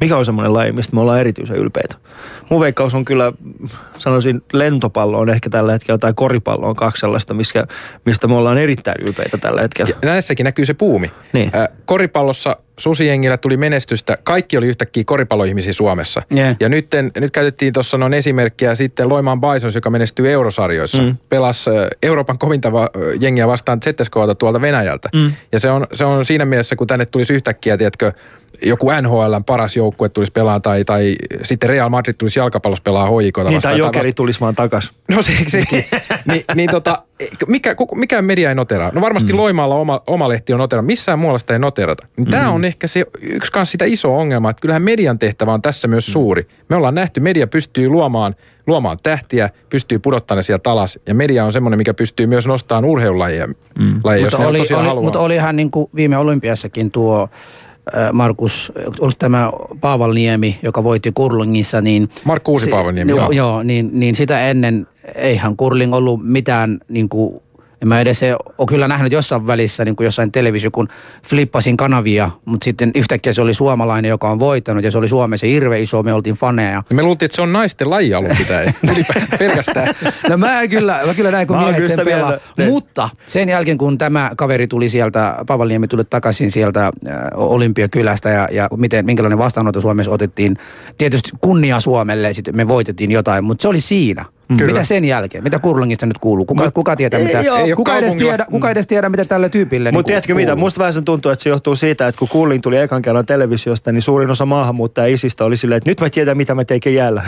Mikä 0.01 0.17
on 0.17 0.25
semmoinen 0.25 0.53
laji, 0.53 0.71
mistä 0.71 0.95
me 0.95 1.01
ollaan 1.01 1.19
erityisen 1.19 1.57
ylpeitä? 1.57 1.95
Mun 2.49 2.61
veikkaus 2.61 2.93
on 2.93 3.05
kyllä, 3.05 3.33
sanoisin, 3.97 4.41
lentopallo 4.53 5.19
on 5.19 5.29
ehkä 5.29 5.49
tällä 5.49 5.71
hetkellä, 5.71 5.97
tai 5.97 6.13
koripallo 6.15 6.67
on 6.67 6.75
kaksi 6.75 6.99
sellaista, 6.99 7.33
mistä, 7.33 7.67
mistä 8.05 8.27
me 8.27 8.35
ollaan 8.35 8.57
erittäin 8.57 9.07
ylpeitä 9.07 9.37
tällä 9.37 9.61
hetkellä. 9.61 9.93
Ja 10.01 10.09
näissäkin 10.09 10.43
näkyy 10.43 10.65
se 10.65 10.73
puumi. 10.73 11.11
Niin. 11.33 11.51
Ä, 11.55 11.69
koripallossa 11.85 12.57
susijengillä 12.79 13.37
tuli 13.37 13.57
menestystä. 13.57 14.17
Kaikki 14.23 14.57
oli 14.57 14.67
yhtäkkiä 14.67 15.03
koripalloihmisiä 15.05 15.73
Suomessa. 15.73 16.21
Yeah. 16.35 16.55
Ja 16.59 16.69
nyt, 16.69 16.87
nyt 17.19 17.31
käytettiin 17.31 17.73
tuossa 17.73 17.97
noin 17.97 18.13
esimerkkiä 18.13 18.75
sitten 18.75 19.09
Loimaan 19.09 19.41
Bisons, 19.41 19.75
joka 19.75 19.89
menestyy 19.89 20.31
eurosarjoissa. 20.31 21.01
Mm. 21.01 21.17
Pelasi 21.29 21.69
Euroopan 22.03 22.37
kovinta 22.37 22.71
va- 22.71 22.89
jengiä 23.19 23.47
vastaan 23.47 23.79
ZSKta 23.83 24.35
tuolta 24.35 24.61
Venäjältä. 24.61 25.09
Mm. 25.15 25.31
Ja 25.51 25.59
se 25.59 25.71
on, 25.71 25.87
se 25.93 26.05
on 26.05 26.25
siinä 26.25 26.45
mielessä, 26.45 26.75
kun 26.75 26.87
tänne 26.87 27.05
tulisi 27.05 27.33
yhtäkkiä, 27.33 27.77
tiedätkö, 27.77 28.11
joku 28.61 28.87
NHLn 29.01 29.43
paras 29.45 29.75
joukkue 29.75 30.09
tulisi 30.09 30.31
pelaa 30.31 30.59
tai, 30.59 30.85
tai 30.85 31.15
sitten 31.43 31.69
Real 31.69 31.89
Madrid 31.89 32.13
tulisi 32.17 32.39
jalkapallossa 32.39 32.83
pelaa 32.83 33.09
hoikota 33.09 33.49
Niin, 33.49 33.55
vastaan. 33.55 33.71
tai 33.71 33.79
tai 33.79 33.87
jokeri 33.87 34.13
tulisi 34.13 34.39
vaan 34.39 34.55
takas. 34.55 34.93
No 35.09 35.21
se, 35.21 35.31
sekin. 35.47 35.85
Ni, 36.31 36.45
niin 36.55 36.69
tota, 36.69 37.03
mikä, 37.47 37.75
kuka- 37.75 37.95
mikä 37.95 38.21
media 38.21 38.49
ei 38.49 38.55
noteraa? 38.55 38.91
No 38.93 39.01
varmasti 39.01 39.33
mm. 39.33 39.37
Loimaalla 39.39 39.75
oma, 39.75 40.01
oma 40.07 40.29
lehti 40.29 40.53
on 40.53 40.59
noterannut, 40.59 40.87
missään 40.87 41.19
muualla 41.19 41.39
sitä 41.39 41.53
ei 41.53 41.59
noterata. 41.59 42.07
Niin 42.17 42.27
Tämä 42.27 42.49
on 42.49 42.65
ehkä 42.65 42.87
se 42.87 43.05
yksi 43.21 43.51
kans 43.51 43.71
sitä 43.71 43.85
iso 43.85 44.17
ongelma, 44.17 44.49
että 44.49 44.61
kyllähän 44.61 44.81
median 44.81 45.19
tehtävä 45.19 45.53
on 45.53 45.61
tässä 45.61 45.87
myös 45.87 46.05
suuri. 46.05 46.47
Me 46.69 46.75
ollaan 46.75 46.95
nähty, 46.95 47.19
media 47.19 47.47
pystyy 47.47 47.89
luomaan, 47.89 48.35
luomaan 48.67 48.97
tähtiä, 49.03 49.49
pystyy 49.69 49.99
pudottamaan 49.99 50.37
ne 50.37 50.43
sieltä 50.43 50.71
alas. 50.71 50.99
Ja 51.07 51.15
media 51.15 51.45
on 51.45 51.53
semmoinen, 51.53 51.77
mikä 51.77 51.93
pystyy 51.93 52.27
myös 52.27 52.47
nostamaan 52.47 52.85
urheilulajeja, 52.85 53.47
mm. 53.47 54.01
lajeja, 54.03 54.25
jos 54.25 54.33
mutta, 54.33 54.43
ne 54.43 54.49
oli, 54.49 54.59
oli, 54.59 54.87
haluaa. 54.87 55.03
mutta 55.03 55.19
olihan 55.19 55.55
niin 55.55 55.71
kuin 55.71 55.89
viime 55.95 56.17
olympiassakin 56.17 56.91
tuo 56.91 57.29
Markus, 58.13 58.71
ollut 58.99 59.19
tämä 59.19 59.51
Paavalniemi, 59.81 60.59
joka 60.63 60.83
voitti 60.83 61.11
kurlingissa, 61.13 61.81
niin... 61.81 62.09
Markku 62.25 62.51
Uusi-Paavalniemi, 62.51 63.11
joo. 63.11 63.19
joo. 63.19 63.31
joo 63.31 63.63
niin, 63.63 63.89
niin 63.93 64.15
sitä 64.15 64.47
ennen 64.47 64.87
eihän 65.15 65.57
kurling 65.57 65.93
ollut 65.95 66.23
mitään 66.23 66.79
niin 66.89 67.09
kuin, 67.09 67.41
en 67.83 67.87
mä 67.87 68.01
edes 68.01 68.21
ole 68.57 68.67
kyllä 68.67 68.87
nähnyt 68.87 69.11
jossain 69.11 69.47
välissä 69.47 69.85
niin 69.85 69.95
kuin 69.95 70.05
jossain 70.05 70.31
televisio, 70.31 70.71
kun 70.71 70.87
flippasin 71.27 71.77
kanavia, 71.77 72.31
mutta 72.45 72.65
sitten 72.65 72.91
yhtäkkiä 72.95 73.33
se 73.33 73.41
oli 73.41 73.53
suomalainen, 73.53 74.09
joka 74.09 74.29
on 74.29 74.39
voittanut 74.39 74.83
ja 74.83 74.91
se 74.91 74.97
oli 74.97 75.09
Suomessa 75.09 75.47
hirveän 75.47 75.81
iso, 75.81 76.03
me 76.03 76.13
oltiin 76.13 76.35
faneja. 76.35 76.83
Me 76.93 77.03
luultiin, 77.03 77.25
että 77.25 77.35
se 77.35 77.41
on 77.41 77.53
naisten 77.53 77.89
laji 77.89 78.13
alun 78.13 78.37
pitäen. 78.37 78.75
Pelkästään. 79.39 79.95
No 80.29 80.37
mä 80.37 80.67
kyllä, 80.67 80.99
mä 81.07 81.13
kyllä 81.13 81.31
näin, 81.31 81.47
kun 81.47 81.57
Mä 81.57 81.63
miehet 81.65 81.87
sen 81.87 81.99
pelaa. 82.05 82.29
mieltä, 82.29 82.45
niin. 82.57 82.69
Mutta 82.69 83.09
sen 83.27 83.49
jälkeen, 83.49 83.77
kun 83.77 83.97
tämä 83.97 84.31
kaveri 84.37 84.67
tuli 84.67 84.89
sieltä, 84.89 85.35
Paavaliemi 85.47 85.87
tuli 85.87 86.03
takaisin 86.03 86.51
sieltä 86.51 86.85
äh, 86.85 86.91
Olympiakylästä 87.35 88.29
ja, 88.29 88.47
ja 88.51 88.69
miten, 88.77 89.05
minkälainen 89.05 89.37
vastaanotto 89.37 89.81
Suomessa 89.81 90.11
otettiin. 90.11 90.57
Tietysti 90.97 91.31
kunnia 91.41 91.79
Suomelle, 91.79 92.33
sitten 92.33 92.55
me 92.55 92.67
voitettiin 92.67 93.11
jotain, 93.11 93.43
mutta 93.43 93.61
se 93.61 93.67
oli 93.67 93.81
siinä. 93.81 94.25
Kyllä. 94.47 94.65
Mitä 94.65 94.83
sen 94.83 95.05
jälkeen? 95.05 95.43
Mitä 95.43 95.59
kurlingista 95.59 96.05
nyt 96.05 96.17
kuuluu? 96.17 96.45
Kuka, 96.45 96.71
kuka 96.71 96.95
tietää, 96.95 97.19
ei 97.19 97.25
mitä, 97.25 97.39
oo. 97.39 97.57
Ei 97.57 97.71
oo 97.71 97.75
kuka, 97.75 97.97
edes 97.97 98.15
tiedä, 98.15 98.45
kuka 98.51 98.69
edes 98.69 98.87
tiedä, 98.87 99.09
mitä 99.09 99.25
tälle 99.25 99.49
tyypille 99.49 99.91
Mutta 99.91 99.99
niin 99.99 100.05
tiedätkö 100.05 100.35
mitä, 100.35 100.55
musta 100.55 100.79
vähän 100.79 100.93
sen 100.93 101.05
tuntuu, 101.05 101.31
että 101.31 101.43
se 101.43 101.49
johtuu 101.49 101.75
siitä, 101.75 102.07
että 102.07 102.19
kun 102.19 102.27
Kulling 102.27 102.61
tuli 102.61 102.77
ekan 102.77 103.01
kerran 103.01 103.25
televisiosta, 103.25 103.91
niin 103.91 104.01
suurin 104.01 104.31
osa 104.31 104.45
maahanmuuttaja 104.45 105.07
isistä 105.07 105.45
oli 105.45 105.57
silleen, 105.57 105.77
että 105.77 105.89
nyt 105.89 106.01
mä 106.01 106.09
tiedän, 106.09 106.37
mitä 106.37 106.55
mä 106.55 106.65
teikin 106.65 106.95
jäällä. 106.95 107.23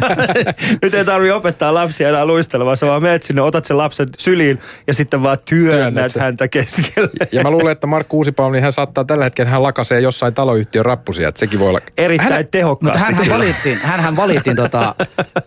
nyt 0.82 0.94
ei 0.94 1.04
tarvi 1.04 1.30
opettaa 1.30 1.74
lapsia 1.74 2.08
enää 2.08 2.26
luistelemaan, 2.26 2.76
sä 2.76 2.86
vaan 2.86 3.02
menet 3.02 3.22
sinne, 3.22 3.42
otat 3.42 3.64
sen 3.64 3.78
lapsen 3.78 4.08
syliin 4.18 4.58
ja 4.86 4.94
sitten 4.94 5.22
vaan 5.22 5.38
työnnät 5.48 5.90
Työnnät 5.90 6.16
häntä 6.16 6.48
keskelle. 6.48 7.10
Ja 7.32 7.42
mä 7.42 7.50
luulen, 7.50 7.72
että 7.72 7.86
Markku 7.86 8.16
Uusipauli, 8.16 8.52
niin 8.52 8.62
hän 8.62 8.72
saattaa 8.72 9.04
tällä 9.04 9.24
hetkellä, 9.24 9.50
hän 9.50 9.62
lakasee 9.62 10.00
jossain 10.00 10.34
taloyhtiön 10.34 10.84
rappusia, 10.84 11.28
että 11.28 11.38
sekin 11.38 11.60
voi 11.60 11.68
olla. 11.68 11.80
Erittäin 11.96 12.32
Hän, 12.32 12.46
tehokkaasti. 12.50 12.98
Mutta 12.98 13.22
hänhän 13.22 13.38
valittiin, 13.38 13.78
hänhän 13.82 14.16
valittiin 14.16 14.56
tota, 14.56 14.94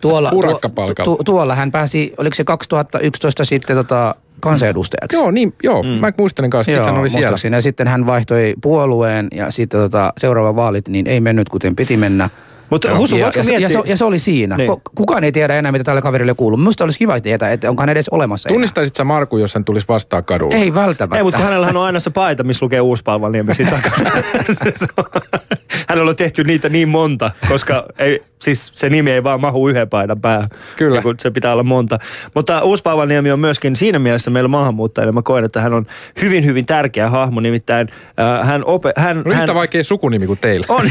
tuolla, 0.00 0.30
Urakkapalkalla. 0.84 1.16
tu, 1.16 1.24
tuolla, 1.24 1.54
hän 1.54 1.70
pääsi, 1.70 2.14
oliko 2.18 2.34
se 2.34 2.44
2011 2.44 3.44
sitten 3.44 3.76
tota, 3.76 4.14
kansanedustajaksi? 4.40 5.16
Joo, 5.16 5.30
niin, 5.30 5.54
joo. 5.62 5.82
Mm. 5.82 5.88
Mä 5.88 6.12
muistelen 6.18 6.50
kanssa, 6.50 6.72
että 6.72 6.84
hän 6.84 7.00
oli 7.00 7.10
siellä. 7.10 7.26
muistaakseni. 7.26 7.56
Ja 7.56 7.62
sitten 7.62 7.88
hän 7.88 8.06
vaihtoi 8.06 8.54
puolueen 8.62 9.28
ja 9.34 9.50
sitten 9.50 9.80
tota, 9.80 10.12
seuraava 10.18 10.56
vaalit, 10.56 10.88
niin 10.88 11.06
ei 11.06 11.20
mennyt 11.20 11.48
kuten 11.48 11.76
piti 11.76 11.96
mennä. 11.96 12.30
Mutta 12.70 12.96
Husu, 12.96 13.16
ja, 13.16 13.30
ja, 13.36 13.44
se, 13.44 13.54
ja, 13.54 13.68
se, 13.68 13.78
ja 13.84 13.96
se 13.96 14.04
oli 14.04 14.18
siinä. 14.18 14.56
Niin. 14.56 14.70
Kukaan 14.94 15.24
ei 15.24 15.32
tiedä 15.32 15.56
enää, 15.58 15.72
mitä 15.72 15.84
tälle 15.84 16.02
kaverille 16.02 16.34
kuuluu. 16.34 16.56
Minusta 16.56 16.84
olisi 16.84 16.98
kiva 16.98 17.20
tietää, 17.20 17.52
että 17.52 17.70
onko 17.70 17.82
hän 17.82 17.88
edes 17.88 18.08
olemassa. 18.08 18.48
Tunnistaisit 18.48 18.94
sä 18.94 19.04
Marku, 19.04 19.38
jos 19.38 19.54
hän 19.54 19.64
tulisi 19.64 19.88
vastaan 19.88 20.24
kadulla? 20.24 20.54
Ei 20.56 20.74
välttämättä. 20.74 21.16
Ei, 21.16 21.22
mutta 21.22 21.36
kun 21.36 21.44
hänellähän 21.44 21.76
on 21.76 21.84
aina 21.84 22.00
se 22.00 22.10
paita, 22.10 22.44
missä 22.44 22.64
lukee 22.64 22.80
Uuspalvaniemi 22.80 23.54
siinä 23.54 23.70
takana. 23.82 24.10
Hänellä 25.88 26.10
on 26.10 26.16
tehty 26.16 26.44
niitä 26.44 26.68
niin 26.68 26.88
monta, 26.88 27.30
koska 27.48 27.86
ei, 27.98 28.22
siis 28.42 28.72
se 28.74 28.88
nimi 28.88 29.10
ei 29.10 29.24
vaan 29.24 29.40
mahu 29.40 29.68
yhden 29.68 29.88
paidan 29.88 30.20
päähän. 30.20 30.48
Kyllä. 30.76 30.98
Ja 30.98 31.02
kun 31.02 31.14
se 31.18 31.30
pitää 31.30 31.52
olla 31.52 31.62
monta. 31.62 31.98
Mutta 32.34 32.62
Uuspalvaniemi 32.62 33.32
on 33.32 33.40
myöskin 33.40 33.76
siinä 33.76 33.98
mielessä 33.98 34.30
meillä 34.30 34.48
maahanmuuttajille. 34.48 35.12
Mä 35.12 35.22
koen, 35.22 35.44
että 35.44 35.60
hän 35.60 35.74
on 35.74 35.86
hyvin, 36.22 36.44
hyvin 36.44 36.66
tärkeä 36.66 37.10
hahmo. 37.10 37.40
Nimittäin 37.40 37.88
äh, 38.40 38.48
hän, 38.48 38.62
ope, 38.64 38.92
hän, 38.96 39.22
No 39.24 39.32
hän 39.32 39.42
yhtä 39.42 39.54
vaikea 39.54 39.84
sukunimi 39.84 40.26
kuin 40.26 40.38
teillä. 40.38 40.66
on. 40.68 40.90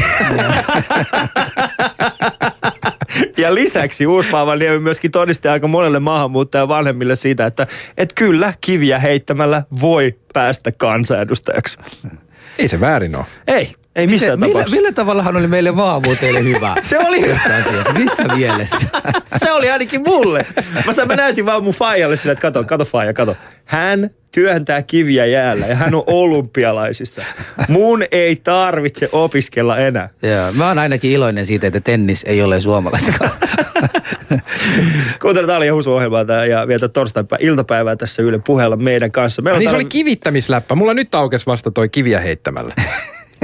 ja 3.42 3.54
lisäksi 3.54 4.06
Uuspaavalniemi 4.06 4.78
myöskin 4.78 5.10
todisti 5.10 5.48
aika 5.48 5.68
monelle 5.68 5.98
maahanmuuttajan 5.98 6.68
vanhemmille 6.68 7.16
siitä, 7.16 7.46
että 7.46 7.66
et 7.96 8.12
kyllä 8.12 8.54
kiviä 8.60 8.98
heittämällä 8.98 9.62
voi 9.80 10.14
päästä 10.32 10.72
kansanedustajaksi. 10.72 11.78
Ei 12.58 12.68
se 12.68 12.80
väärin 12.80 13.16
ole. 13.16 13.24
Ei, 13.46 13.74
ei 13.96 14.06
missään 14.06 14.40
millä, 14.40 14.52
tapauksessa. 14.52 14.76
millä 14.76 14.92
tavalla 14.92 15.22
hän 15.22 15.36
oli 15.36 15.46
meille 15.46 15.70
maahanmuuttajille 15.72 16.44
hyvä? 16.44 16.74
Se 16.82 16.98
oli 16.98 17.20
hyvä. 17.20 17.40
Asiassa. 17.60 17.92
Missä 17.92 18.24
mielessä? 18.36 18.88
Se 19.44 19.52
oli 19.52 19.70
ainakin 19.70 20.02
mulle. 20.06 20.46
Mä, 20.86 20.92
sain, 20.92 21.08
mä 21.08 21.16
näytin 21.16 21.46
vaan 21.46 21.64
mun 21.64 21.74
faijalle 21.74 22.16
sille, 22.16 22.32
että 22.32 22.42
kato, 22.42 22.64
kato 22.64 22.84
faija, 22.84 23.12
kato. 23.12 23.36
Hän 23.64 24.10
työntää 24.32 24.82
kiviä 24.82 25.26
jäällä 25.26 25.66
ja 25.66 25.74
hän 25.74 25.94
on 25.94 26.04
olympialaisissa. 26.06 27.22
Mun 27.68 28.02
ei 28.12 28.36
tarvitse 28.36 29.08
opiskella 29.12 29.78
enää. 29.78 30.08
Joo, 30.22 30.52
mä 30.52 30.68
oon 30.68 30.78
ainakin 30.78 31.10
iloinen 31.10 31.46
siitä, 31.46 31.66
että 31.66 31.80
tennis 31.80 32.22
ei 32.26 32.42
ole 32.42 32.60
suomalaista. 32.60 33.12
Kuuntelet 35.22 35.50
Ali 35.50 35.66
ja 35.66 35.74
Husu 35.74 35.92
ohjelmaa 35.92 36.24
tää 36.24 36.46
ja 36.46 36.68
vietä 36.68 36.88
torstai 36.88 37.24
iltapäivää 37.40 37.96
tässä 37.96 38.22
Yle 38.22 38.38
puheella 38.38 38.76
meidän 38.76 39.12
kanssa. 39.12 39.42
Meillä 39.42 39.56
on 39.56 39.60
Niin 39.60 39.70
se 39.70 39.76
oli 39.76 39.84
kivittämisläppä. 39.84 40.74
Mulla 40.74 40.94
nyt 40.94 41.14
aukesi 41.14 41.46
vasta 41.46 41.70
toi 41.70 41.88
kiviä 41.88 42.20
heittämällä. 42.20 42.74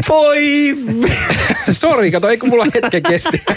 Voi 0.09 0.76
Sori, 1.72 2.11
kato, 2.11 2.29
ei 2.29 2.38
kun 2.38 2.48
mulla 2.48 2.66
hetken 2.74 3.03
kesti. 3.03 3.42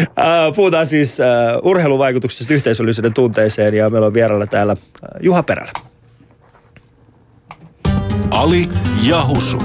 Äh, 0.00 0.54
Puhutaan 0.56 0.86
siis 0.86 1.20
äh, 1.20 1.26
urheiluvaikutuksesta 1.62 2.54
yhteisöllisyyden 2.54 3.14
tunteeseen 3.14 3.74
ja 3.74 3.90
meillä 3.90 4.06
on 4.06 4.14
vierailla 4.14 4.46
täällä 4.46 4.72
äh, 4.72 5.08
Juha 5.20 5.42
Perälä. 5.42 5.70
Ali 8.30 8.64
ja 9.02 9.26
Husu. 9.28 9.58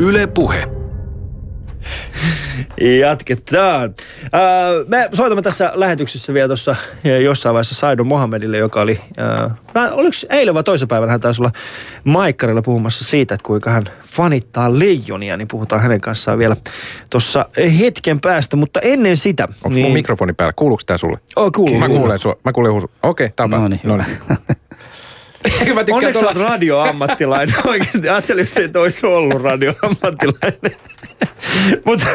Yle 0.00 0.26
Puhe. 0.26 0.81
Jatketaan. 2.80 3.94
me 4.88 5.08
soitamme 5.12 5.42
tässä 5.42 5.72
lähetyksessä 5.74 6.34
vielä 6.34 6.48
tuossa 6.48 6.76
jossain 7.24 7.54
vaiheessa 7.54 7.74
Saido 7.74 8.04
Mohamedille, 8.04 8.56
joka 8.56 8.80
oli, 8.80 9.00
äh, 9.76 9.92
oliko 9.92 10.16
eilen 10.30 10.54
vai 10.54 10.64
toisen 10.64 10.88
päivänä 10.88 11.12
hän 11.12 11.20
taisi 11.20 11.42
olla 11.42 11.50
Maikkarilla 12.04 12.62
puhumassa 12.62 13.04
siitä, 13.04 13.34
että 13.34 13.46
kuinka 13.46 13.70
hän 13.70 13.84
fanittaa 14.02 14.78
leijonia, 14.78 15.36
niin 15.36 15.48
puhutaan 15.48 15.82
hänen 15.82 16.00
kanssaan 16.00 16.38
vielä 16.38 16.56
tuossa 17.10 17.46
hetken 17.80 18.20
päästä, 18.20 18.56
mutta 18.56 18.80
ennen 18.80 19.16
sitä. 19.16 19.44
Onko 19.44 19.68
niin... 19.68 19.86
mun 19.86 19.92
mikrofoni 19.92 20.32
päällä? 20.32 20.52
Kuuluuko 20.56 20.82
tämä 20.86 20.98
sulle? 20.98 21.18
Oh, 21.36 21.52
kuuluu. 21.52 21.78
Mä 21.78 21.88
kuulen 21.88 22.18
sua. 22.18 22.36
Mä 22.44 22.52
kuulen 22.52 22.72
Okei, 22.72 22.90
okay, 23.02 23.28
tää 23.36 23.44
on 23.44 23.50
no 23.50 23.68
niin, 23.68 23.80
niin. 25.64 25.94
Onneksi 25.94 26.20
tuolla... 26.20 26.40
olet 26.40 26.50
radioammattilainen. 26.50 27.54
Oikeasti 27.66 28.08
ajattelin, 28.08 28.42
jos 28.42 28.56
et 28.56 28.76
olisi 28.76 29.06
ollut 29.06 29.42
radioammattilainen. 29.42 30.76
mutta, 31.86 32.06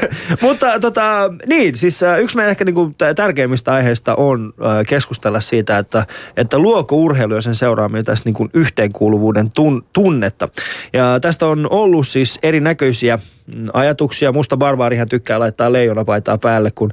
mutta 0.41 0.79
tota, 0.79 1.33
niin, 1.45 1.77
siis 1.77 2.03
äh, 2.03 2.19
yksi 2.19 2.35
meidän 2.35 2.51
ehkä 2.51 2.65
niinku 2.65 2.91
tärkeimmistä 3.15 3.73
aiheista 3.73 4.15
on 4.15 4.53
äh, 4.61 4.85
keskustella 4.87 5.39
siitä, 5.39 5.77
että, 5.77 6.05
että 6.37 6.59
luoko 6.59 6.95
urheilu 6.95 7.35
ja 7.35 7.41
sen 7.41 7.55
seuraaminen 7.55 8.05
tästä 8.05 8.27
niinku 8.27 8.49
yhteenkuuluvuuden 8.53 9.51
tun, 9.51 9.85
tunnetta. 9.93 10.47
Ja 10.93 11.19
tästä 11.21 11.45
on 11.45 11.67
ollut 11.69 12.07
siis 12.07 12.39
erinäköisiä 12.43 13.17
mm, 13.55 13.63
ajatuksia. 13.73 14.31
Musta 14.31 14.57
barbaarihan 14.57 15.09
tykkää 15.09 15.39
laittaa 15.39 15.73
leijonapaitaa 15.73 16.37
päälle, 16.37 16.71
kun, 16.75 16.91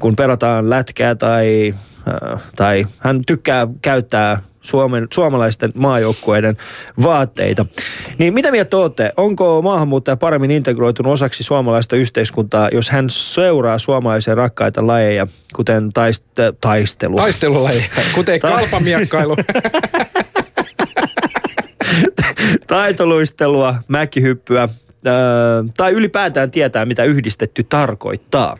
kun 0.00 0.16
perataan 0.16 0.70
lätkää 0.70 1.14
tai, 1.14 1.74
äh, 2.08 2.40
tai 2.56 2.86
hän 2.98 3.22
tykkää 3.26 3.68
käyttää 3.82 4.42
Suomen, 4.66 5.06
suomalaisten 5.14 5.72
maajoukkueiden 5.74 6.56
vaatteita. 7.02 7.66
Niin 8.18 8.34
mitä 8.34 8.50
mieltä 8.50 8.76
olette? 8.76 9.12
Onko 9.16 9.62
maahanmuuttaja 9.62 10.16
paremmin 10.16 10.50
integroitunut 10.50 11.12
osaksi 11.12 11.42
suomalaista 11.42 11.96
yhteiskuntaa, 11.96 12.68
jos 12.72 12.90
hän 12.90 13.10
seuraa 13.10 13.78
suomalaisia 13.78 14.34
rakkaita 14.34 14.86
lajeja, 14.86 15.26
kuten 15.56 15.92
taiste, 15.92 16.52
taistelua? 16.60 17.16
Taistelulajeja, 17.16 17.88
kuten 18.14 18.40
kalpamiekkailu. 18.40 19.36
Taitoluistelua, 22.66 23.74
mäkihyppyä, 23.88 24.68
tai 25.76 25.92
ylipäätään 25.92 26.50
tietää, 26.50 26.84
mitä 26.84 27.04
yhdistetty 27.04 27.64
tarkoittaa. 27.64 28.56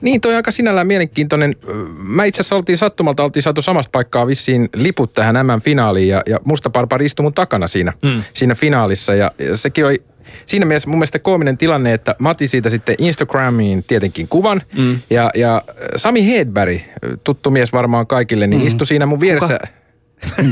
Niin, 0.00 0.20
toi 0.20 0.34
aika 0.34 0.50
sinällään 0.50 0.86
mielenkiintoinen. 0.86 1.56
Mä 1.98 2.24
itse 2.24 2.40
asiassa 2.40 2.56
oltiin 2.56 2.78
sattumalta, 2.78 3.24
oltiin 3.24 3.42
saatu 3.42 3.62
samasta 3.62 3.90
paikkaa 3.90 4.26
vissiin 4.26 4.68
liput 4.74 5.12
tähän 5.12 5.46
M-finaaliin 5.46 6.08
ja, 6.08 6.22
ja 6.26 6.40
Musta 6.44 6.70
Parpari 6.70 7.06
istui 7.06 7.22
mun 7.22 7.34
takana 7.34 7.68
siinä, 7.68 7.92
mm. 8.04 8.22
siinä 8.34 8.54
finaalissa 8.54 9.14
ja, 9.14 9.30
ja 9.38 9.56
sekin 9.56 9.86
oli 9.86 10.02
siinä 10.46 10.66
mielessä 10.66 10.90
mun 10.90 10.98
mielestä 10.98 11.18
koominen 11.18 11.58
tilanne, 11.58 11.92
että 11.92 12.14
mä 12.18 12.30
otin 12.30 12.48
siitä 12.48 12.70
sitten 12.70 12.96
Instagramiin 12.98 13.84
tietenkin 13.84 14.28
kuvan. 14.28 14.62
Mm. 14.78 14.98
Ja, 15.10 15.30
ja 15.34 15.62
Sami 15.96 16.26
Hedberg, 16.26 16.80
tuttu 17.24 17.50
mies 17.50 17.72
varmaan 17.72 18.06
kaikille, 18.06 18.46
niin 18.46 18.60
mm. 18.60 18.66
istui 18.66 18.86
siinä 18.86 19.06
mun 19.06 19.20
vieressä. 19.20 19.58
Kuka? 19.58 19.76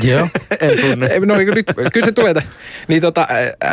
Joo. 0.06 0.28
en 0.60 0.80
tunne. 0.80 1.18
No, 1.26 1.36
nyt, 1.36 1.66
kyllä 1.92 2.06
se 2.06 2.12
tulee. 2.12 2.34
Niin 2.88 3.02
tota, 3.02 3.28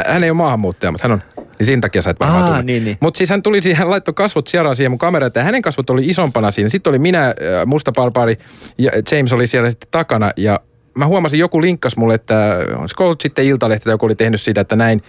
hän 0.07 0.23
ei 0.23 0.29
ole 0.29 0.38
maahanmuuttaja, 0.38 0.91
mutta 0.91 1.07
hän 1.07 1.12
on 1.12 1.21
niin 1.62 1.67
siinä 1.67 1.82
takia 1.82 2.02
sä 2.02 2.10
et 2.10 2.19
varmaan 2.19 2.45
tunne. 2.45 2.63
Niin, 2.63 2.86
niin. 2.86 2.97
Mutta 3.00 3.17
siis 3.17 3.30
hän 3.30 3.43
tuli 3.43 3.62
siihen, 3.62 3.78
hän 3.78 3.89
laittoi 3.89 4.13
kasvot 4.13 4.47
sijaan 4.47 4.76
siihen 4.76 4.91
mun 4.91 4.97
kameraan, 4.97 5.32
ja 5.36 5.43
hänen 5.43 5.62
kasvot 5.62 5.89
oli 5.89 6.06
isompana 6.06 6.52
siinä. 6.52 6.69
Sitten 6.69 6.91
oli 6.91 7.00
minä, 7.00 7.28
äh, 7.28 7.34
Musta 7.65 7.91
Parpari 7.91 8.38
ja 8.78 8.91
James 9.12 9.34
oli 9.34 9.47
siellä 9.47 9.69
sitten 9.69 9.88
takana, 9.91 10.32
ja 10.38 10.60
mä 10.95 11.08
huomasin, 11.08 11.39
joku 11.39 11.62
linkkas 11.62 11.97
mulle, 11.97 12.13
että 12.13 12.58
olisiko 12.76 13.06
ollut 13.06 13.21
sitten 13.21 13.45
Iltalehti, 13.45 13.89
joku 13.89 14.06
oli 14.06 14.15
tehnyt 14.15 14.41
siitä, 14.41 14.62
että 14.62 14.76
näin 14.76 15.02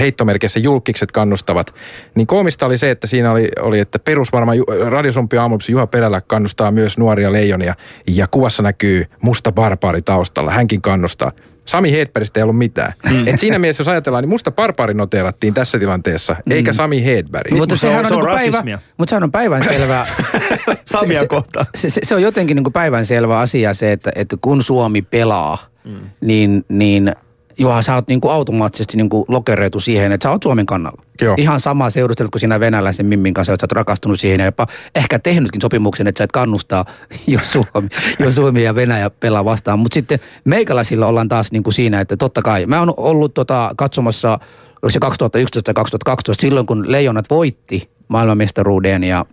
heittomerkissä 0.00 0.60
julkikset 0.60 1.12
kannustavat. 1.12 1.74
Niin 2.14 2.26
koomista 2.26 2.66
oli 2.66 2.78
se, 2.78 2.90
että 2.90 3.06
siinä 3.06 3.32
oli, 3.32 3.48
oli 3.60 3.78
että 3.78 3.98
perusvarma 3.98 4.52
radiosumpi 4.88 5.38
aamuksi 5.38 5.72
Juha 5.72 5.86
Perälä 5.86 6.20
kannustaa 6.20 6.70
myös 6.70 6.98
nuoria 6.98 7.32
leijonia 7.32 7.74
ja 8.06 8.26
kuvassa 8.26 8.62
näkyy 8.62 9.04
musta 9.20 9.52
barbaari 9.52 10.02
taustalla. 10.02 10.50
Hänkin 10.50 10.82
kannustaa. 10.82 11.32
Sami 11.66 11.92
Hedbergistä 11.92 12.40
ei 12.40 12.42
ollut 12.42 12.58
mitään. 12.58 12.92
Mm. 13.10 13.28
Et 13.28 13.40
siinä 13.40 13.58
mielessä, 13.58 13.80
jos 13.80 13.88
ajatellaan, 13.88 14.22
niin 14.22 14.28
musta 14.28 14.50
barbaari 14.50 14.94
noteerattiin 14.94 15.54
tässä 15.54 15.78
tilanteessa, 15.78 16.36
mm. 16.46 16.52
eikä 16.52 16.72
Sami 16.72 17.04
Hedberg. 17.04 17.52
Mutta 17.52 17.76
sehän 17.76 18.06
on, 18.06 18.12
on, 18.12 18.30
on 18.30 18.36
niinku 18.36 18.56
päivä, 18.62 18.78
mutta 18.98 19.10
sehän 19.10 19.22
on 19.22 19.32
päivänselvää. 19.32 20.06
Samia 20.84 21.20
se, 21.20 21.26
kohtaan. 21.26 21.66
Se, 21.74 21.90
se, 21.90 22.00
se, 22.04 22.14
on 22.14 22.22
jotenkin 22.22 22.54
niin 22.54 22.64
kuin 22.64 22.72
päivänselvä 22.72 23.38
asia 23.38 23.74
se, 23.74 23.92
että, 23.92 24.12
että 24.14 24.36
kun 24.40 24.62
Suomi 24.62 25.02
pelaa, 25.02 25.58
mm. 25.84 26.00
niin, 26.20 26.64
niin– 26.68 27.12
Juha, 27.58 27.82
sä 27.82 27.94
oot 27.94 28.08
niinku 28.08 28.28
automaattisesti 28.28 28.96
niinku 28.96 29.24
lokeroitu 29.28 29.80
siihen, 29.80 30.12
että 30.12 30.28
sä 30.28 30.30
oot 30.30 30.42
Suomen 30.42 30.66
kannalla. 30.66 31.02
Joo. 31.20 31.34
Ihan 31.38 31.60
sama 31.60 31.90
seurustelut 31.90 32.30
kuin 32.30 32.40
sinä 32.40 32.60
venäläisen 32.60 33.06
Mimmin 33.06 33.34
kanssa, 33.34 33.52
että 33.52 33.62
sä 33.62 33.64
oot 33.64 33.72
rakastunut 33.72 34.20
siihen 34.20 34.40
ja 34.40 34.46
jopa 34.46 34.66
ehkä 34.94 35.18
tehnytkin 35.18 35.60
sopimuksen, 35.60 36.06
että 36.06 36.18
sä 36.18 36.24
et 36.24 36.32
kannustaa, 36.32 36.84
jos 37.26 37.52
Suomi, 37.52 37.88
jos 38.18 38.34
Suomi 38.34 38.62
ja 38.62 38.74
Venäjä 38.74 39.10
pelaa 39.10 39.44
vastaan. 39.44 39.78
Mutta 39.78 39.94
sitten 39.94 40.20
meikäläisillä 40.44 41.06
ollaan 41.06 41.28
taas 41.28 41.52
niinku 41.52 41.70
siinä, 41.70 42.00
että 42.00 42.16
totta 42.16 42.42
kai. 42.42 42.66
Mä 42.66 42.78
oon 42.78 42.94
ollut 42.96 43.34
tota, 43.34 43.70
katsomassa, 43.76 44.38
oliko 44.82 44.90
se 44.90 44.98
2011 44.98 45.70
ja 45.70 45.74
2012, 45.74 46.40
silloin 46.40 46.66
kun 46.66 46.92
Leijonat 46.92 47.30
voitti 47.30 47.90
maailmanmestaruuden 48.08 49.04
ja 49.04 49.26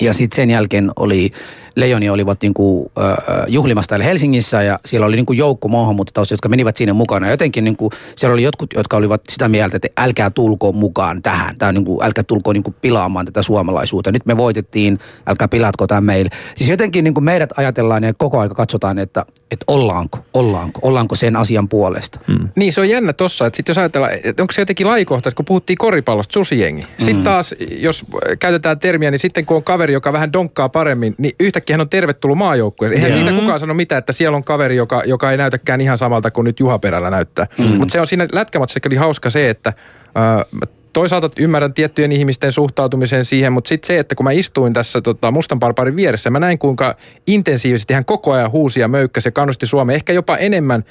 ja 0.00 0.12
sitten 0.12 0.36
sen 0.36 0.50
jälkeen 0.50 0.90
oli 0.96 1.30
Leijoni 1.78 2.10
olivat 2.10 2.42
niinku, 2.42 2.92
äh, 2.98 3.44
juhlimassa 3.48 3.88
täällä 3.88 4.04
Helsingissä 4.04 4.62
ja 4.62 4.78
siellä 4.84 5.06
oli 5.06 5.16
niinku 5.16 5.32
joukko 5.32 5.68
maahanmuuttotausta, 5.68 6.34
jotka 6.34 6.48
menivät 6.48 6.76
sinne 6.76 6.92
mukana. 6.92 7.26
Ja 7.26 7.32
jotenkin 7.32 7.64
niinku, 7.64 7.90
siellä 8.16 8.32
oli 8.32 8.42
jotkut, 8.42 8.70
jotka 8.74 8.96
olivat 8.96 9.20
sitä 9.28 9.48
mieltä, 9.48 9.76
että 9.76 9.88
älkää 9.96 10.30
tulko 10.30 10.72
mukaan 10.72 11.22
tähän. 11.22 11.58
Tää 11.58 11.72
niinku, 11.72 11.98
älkää 12.02 12.24
tulko 12.24 12.52
niinku 12.52 12.74
pilaamaan 12.80 13.26
tätä 13.26 13.42
suomalaisuutta. 13.42 14.12
Nyt 14.12 14.26
me 14.26 14.36
voitettiin, 14.36 14.98
älkää 15.26 15.48
pilatko 15.48 15.86
tämä 15.86 16.00
meille. 16.00 16.30
Siis 16.56 16.70
jotenkin 16.70 17.04
niinku 17.04 17.20
meidät 17.20 17.50
ajatellaan 17.56 18.04
ja 18.04 18.12
koko 18.18 18.38
aika 18.40 18.54
katsotaan, 18.54 18.98
että, 18.98 19.26
että 19.50 19.64
ollaanko, 19.66 20.18
ollaanko, 20.34 20.80
ollaanko 20.82 21.14
sen 21.14 21.36
asian 21.36 21.68
puolesta. 21.68 22.20
Hmm. 22.26 22.48
Niin 22.56 22.72
se 22.72 22.80
on 22.80 22.88
jännä 22.88 23.12
tossa, 23.12 23.46
että 23.46 23.56
sit 23.56 23.68
jos 23.68 23.78
ajatellaan, 23.78 24.12
että 24.24 24.42
onko 24.42 24.52
se 24.52 24.62
jotenkin 24.62 24.86
lajikohtaista, 24.86 25.36
kun 25.36 25.44
puhuttiin 25.44 25.78
koripallosta, 25.78 26.32
susijengi. 26.32 26.86
Sitten 26.98 27.14
hmm. 27.14 27.24
taas, 27.24 27.54
jos 27.70 28.06
käytetään 28.38 28.78
termiä, 28.78 29.10
niin 29.10 29.18
sitten 29.18 29.46
kun 29.46 29.56
on 29.56 29.64
kaveri, 29.64 29.92
joka 29.92 30.12
vähän 30.12 30.32
donkkaa 30.32 30.68
paremmin, 30.68 31.14
niin 31.18 31.34
yhtäkkiä 31.40 31.67
kaikkihan 31.68 31.80
on 31.80 31.88
tervetullut 31.88 32.38
maajoukkueeseen. 32.38 33.04
Eihän 33.04 33.18
siitä 33.18 33.40
kukaan 33.40 33.60
sano 33.60 33.74
mitään, 33.74 33.98
että 33.98 34.12
siellä 34.12 34.36
on 34.36 34.44
kaveri, 34.44 34.76
joka, 34.76 35.02
joka 35.06 35.30
ei 35.30 35.36
näytäkään 35.36 35.80
ihan 35.80 35.98
samalta 35.98 36.30
kuin 36.30 36.44
nyt 36.44 36.60
Juha 36.60 36.78
Perällä 36.78 37.10
näyttää. 37.10 37.46
Mm. 37.58 37.64
Mutta 37.64 37.92
se 37.92 38.00
on 38.00 38.06
siinä 38.06 38.26
lätkämatissa 38.32 38.80
oli 38.86 38.96
hauska 38.96 39.30
se, 39.30 39.50
että 39.50 39.72
äh, 40.16 40.68
toisaalta 40.92 41.30
ymmärrän 41.38 41.74
tiettyjen 41.74 42.12
ihmisten 42.12 42.52
suhtautumisen 42.52 43.24
siihen, 43.24 43.52
mutta 43.52 43.68
sitten 43.68 43.86
se, 43.86 43.98
että 43.98 44.14
kun 44.14 44.24
mä 44.24 44.30
istuin 44.30 44.72
tässä 44.72 45.00
tota, 45.00 45.30
mustan 45.30 45.58
parparin 45.58 45.96
vieressä, 45.96 46.30
mä 46.30 46.38
näin 46.38 46.58
kuinka 46.58 46.96
intensiivisesti 47.26 47.94
hän 47.94 48.04
koko 48.04 48.32
ajan 48.32 48.50
huusi 48.50 48.80
ja 48.80 48.88
möykkäsi 48.88 49.28
ja 49.28 49.32
kannusti 49.32 49.66
Suomeen. 49.66 49.94
Ehkä 49.94 50.12
jopa 50.12 50.36
enemmän 50.36 50.84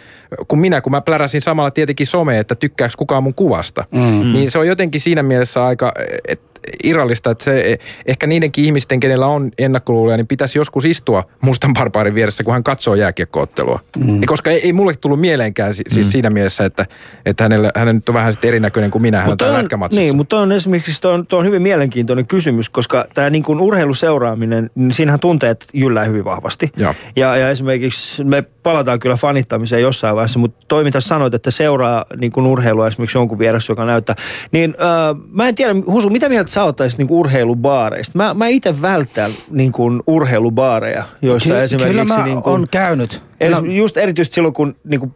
kuin 0.47 0.59
minä, 0.59 0.81
kun 0.81 0.91
mä 0.91 1.01
pläräsin 1.01 1.41
samalla 1.41 1.71
tietenkin 1.71 2.07
some, 2.07 2.39
että 2.39 2.55
tykkääkö 2.55 2.93
kukaan 2.97 3.23
mun 3.23 3.33
kuvasta. 3.33 3.83
Mm. 3.91 4.33
Niin 4.33 4.51
se 4.51 4.59
on 4.59 4.67
jotenkin 4.67 5.01
siinä 5.01 5.23
mielessä 5.23 5.65
aika, 5.65 5.93
että 6.27 6.56
irrallista, 6.83 7.31
että 7.31 7.43
se 7.43 7.77
ehkä 8.05 8.27
niidenkin 8.27 8.65
ihmisten, 8.65 8.99
kenellä 8.99 9.27
on 9.27 9.51
ennakkoluuloja, 9.57 10.17
niin 10.17 10.27
pitäisi 10.27 10.59
joskus 10.59 10.85
istua 10.85 11.23
mustan 11.41 11.73
barbaarin 11.73 12.15
vieressä, 12.15 12.43
kun 12.43 12.53
hän 12.53 12.63
katsoo 12.63 12.95
jääkiekkoottelua. 12.95 13.79
Mm. 13.97 14.21
Koska 14.25 14.51
ei, 14.51 14.61
ei 14.63 14.73
mulle 14.73 14.93
tullut 15.01 15.19
mieleenkään 15.19 15.75
siis 15.75 15.95
mm. 15.95 16.03
siinä 16.03 16.29
mielessä, 16.29 16.65
että, 16.65 16.85
että 17.25 17.43
hänellä, 17.43 17.71
hän 17.75 17.95
nyt 17.95 18.09
on 18.09 18.15
vähän 18.15 18.33
sitten 18.33 18.47
erinäköinen 18.47 18.91
kuin 18.91 19.01
minä, 19.01 19.21
hän 19.21 19.29
on, 19.29 19.71
on 19.71 19.89
Niin, 19.91 20.15
mutta 20.15 20.39
on 20.39 20.51
esimerkiksi 20.51 21.01
tuo 21.01 21.11
on, 21.11 21.27
tuo 21.27 21.39
on 21.39 21.45
hyvin 21.45 21.61
mielenkiintoinen 21.61 22.27
kysymys, 22.27 22.69
koska 22.69 23.05
tämä 23.13 23.29
niin 23.29 23.43
kuin 23.43 23.59
urheiluseuraaminen, 23.59 24.69
niin 24.75 24.93
siinähän 24.93 25.19
tunteet 25.19 25.65
jyllää 25.73 26.03
hyvin 26.03 26.25
vahvasti. 26.25 26.71
Ja. 26.77 26.93
Ja, 27.15 27.37
ja 27.37 27.49
esimerkiksi 27.49 28.23
me 28.23 28.43
palataan 28.63 28.99
kyllä 28.99 29.15
fanittamiseen 29.15 29.81
jossain 29.81 30.15
vaiheessa, 30.15 30.39
mutta 30.39 30.65
toi 30.67 30.83
mitä 30.83 31.01
sanoit, 31.01 31.33
että 31.33 31.51
seuraa 31.51 32.05
niin 32.17 32.31
kuin 32.31 32.45
urheilua 32.45 32.87
esimerkiksi 32.87 33.17
jonkun 33.17 33.39
vieressä, 33.39 33.71
joka 33.71 33.85
näyttää, 33.85 34.15
niin 34.51 34.75
äh, 34.81 35.21
mä 35.31 35.47
en 35.47 35.55
tiedä, 35.55 35.73
Husu, 35.87 36.09
mitä 36.09 36.29
mieltä 36.29 36.51
sä 36.57 36.63
ottaisit 36.63 36.97
niin 36.97 37.07
urheilubaareista? 37.11 38.17
Mä, 38.17 38.33
mä 38.33 38.47
itse 38.47 38.81
välttän 38.81 39.31
niin 39.51 39.71
kuin 39.71 40.03
urheilubaareja, 40.07 41.03
joissa 41.21 41.49
Ky- 41.49 41.59
esimerkiksi... 41.59 41.89
Kyllä 41.89 42.03
mä 42.03 42.25
niin 42.25 42.41
kuin, 42.41 42.53
on 42.53 42.67
käynyt. 42.71 43.23
Eli 43.39 43.55
no. 43.55 43.61
Just 43.65 43.97
erityisesti 43.97 44.35
silloin, 44.35 44.53
kun 44.53 44.75
niin 44.83 44.99
kuin 44.99 45.13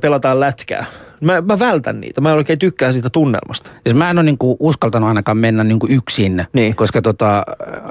pelataan 0.00 0.40
lätkää. 0.40 0.84
Mä, 1.20 1.40
mä 1.40 1.58
vältän 1.58 2.00
niitä. 2.00 2.20
Mä 2.20 2.30
en 2.30 2.36
oikein 2.36 2.58
tykkää 2.58 2.92
siitä 2.92 3.10
tunnelmasta. 3.10 3.70
Siis 3.82 3.96
mä 3.96 4.10
en 4.10 4.18
ole 4.18 4.24
niinku 4.24 4.56
uskaltanut 4.60 5.08
ainakaan 5.08 5.38
mennä 5.38 5.64
niinku 5.64 5.86
yksin, 5.90 6.44
niin. 6.52 6.76
koska 6.76 7.02
tota, 7.02 7.44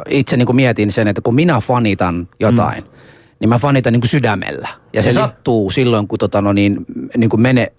itse 0.09 0.37
niinku 0.37 0.53
mietin 0.53 0.91
sen, 0.91 1.07
että 1.07 1.21
kun 1.21 1.35
minä 1.35 1.59
fanitan 1.59 2.27
jotain, 2.39 2.83
mm 2.83 2.89
niin 3.43 3.49
mä 3.49 3.59
fanitan 3.59 3.93
niin 3.93 4.01
kuin 4.01 4.09
sydämellä. 4.09 4.67
Ja 4.93 5.01
se 5.01 5.09
Eli? 5.09 5.13
sattuu 5.13 5.71
silloin, 5.71 6.07
kun 6.07 6.19
tota, 6.19 6.41
no 6.41 6.53
niin, 6.53 6.85
niin 7.17 7.29
kuin 7.29 7.41
mene, 7.41 7.71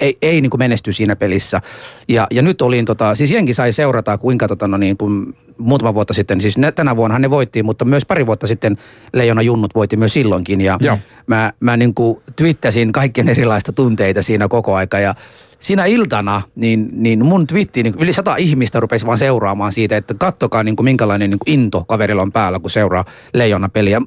ei, 0.00 0.18
ei 0.22 0.40
niin 0.40 0.50
kuin 0.50 0.58
menesty 0.58 0.92
siinä 0.92 1.16
pelissä. 1.16 1.60
Ja, 2.08 2.26
ja 2.30 2.42
nyt 2.42 2.62
olin, 2.62 2.84
tota, 2.84 3.14
siis 3.14 3.30
jenki 3.30 3.54
sai 3.54 3.72
seurata, 3.72 4.18
kuinka 4.18 4.48
tota, 4.48 4.68
no 4.68 4.76
niin, 4.76 4.96
kun 4.96 5.34
muutama 5.58 5.94
vuotta 5.94 6.14
sitten, 6.14 6.40
siis 6.40 6.56
tänä 6.74 6.96
vuonna 6.96 7.18
ne 7.18 7.30
voitti, 7.30 7.62
mutta 7.62 7.84
myös 7.84 8.04
pari 8.06 8.26
vuotta 8.26 8.46
sitten 8.46 8.76
Leijona 9.12 9.42
Junnut 9.42 9.74
voitti 9.74 9.96
myös 9.96 10.12
silloinkin. 10.12 10.60
Ja 10.60 10.78
Joo. 10.80 10.98
mä, 11.26 11.52
mä 11.60 11.76
niin 11.76 11.94
kuin 11.94 12.22
twittasin 12.36 12.92
kaikkien 12.92 13.28
erilaista 13.28 13.72
tunteita 13.72 14.22
siinä 14.22 14.48
koko 14.48 14.74
aika 14.74 14.98
ja 14.98 15.14
siinä 15.62 15.84
iltana 15.84 16.42
niin, 16.54 16.88
niin 16.92 17.24
mun 17.24 17.46
twitti, 17.46 17.82
niin 17.82 17.94
yli 17.98 18.12
sata 18.12 18.36
ihmistä 18.36 18.80
rupesi 18.80 19.06
vaan 19.06 19.18
seuraamaan 19.18 19.72
siitä, 19.72 19.96
että 19.96 20.14
kattokaa 20.18 20.62
niin 20.62 20.76
kuin 20.76 20.84
minkälainen 20.84 21.30
niin 21.30 21.38
kuin 21.38 21.54
into 21.54 21.84
kaverilla 21.84 22.22
on 22.22 22.32
päällä, 22.32 22.58
kun 22.58 22.70
seuraa 22.70 23.04
leijona 23.34 23.68
peliä. 23.68 24.02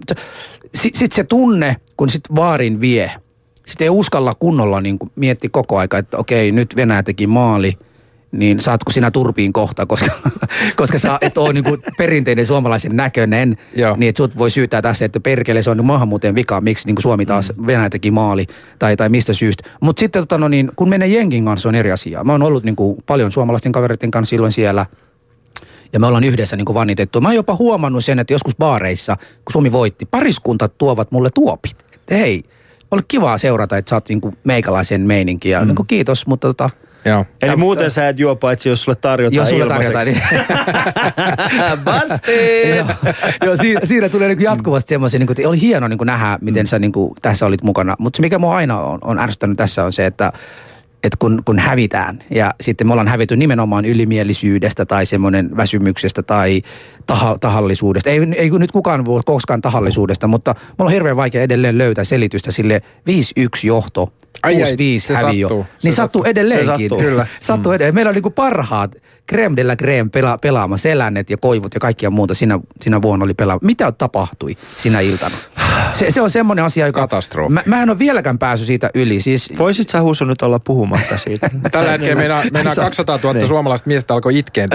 Sitten 0.74 1.00
sit 1.00 1.12
se 1.12 1.24
tunne, 1.24 1.76
kun 1.98 2.10
sit 2.10 2.24
vaarin 2.36 2.82
vie, 2.82 3.12
sitten 3.66 3.86
ei 3.86 3.90
uskalla 3.90 4.34
kunnolla 4.40 4.82
niin 4.82 5.00
kuin 5.00 5.12
mietti 5.16 5.50
koko 5.50 5.78
aika, 5.78 5.98
että 5.98 6.18
okei, 6.18 6.52
nyt 6.52 6.76
Venäjä 6.76 7.04
teki 7.04 7.28
maali– 7.28 7.74
niin 8.40 8.60
saatko 8.60 8.92
sinä 8.92 9.12
turpiin 9.12 9.54
kohta, 9.54 9.86
koska, 9.86 10.12
koska 10.76 11.00
sä 11.00 11.18
et 11.22 11.38
ole 11.38 11.54
niin 11.54 11.66
perinteinen 11.98 12.46
suomalaisen 12.46 12.96
näköinen, 12.96 13.58
Joo. 13.76 13.96
niin 13.98 14.10
että 14.10 14.18
sut 14.18 14.38
voi 14.38 14.52
syyttää 14.52 14.82
tässä, 14.82 15.06
että 15.06 15.20
perkele 15.20 15.64
se 15.64 15.70
on 15.70 15.78
niin 15.78 15.86
maahanmuuteen 15.86 16.36
vika, 16.36 16.62
miksi 16.62 16.88
niin 16.88 17.02
Suomi 17.02 17.26
taas 17.26 17.54
mm. 17.56 17.68
Venäjä 17.68 17.90
teki 17.90 18.12
maali 18.12 18.48
tai, 18.80 18.98
tai 18.98 19.10
mistä 19.10 19.34
syystä. 19.34 19.70
Mutta 19.82 20.00
sitten 20.00 20.22
tota, 20.22 20.38
no 20.38 20.48
niin, 20.48 20.72
kun 20.76 20.90
menee 20.90 21.08
jenkin 21.08 21.46
kanssa 21.46 21.70
on 21.70 21.76
eri 21.76 21.92
asia. 21.92 22.24
Mä 22.24 22.32
oon 22.32 22.44
ollut 22.44 22.64
niin 22.64 22.76
kuin, 22.76 22.98
paljon 23.06 23.32
suomalaisten 23.32 23.72
kavereiden 23.72 24.12
kanssa 24.12 24.30
silloin 24.30 24.52
siellä 24.52 24.86
ja 25.94 26.00
me 26.00 26.08
ollaan 26.08 26.24
yhdessä 26.24 26.56
niin 26.56 26.66
kuin 26.66 26.74
vannitettu. 26.74 27.22
Mä 27.22 27.28
oon 27.28 27.36
jopa 27.36 27.56
huomannut 27.56 28.06
sen, 28.06 28.20
että 28.20 28.34
joskus 28.34 28.56
baareissa, 28.56 29.18
kun 29.18 29.52
Suomi 29.54 29.72
voitti, 29.72 30.06
pariskuntat 30.06 30.78
tuovat 30.78 31.12
mulle 31.12 31.30
tuopit. 31.30 31.86
Että 31.94 32.16
hei, 32.16 32.44
oli 32.92 33.02
kivaa 33.08 33.38
seurata, 33.38 33.78
että 33.78 33.90
sä 33.90 33.96
oot 33.96 34.10
niin 34.10 34.22
kuin 34.22 34.38
meikäläisen 34.44 35.02
meininki 35.02 35.50
ja 35.50 35.62
mm. 35.62 35.68
niin 35.68 35.76
kuin 35.76 35.88
kiitos, 35.88 36.28
mutta 36.28 36.48
tota, 36.48 36.70
Joo. 37.06 37.26
Eli 37.42 37.52
ja, 37.52 37.58
muuten 37.58 37.92
sä 37.92 38.10
et 38.10 38.20
juo 38.20 38.36
paitsi 38.36 38.70
jos 38.70 38.82
sulle 38.82 38.96
tarjotaan 38.96 39.36
Jos 39.36 39.50
sulle 39.50 39.68
tarjotaan, 39.68 40.06
niin... 40.06 40.22
Basti! 41.86 42.70
joo, 42.78 42.88
joo 43.46 43.58
siinä, 43.58 43.82
siinä 43.84 44.10
tulee 44.10 44.28
niin 44.28 44.42
jatkuvasti 44.42 44.90
semmoisia, 44.90 45.20
niin 45.20 45.28
kuin, 45.28 45.48
oli 45.48 45.62
hieno 45.62 45.88
niin 45.88 45.98
kuin 45.98 46.06
nähdä, 46.06 46.38
miten 46.42 46.64
mm. 46.64 46.68
sä 46.68 46.80
niin 46.80 46.92
kuin, 46.92 47.14
tässä 47.22 47.46
olit 47.46 47.64
mukana. 47.64 47.96
Mutta 48.00 48.22
mikä 48.22 48.40
mua 48.40 48.56
aina 48.56 48.80
on, 48.80 49.00
on 49.04 49.20
ärsyttänyt 49.20 49.58
tässä 49.58 49.84
on 49.84 49.94
se, 49.94 50.06
että 50.06 50.34
että 51.04 51.18
kun, 51.20 51.42
kun 51.46 51.60
hävitään 51.60 52.24
ja 52.30 52.54
sitten 52.62 52.88
me 52.88 52.94
ollaan 52.94 53.08
hävitty 53.08 53.38
nimenomaan 53.38 53.86
ylimielisyydestä 53.86 54.86
tai 54.86 55.06
semmoinen 55.06 55.58
väsymyksestä 55.58 56.24
tai 56.24 56.62
taha, 57.06 57.38
tahallisuudesta. 57.40 58.10
Ei, 58.10 58.20
ei 58.36 58.50
nyt 58.50 58.72
kukaan 58.72 59.06
voi 59.06 59.22
koskaan 59.26 59.62
tahallisuudesta, 59.62 60.28
mutta 60.28 60.56
mulla 60.78 60.90
on 60.90 60.94
hirveän 60.94 61.18
vaikea 61.18 61.42
edelleen 61.42 61.78
löytää 61.78 62.04
selitystä 62.04 62.52
sille 62.52 62.82
5-1 63.10 63.12
johto 63.64 64.14
6-5 64.46 65.14
häviö. 65.14 65.48
Sattuu. 65.48 65.66
Niin 65.84 65.94
se 65.94 65.96
sattuu 65.96 66.24
edelleenkin. 66.24 66.68
Se 66.68 66.82
sattuu. 66.82 67.00
Kyllä. 67.00 67.28
sattuu 67.40 67.72
mm. 67.72 67.76
edelleen. 67.76 67.96
Meillä 67.96 68.10
on 68.10 68.16
niinku 68.16 68.30
parhaat 68.30 68.96
creme 69.30 69.56
de 69.56 69.64
la 69.64 69.76
creme 69.76 70.10
pela, 70.10 70.38
pelaama, 70.38 70.78
selännet 70.78 71.30
ja 71.30 71.38
koivut 71.38 71.74
ja 71.74 71.80
kaikkia 71.80 72.10
muuta 72.10 72.34
siinä, 72.34 72.60
siinä 72.82 73.02
vuonna 73.02 73.24
oli 73.24 73.34
pelaama. 73.34 73.60
Mitä 73.64 73.92
tapahtui 73.92 74.58
sinä 74.78 75.00
iltana? 75.00 75.36
Se, 75.94 76.12
se 76.12 76.22
on 76.22 76.30
semmoinen 76.30 76.66
asia, 76.66 76.86
joka... 76.86 77.02
Katastrofi. 77.02 77.54
Mä, 77.54 77.64
mä 77.66 77.84
en 77.84 77.90
ole 77.90 78.00
vieläkään 78.00 78.38
päässyt 78.38 78.68
siitä 78.68 78.90
yli. 78.94 79.22
Siis... 79.22 79.54
Voisit 79.58 79.90
sä 79.90 80.02
Husu 80.02 80.26
nyt 80.26 80.42
olla 80.42 80.60
puhumatta 80.60 81.18
siitä? 81.18 81.50
Tällä 81.72 81.92
hetkellä 81.92 82.16
meidän, 82.16 82.48
meidän 82.52 82.76
200 82.76 83.20
000 83.24 83.34
niin. 83.34 83.48
suomalaista 83.48 83.88
miestä 83.88 84.14
alkoi 84.14 84.40
itkeen. 84.40 84.70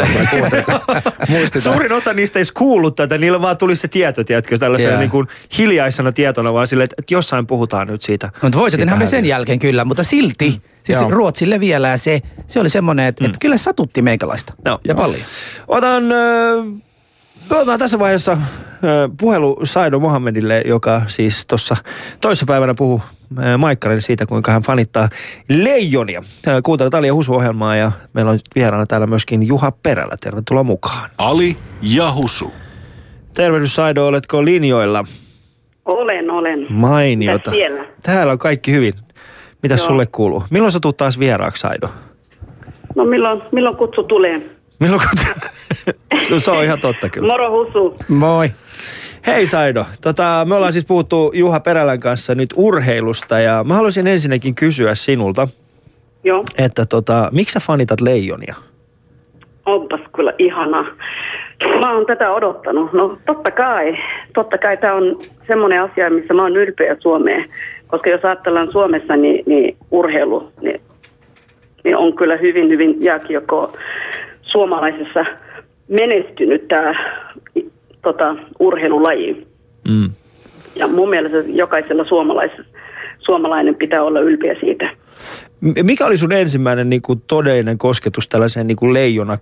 Suurin 1.59 1.93
osa 1.93 2.13
niistä 2.13 2.39
ei 2.39 2.45
kuullut 2.55 2.95
tätä, 2.95 3.19
niillä 3.19 3.43
vaan 3.43 3.57
tuli 3.57 3.77
se 3.77 3.89
tieto, 3.89 4.25
tiedätkö, 4.25 4.59
tällaisena 4.59 4.91
yeah. 4.91 5.01
niin 5.01 5.11
kuin 5.11 5.27
hiljaisena 5.59 6.13
tietona, 6.13 6.55
vaan 6.55 6.67
silleen, 6.67 6.85
että, 6.85 6.97
että 6.99 7.15
jossain 7.15 7.47
puhutaan 7.47 7.87
nyt 7.87 8.03
siitä. 8.03 8.31
Mutta 8.43 8.59
voisit 8.59 8.99
me 8.99 9.07
sen 9.07 9.25
jälkeen 9.25 9.59
kyllä, 9.59 9.85
mutta 9.85 10.05
silti, 10.05 10.51
mm. 10.51 10.61
Siis 10.95 11.11
Joo. 11.11 11.11
Ruotsille 11.11 11.61
vielä 11.61 11.89
ja 11.89 11.99
se, 11.99 12.21
se 12.47 12.61
oli 12.61 12.69
semmoinen, 12.69 13.07
että, 13.07 13.25
mm. 13.25 13.27
että 13.27 13.39
kyllä 13.41 13.57
satutti 13.57 14.03
meikäläistä. 14.03 14.53
No. 14.65 14.79
Ja 14.85 14.95
paljon. 14.95 15.23
Otan... 15.69 16.13
Äh, 16.13 16.81
Otetaan 17.51 17.79
tässä 17.79 17.99
vaiheessa 17.99 18.37
puhelu 19.21 19.61
Saido 19.65 19.99
Mohammedille, 19.99 20.63
joka 20.67 21.03
siis 21.07 21.47
tuossa 21.47 21.77
toisessa 22.21 22.47
päivänä 22.47 22.75
puhui 22.75 23.01
Maikkarille 23.59 24.01
siitä, 24.01 24.27
kuinka 24.27 24.53
hän 24.53 24.63
fanittaa 24.63 25.09
leijonia. 25.49 26.23
Kuuntelut 26.63 26.95
Ali 26.95 27.07
ja 27.07 27.15
Husu-ohjelmaa 27.15 27.77
ja 27.77 27.93
meillä 28.13 28.31
on 28.31 28.39
vieraana 28.55 28.87
täällä 28.87 29.07
myöskin 29.07 29.43
Juha 29.43 29.73
Perälä. 29.73 30.17
Tervetuloa 30.21 30.63
mukaan. 30.63 31.11
Ali 31.19 31.57
ja 31.83 32.13
Husu. 32.13 32.53
Tervehdys 33.35 33.75
Saido, 33.75 34.07
oletko 34.07 34.45
linjoilla? 34.45 35.05
Olen, 35.85 36.31
olen. 36.31 36.67
Mainiota. 36.69 37.53
Täällä 38.03 38.33
on 38.33 38.39
kaikki 38.39 38.73
hyvin. 38.73 38.95
Mitä 39.63 39.77
sulle 39.77 40.07
kuuluu? 40.07 40.45
Milloin 40.51 40.73
sä 40.73 40.81
tuut 40.81 40.97
taas 40.97 41.19
vieraaksi, 41.19 41.61
Saido? 41.61 41.89
No 42.97 43.05
milloin, 43.05 43.43
milloin 43.53 43.77
kutsu 43.77 44.03
tulee? 44.03 44.51
Milloin 44.79 45.03
kutsu? 45.11 46.41
se 46.45 46.51
on 46.51 46.65
ihan 46.65 46.81
totta 46.81 47.09
kyllä. 47.09 47.29
Moro 47.29 47.51
Husu. 47.51 47.97
Moi. 48.09 48.51
Hei 49.27 49.47
Saido, 49.47 49.85
tota, 50.03 50.47
me 50.49 50.55
ollaan 50.55 50.73
siis 50.73 50.87
puhuttu 50.87 51.33
Juha 51.35 51.61
Perälän 51.61 52.01
kanssa 52.01 52.35
nyt 52.35 52.51
urheilusta 52.57 53.41
ja 53.41 53.65
mä 53.65 53.75
haluaisin 53.75 54.07
ensinnäkin 54.07 54.55
kysyä 54.55 54.95
sinulta, 54.95 55.49
Joo. 56.25 56.45
että 56.59 56.87
tota, 56.87 57.29
miksi 57.33 57.53
sä 57.53 57.61
fanitat 57.67 58.01
leijonia? 58.01 58.55
Onpas 59.67 60.01
kyllä 60.17 60.33
ihana. 60.39 60.83
Mä 61.81 61.95
oon 61.95 62.07
tätä 62.07 62.33
odottanut. 62.33 62.93
No 62.93 63.19
totta 63.27 63.51
kai, 63.51 63.99
totta 64.35 64.59
kai 64.59 64.77
tämä 64.77 64.95
on 64.95 65.19
semmoinen 65.47 65.83
asia, 65.83 66.11
missä 66.11 66.35
mä 66.35 66.43
oon 66.43 66.57
ylpeä 66.57 66.97
Suomeen. 67.01 67.51
Koska 67.91 68.11
jos 68.11 68.25
ajatellaan 68.25 68.73
Suomessa, 68.73 69.17
niin, 69.17 69.43
niin 69.47 69.77
urheilu 69.91 70.53
niin, 70.61 70.81
niin 71.85 71.97
on 71.97 72.17
kyllä 72.17 72.37
hyvin, 72.37 72.69
hyvin 72.69 72.97
jääkiekko 72.99 73.73
suomalaisessa 74.43 75.25
menestynyt 75.89 76.69
tämä 76.69 76.95
tota, 78.03 78.37
urheilulaji. 78.59 79.47
Mm. 79.89 80.11
Ja 80.75 80.87
mun 80.87 81.11
mielestä 81.11 81.39
jokaisella 81.47 82.05
suomalainen 83.19 83.75
pitää 83.75 84.03
olla 84.03 84.21
ylpeä 84.21 84.57
siitä. 84.61 84.91
Mikä 85.83 86.07
oli 86.07 86.17
sun 86.17 86.33
ensimmäinen 86.33 86.91
niin 86.91 87.03
kuin, 87.03 87.23
todellinen 87.27 87.79
kosketus 87.79 88.29
tällaiseen 88.29 88.67
niin 88.67 88.77
kuin 88.77 88.95
leijona, 88.95 89.39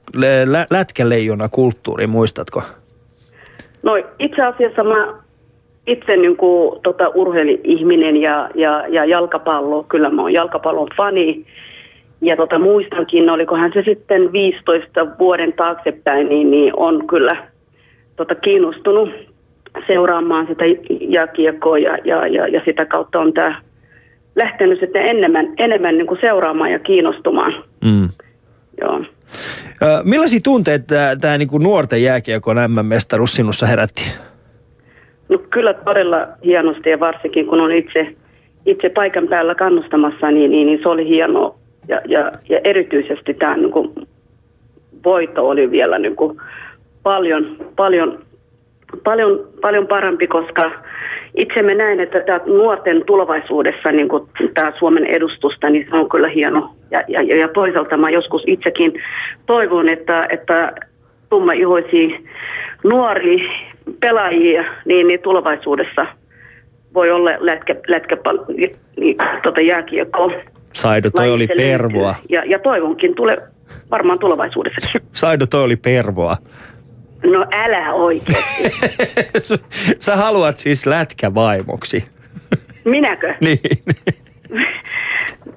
lä, 0.47 0.67
lätkäleijona 0.71 1.49
kulttuuriin, 1.49 2.11
muistatko? 2.11 2.63
No 3.83 3.97
itse 4.19 4.43
asiassa 4.43 4.85
mä 4.85 5.15
itse 5.89 6.17
niin 6.17 6.37
kuin, 6.37 6.81
tota, 6.83 7.09
urheili-ihminen 7.09 8.17
ja, 8.17 8.51
ja, 8.55 8.85
ja 8.89 9.05
jalkapallo, 9.05 9.83
kyllä 9.83 10.11
mä 10.11 10.23
oon 10.23 10.33
jalkapallon 10.33 10.89
fani. 10.97 11.45
Ja 12.21 12.37
tota, 12.37 12.59
muistankin, 12.59 13.31
olikohan 13.31 13.71
se 13.75 13.83
sitten 13.87 14.33
15 14.33 15.07
vuoden 15.19 15.53
taaksepäin, 15.53 16.29
niin, 16.29 16.51
niin 16.51 16.73
on 16.77 17.07
kyllä 17.07 17.47
tota, 18.17 18.35
kiinnostunut 18.35 19.11
seuraamaan 19.87 20.47
sitä 20.47 20.65
jääkiekkoa 21.01 21.79
ja, 21.79 21.99
ja, 22.05 22.27
ja, 22.27 22.49
ja 22.49 22.61
sitä 22.65 22.85
kautta 22.85 23.21
on 23.21 23.33
tämä 23.33 23.63
lähtenyt 24.37 24.81
sitten 24.81 25.03
enemmän, 25.03 25.47
enemmän 25.59 25.99
niin 25.99 26.07
kuin 26.07 26.21
seuraamaan 26.21 26.73
ja 26.73 26.79
kiinnostumaan. 26.79 27.65
Mm. 27.85 28.09
Joo. 28.81 29.05
millaisia 30.05 30.41
tunteita 30.45 30.95
tämä 31.21 31.39
niin 31.39 31.49
nuorten 31.61 32.03
jääkiekon 32.03 32.57
MM-mestaruus 32.57 33.35
sinussa 33.35 33.67
herätti? 33.67 34.28
No 35.29 35.39
kyllä 35.51 35.75
todella 35.75 36.27
hienosti 36.45 36.91
ja 36.91 37.01
varsinkin 37.01 37.47
kun 37.47 37.61
on 37.61 37.73
itse, 37.73 38.15
itse 38.67 38.89
paikan 38.89 39.29
päällä 39.29 39.55
kannustamassa, 39.55 40.31
niin, 40.31 40.51
niin, 40.51 40.67
niin 40.67 40.81
se 40.83 40.89
oli 40.89 41.09
hienoa. 41.09 41.55
Ja, 41.89 42.01
ja, 42.05 42.33
ja 42.49 42.61
erityisesti 42.65 43.35
tämä 43.35 43.57
niin 43.57 43.71
kuin, 43.71 43.91
voitto 45.05 45.49
oli 45.49 45.71
vielä 45.71 45.99
niin 45.99 46.17
kuin, 46.17 46.41
paljon, 47.03 47.57
paljon, 47.77 48.19
paljon, 49.05 49.41
paljon 49.61 49.87
parempi, 49.87 50.27
koska 50.27 50.71
itse 51.37 51.63
me 51.63 51.75
näen, 51.75 52.01
että 52.01 52.21
tämä 52.21 52.41
nuorten 52.47 53.03
tulevaisuudessa 53.07 53.93
niin 53.93 54.09
kuin 54.09 54.29
tämä 54.55 54.73
Suomen 54.79 55.07
edustusta, 55.07 55.71
niin 55.71 55.87
se 55.91 55.97
on 55.97 56.09
kyllä 56.09 56.29
hieno. 56.29 56.75
Ja, 56.91 57.03
ja, 57.09 57.37
ja 57.37 57.49
toisaalta 57.49 57.97
mä 57.97 58.11
joskus 58.11 58.43
itsekin 58.47 58.93
toivon, 59.47 59.89
että, 59.89 60.27
että 60.31 60.73
ihoisi 61.57 62.25
nuori 62.85 63.51
pelaajia, 64.01 64.65
niin, 64.85 65.09
niin 65.09 65.21
tulevaisuudessa 65.21 66.07
voi 66.95 67.11
olla 67.11 67.31
lätkä, 67.39 67.75
lätkä 67.89 68.17
niin, 68.97 69.17
tota 69.43 69.61
jääkiekko. 69.61 70.33
Saido, 70.73 71.11
toi 71.11 71.31
oli 71.31 71.47
pervoa. 71.47 72.15
Ja, 72.29 72.43
ja 72.45 72.59
toivonkin 72.59 73.15
tule, 73.15 73.43
varmaan 73.91 74.19
tulevaisuudessa. 74.19 74.99
Saido, 75.13 75.47
toi 75.47 75.63
oli 75.63 75.77
pervoa. 75.77 76.37
No 77.25 77.47
älä 77.53 77.93
oikeasti. 77.93 78.63
Sä 79.99 80.17
haluat 80.17 80.59
siis 80.59 80.87
lätkävaimoksi. 80.87 82.05
Minäkö? 82.85 83.35
niin. 83.41 83.59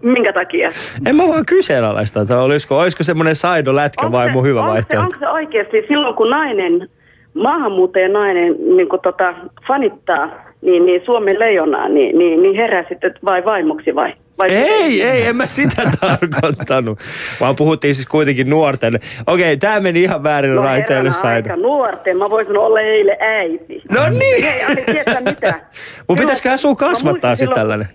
Minkä 0.02 0.34
takia? 0.34 0.70
En 1.06 1.16
mä 1.16 1.28
vaan 1.28 1.46
kyseenalaista, 1.46 2.22
että 2.22 2.40
olisiko, 2.40 2.80
olisiko 2.80 3.04
semmoinen 3.04 3.36
Saido 3.36 3.76
lätkävaimo 3.76 4.44
hyvä 4.44 4.60
onko 4.60 4.72
vaihtoehto. 4.72 5.10
Se, 5.10 5.16
onko 5.16 5.26
se 5.26 5.30
oikeasti 5.30 5.78
silloin, 5.88 6.16
kun 6.16 6.30
nainen, 6.30 6.90
maahanmuuttajan 7.34 8.14
nainen 8.14 8.56
niin 8.76 8.88
tota, 9.04 9.34
fanittaa 9.68 10.30
niin, 10.62 10.86
niin 10.86 11.02
Suomen 11.06 11.40
leijonaa, 11.40 11.90
niin, 11.90 12.18
niin, 12.18 12.42
niin 12.42 12.56
herää 12.56 12.86
sitten 12.90 13.14
vai 13.26 13.46
vaimoksi 13.46 13.96
vai? 13.96 14.14
vai 14.40 14.50
ei, 14.52 15.04
ei, 15.04 15.26
en 15.26 15.36
mä 15.36 15.46
sitä 15.46 15.82
tarkoittanut. 16.02 17.00
Vaan 17.42 17.56
puhuttiin 17.56 17.96
siis 17.96 18.08
kuitenkin 18.08 18.50
nuorten. 18.50 19.00
Okei, 19.28 19.58
tämä 19.58 19.80
meni 19.80 20.04
ihan 20.04 20.24
väärin 20.24 20.56
no, 20.56 20.62
raiteille 20.62 21.10
aika 21.24 21.56
nuorten. 21.56 22.18
Mä 22.18 22.30
voisin 22.30 22.58
olla 22.58 22.80
heille 22.80 23.18
äiti. 23.20 23.82
No 23.92 24.02
niin. 24.10 24.46
Ei, 24.46 24.62
ei 24.88 25.22
mitä. 25.26 25.54
Mun 26.08 26.18
pitäisikö 26.18 26.58
sun 26.58 26.76
kasvattaa 26.76 27.36
sitten 27.36 27.56
tällainen? 27.56 27.88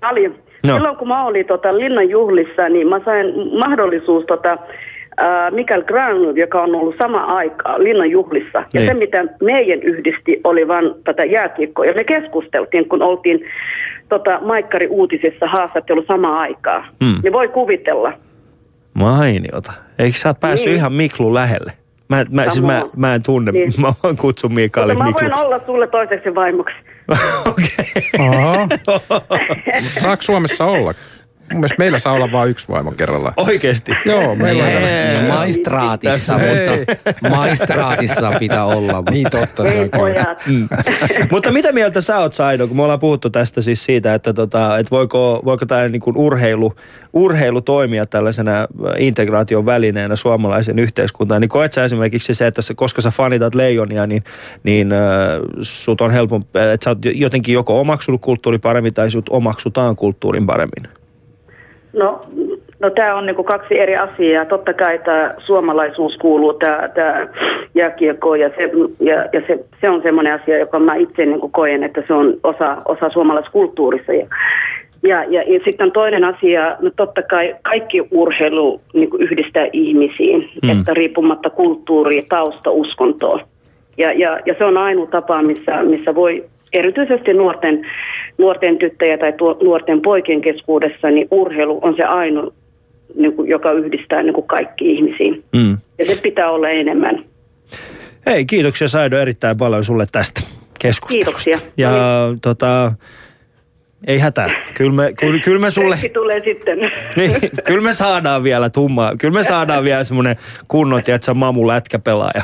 Ali, 0.00 0.32
No. 0.66 0.74
Silloin 0.74 0.96
kun 0.96 1.08
mä 1.08 1.26
olin 1.26 1.46
tota, 1.46 1.78
Linnan 1.78 2.10
juhlissa, 2.10 2.68
niin 2.68 2.88
mä 2.88 3.00
sain 3.04 3.26
mahdollisuus 3.58 4.24
tota, 4.24 4.58
äh, 5.22 5.52
Mikael 5.52 5.82
Granlund, 5.82 6.38
joka 6.38 6.62
on 6.62 6.74
ollut 6.74 6.94
sama 7.02 7.18
aikaa 7.18 7.78
Linnan 7.78 8.10
juhlissa. 8.10 8.58
Ja 8.58 8.80
niin. 8.80 8.86
se, 8.86 8.94
mitä 8.94 9.24
meidän 9.42 9.82
yhdisti, 9.82 10.40
oli 10.44 10.68
vain 10.68 10.94
tätä 11.04 11.24
jääkiekkoa. 11.24 11.84
Ja 11.84 11.94
me 11.94 12.04
keskusteltiin, 12.04 12.88
kun 12.88 13.02
oltiin 13.02 13.40
tota, 14.08 14.40
Maikkari 14.40 14.86
uutisissa 14.86 15.46
haastattelu 15.46 16.04
samaan 16.08 16.38
aikaa. 16.38 16.86
Hmm. 17.04 17.20
Niin 17.22 17.32
voi 17.32 17.48
kuvitella. 17.48 18.12
Mainiota. 18.94 19.72
Eikö 19.98 20.18
sä 20.18 20.34
päässyt 20.40 20.66
niin. 20.66 20.76
ihan 20.76 20.92
Miklu 20.92 21.34
lähelle? 21.34 21.72
Mä, 22.08 22.24
mä, 22.30 22.48
siis 22.48 22.64
mä, 22.64 22.82
mä 22.96 23.14
en 23.14 23.22
tunne, 23.26 23.52
niin. 23.52 23.72
mä 23.80 23.92
vaan 24.02 24.16
kutsun 24.16 24.54
Mikaelin 24.54 25.04
Mutta 25.04 25.24
mä 25.24 25.30
voin 25.30 25.46
olla 25.46 25.60
sulle 25.66 25.86
toiseksi 25.86 26.34
vaimoksi. 26.34 26.74
Okei. 27.50 28.02
Saako 30.00 30.22
Suomessa 30.22 30.64
olla? 30.64 30.94
Mun 31.50 31.60
mielestä 31.60 31.78
meillä 31.78 31.98
saa 31.98 32.12
olla 32.12 32.32
vain 32.32 32.50
yksi 32.50 32.68
vaimo 32.68 32.90
kerrallaan. 32.92 33.34
Oikeesti? 33.36 33.92
Joo, 34.04 34.34
meillä 34.34 34.64
on. 34.64 34.70
Niin, 34.70 35.32
maistraatissa, 35.32 36.38
mutta 36.38 37.30
maistraatissa 37.30 38.32
pitää 38.38 38.64
olla. 38.64 39.02
Niin 39.10 39.26
totta, 39.30 39.62
se 39.64 39.80
on 39.80 40.10
mm. 40.46 40.68
Mutta 41.32 41.52
mitä 41.52 41.72
mieltä 41.72 42.00
sä 42.00 42.18
oot 42.18 42.34
Saido, 42.34 42.68
kun 42.68 42.76
me 42.76 42.82
ollaan 42.82 42.98
puhuttu 42.98 43.30
tästä 43.30 43.60
siis 43.60 43.84
siitä, 43.84 44.14
että, 44.14 44.32
tota, 44.32 44.78
että 44.78 44.90
voiko, 44.90 45.42
voiko 45.44 45.66
tämä 45.66 45.88
niin 45.88 46.02
urheilu, 46.16 46.74
urheilu 47.12 47.60
toimia 47.60 48.06
tällaisena 48.06 48.52
integraation 48.98 49.66
välineenä 49.66 50.16
suomalaisen 50.16 50.78
yhteiskuntaan, 50.78 51.40
niin 51.40 51.48
koet 51.48 51.72
sä 51.72 51.84
esimerkiksi 51.84 52.34
se, 52.34 52.46
että 52.46 52.62
koska 52.76 53.00
sä 53.00 53.10
fanitat 53.10 53.54
leijonia, 53.54 54.06
niin, 54.06 54.24
niin 54.62 54.92
äh, 54.92 55.00
sut 55.60 56.00
on 56.00 56.10
helpompi, 56.10 56.48
että 56.72 56.84
sä 56.84 56.90
oot 56.90 56.98
jotenkin 57.14 57.52
joko 57.52 57.80
omaksunut 57.80 58.20
kulttuurin 58.20 58.60
paremmin 58.60 58.94
tai 58.94 59.10
sut 59.10 59.26
omaksutaan 59.30 59.96
kulttuurin 59.96 60.46
paremmin? 60.46 61.05
No, 61.92 62.20
no 62.80 62.90
tämä 62.90 63.14
on 63.14 63.26
niinku 63.26 63.44
kaksi 63.44 63.78
eri 63.78 63.96
asiaa. 63.96 64.44
Totta 64.44 64.74
kai 64.74 64.98
tämä 64.98 65.34
suomalaisuus 65.38 66.16
kuuluu 66.16 66.54
tämä, 66.54 67.28
jääkiekko 67.74 68.34
ja, 68.34 68.48
se, 68.48 68.70
ja, 69.00 69.14
ja 69.32 69.40
se, 69.46 69.64
se 69.80 69.90
on 69.90 70.02
semmoinen 70.02 70.40
asia, 70.42 70.58
joka 70.58 70.78
mä 70.78 70.94
itse 70.94 71.26
niinku 71.26 71.48
koen, 71.48 71.82
että 71.82 72.02
se 72.06 72.14
on 72.14 72.34
osa, 72.42 72.76
osa 72.84 73.10
suomalaiskulttuurissa. 73.10 74.12
Ja, 74.12 74.26
ja, 75.02 75.24
ja, 75.24 75.42
ja 75.42 75.60
sitten 75.64 75.92
toinen 75.92 76.24
asia, 76.24 76.76
no 76.80 76.90
totta 76.96 77.22
kai 77.22 77.56
kaikki 77.62 78.02
urheilu 78.10 78.80
niin 78.94 79.08
yhdistää 79.18 79.66
ihmisiin, 79.72 80.50
mm. 80.62 80.70
että 80.70 80.94
riippumatta 80.94 81.50
kulttuuri, 81.50 82.26
tausta, 82.28 82.70
uskontoa. 82.70 83.40
Ja, 83.98 84.12
ja, 84.12 84.38
ja 84.46 84.54
se 84.58 84.64
on 84.64 84.76
ainoa 84.76 85.06
tapa, 85.06 85.42
missä, 85.42 85.82
missä 85.82 86.14
voi 86.14 86.44
erityisesti 86.72 87.32
nuorten, 87.32 87.86
nuorten 88.38 88.78
tyttöjä 88.78 89.18
tai 89.18 89.32
tuo, 89.32 89.58
nuorten 89.62 90.02
poikien 90.02 90.40
keskuudessa, 90.40 91.10
niin 91.10 91.28
urheilu 91.30 91.78
on 91.82 91.94
se 91.96 92.02
ainoa, 92.02 92.52
niin 93.14 93.32
kuin, 93.32 93.48
joka 93.48 93.72
yhdistää 93.72 94.22
niin 94.22 94.34
kuin 94.34 94.46
kaikki 94.46 94.92
ihmisiin. 94.92 95.44
Mm. 95.52 95.78
Ja 95.98 96.06
se 96.06 96.20
pitää 96.22 96.50
olla 96.50 96.68
enemmän. 96.68 97.24
Hei, 98.26 98.44
kiitoksia 98.44 98.88
Saido 98.88 99.18
erittäin 99.18 99.56
paljon 99.56 99.84
sulle 99.84 100.04
tästä 100.12 100.40
keskustelusta. 100.78 101.24
Kiitoksia. 101.24 101.58
Ja 101.76 101.90
no 101.90 102.28
niin. 102.28 102.40
tota, 102.40 102.92
ei 104.06 104.18
hätää. 104.18 104.50
Kyllä 104.74 104.92
me, 104.92 105.12
kyllä, 105.12 105.40
kyllä 105.44 105.58
me 105.58 105.70
sulle... 105.70 105.88
Kaikki 105.88 106.08
tulee 106.08 106.42
sitten. 106.44 106.78
Niin, 107.16 107.36
kyllä 107.64 107.80
me 107.80 107.92
saadaan 107.92 108.42
vielä 108.42 108.70
tummaa. 108.70 109.16
Kyllä 109.18 109.34
me 109.34 109.44
saadaan 109.44 109.84
vielä 109.84 110.04
semmoinen 110.04 110.36
kunnon, 110.68 110.98
että 110.98 111.18
sä 111.26 111.34
mamu 111.34 111.66
lätkäpelaaja. 111.66 112.42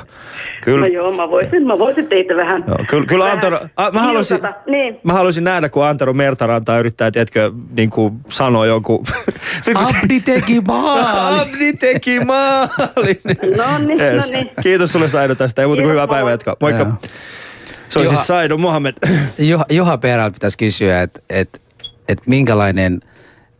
Kyllä. 0.60 0.86
No 0.86 0.92
joo, 0.92 1.12
mä 1.12 1.30
voisin, 1.30 1.66
mä 1.66 1.78
voisin 1.78 2.08
teitä 2.08 2.36
vähän. 2.36 2.64
Joo, 2.68 2.78
kyllä, 2.88 3.06
kyllä 3.06 3.24
vähän 3.24 3.34
Antero, 3.34 3.60
a, 3.76 3.90
mä, 3.90 4.02
haluaisin, 4.02 4.38
niin. 4.66 5.00
mä 5.04 5.12
haluaisin 5.12 5.44
nähdä, 5.44 5.68
kun 5.68 5.84
Antero 5.84 6.12
Mertaranta 6.12 6.78
yrittää, 6.78 7.10
tiedätkö, 7.10 7.52
niin 7.76 7.90
kuin 7.90 8.14
sanoa 8.28 8.66
jonkun... 8.66 9.04
Abdi 9.74 10.20
teki 10.20 10.60
maali. 10.60 11.40
Abdi 11.40 11.72
teki 11.72 12.20
maali. 12.20 13.20
no 13.56 13.78
niin, 13.86 14.00
yes. 14.00 14.30
no 14.30 14.36
niin. 14.36 14.50
Kiitos 14.62 14.92
sulle 14.92 15.08
Saido 15.08 15.34
tästä. 15.34 15.62
Ei 15.62 15.66
muuta 15.66 15.82
kuin 15.82 15.90
hyvää 15.92 16.08
päivää 16.08 16.30
jatkaa. 16.30 16.56
Moikka. 16.60 16.82
Joo. 16.82 16.92
Se 17.92 17.98
on 17.98 18.04
Juha, 18.04 18.16
siis 18.16 18.26
Saido 18.26 18.58
Mohamed. 18.58 18.94
Juha, 19.38 19.64
Juha 19.70 19.98
Perältä 19.98 20.34
pitäisi 20.34 20.58
kysyä, 20.58 21.02
että 21.02 21.20
et, 21.30 21.60
et 22.08 22.18
minkälainen 22.26 23.00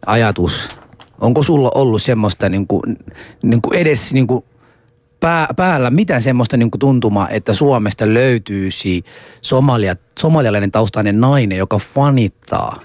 ajatus, 0.07 0.69
onko 1.21 1.43
sulla 1.43 1.71
ollut 1.75 2.03
semmoista 2.03 2.49
niin 2.49 2.67
kuin, 2.67 2.97
niin 3.43 3.63
kuin 3.63 3.79
edes 3.79 4.13
niin 4.13 4.27
kuin 4.27 4.45
pää, 5.21 5.49
päällä 5.57 5.91
mitään 5.91 6.23
semmoista 6.23 6.57
niin 6.57 6.71
kuin 6.71 6.79
tuntumaa, 6.81 7.29
että 7.29 7.55
Suomesta 7.55 8.15
löytyisi 8.15 9.05
somalia, 9.41 9.97
somalialainen 10.19 10.71
taustainen 10.71 11.21
nainen, 11.21 11.59
joka 11.59 11.79
fanittaa 11.79 12.81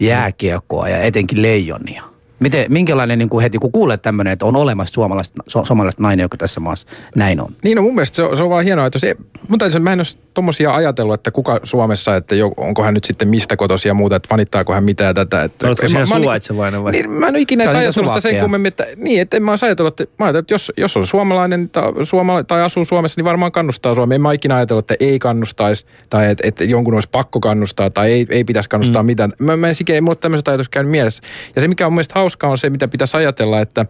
jääkiekkoa 0.00 0.88
ja 0.88 1.02
etenkin 1.02 1.42
leijonia? 1.42 2.13
Miten, 2.38 2.66
minkälainen 2.68 3.18
niin 3.18 3.28
kuin 3.28 3.42
heti, 3.42 3.58
kun 3.58 3.72
kuulet 3.72 4.02
tämmöinen, 4.02 4.32
että 4.32 4.46
on 4.46 4.56
olemassa 4.56 4.94
suomalaista, 4.94 5.42
suomalaista 5.46 6.02
nainen, 6.02 6.24
joka 6.24 6.36
tässä 6.36 6.60
maassa 6.60 6.88
näin 7.16 7.40
on? 7.40 7.52
Niin, 7.64 7.76
no 7.76 7.82
mun 7.82 7.94
mielestä 7.94 8.16
se 8.16 8.22
on, 8.22 8.36
se 8.36 8.42
on 8.42 8.50
vaan 8.50 8.64
hienoa, 8.64 8.86
että 8.86 8.98
se, 8.98 9.16
mun 9.48 9.58
täytyy, 9.58 9.80
mä 9.80 9.92
en 9.92 10.00
ole 10.00 10.06
tommosia 10.34 10.74
ajatellut, 10.74 11.14
että 11.14 11.30
kuka 11.30 11.60
Suomessa, 11.62 12.16
että 12.16 12.34
jo, 12.34 12.52
onko 12.56 12.82
hän 12.82 12.94
nyt 12.94 13.04
sitten 13.04 13.28
mistä 13.28 13.56
kotosia 13.56 13.90
ja 13.90 13.94
muuta, 13.94 14.16
että 14.16 14.28
fanittaako 14.28 14.72
hän 14.72 14.84
mitään 14.84 15.14
tätä. 15.14 15.42
Että, 15.42 15.66
Oletko 15.66 15.88
sinä 15.88 16.06
suvaitsevainen 16.06 16.84
vai? 16.84 16.92
Niin, 16.92 17.10
mä 17.10 17.28
en 17.28 17.34
ole 17.34 17.40
ikinä 17.40 17.64
ajatellut 17.64 18.14
sitä 18.14 18.20
sen 18.20 18.40
kummemmin, 18.40 18.68
että 18.68 18.86
niin, 18.96 19.20
että 19.20 19.36
en 19.36 19.42
mä 19.42 19.52
olisi 19.52 19.66
ajatellut, 19.66 20.00
että, 20.00 20.24
mä 20.24 20.28
että 20.28 20.54
jos, 20.54 20.72
jos 20.76 20.96
on 20.96 21.06
suomalainen 21.06 21.68
tai, 21.68 21.92
suomala, 22.02 22.44
tai 22.44 22.62
asuu 22.62 22.84
Suomessa, 22.84 23.18
niin 23.18 23.24
varmaan 23.24 23.52
kannustaa 23.52 23.94
Suomea. 23.94 24.14
En 24.14 24.20
mä 24.20 24.32
ikinä 24.32 24.56
ajatellut, 24.56 24.90
että 24.90 25.04
ei 25.04 25.18
kannustaisi 25.18 25.86
tai 26.10 26.30
että, 26.30 26.46
että 26.46 26.64
jonkun 26.64 26.94
olisi 26.94 27.08
pakko 27.12 27.40
kannustaa 27.40 27.90
tai 27.90 28.12
ei, 28.12 28.26
ei 28.30 28.44
pitäisi 28.44 28.68
kannustaa 28.68 29.02
mm. 29.02 29.06
mitään. 29.06 29.32
Mä, 29.38 29.56
mä 29.56 29.68
en 29.68 29.74
sikä, 29.74 29.94
ei 29.94 30.00
mulle 30.00 30.16
tämmöiset 30.16 30.48
ajatukset 30.48 30.72
käynyt 30.72 30.90
mielessä. 30.90 31.22
Ja 31.56 31.60
se, 31.60 31.68
mikä 31.68 31.86
on 31.86 31.92
mielestäni 31.92 32.23
hauskaa, 32.24 32.50
on 32.50 32.58
se, 32.58 32.70
mitä 32.70 32.88
pitäisi 32.88 33.16
ajatella, 33.16 33.60
että 33.60 33.86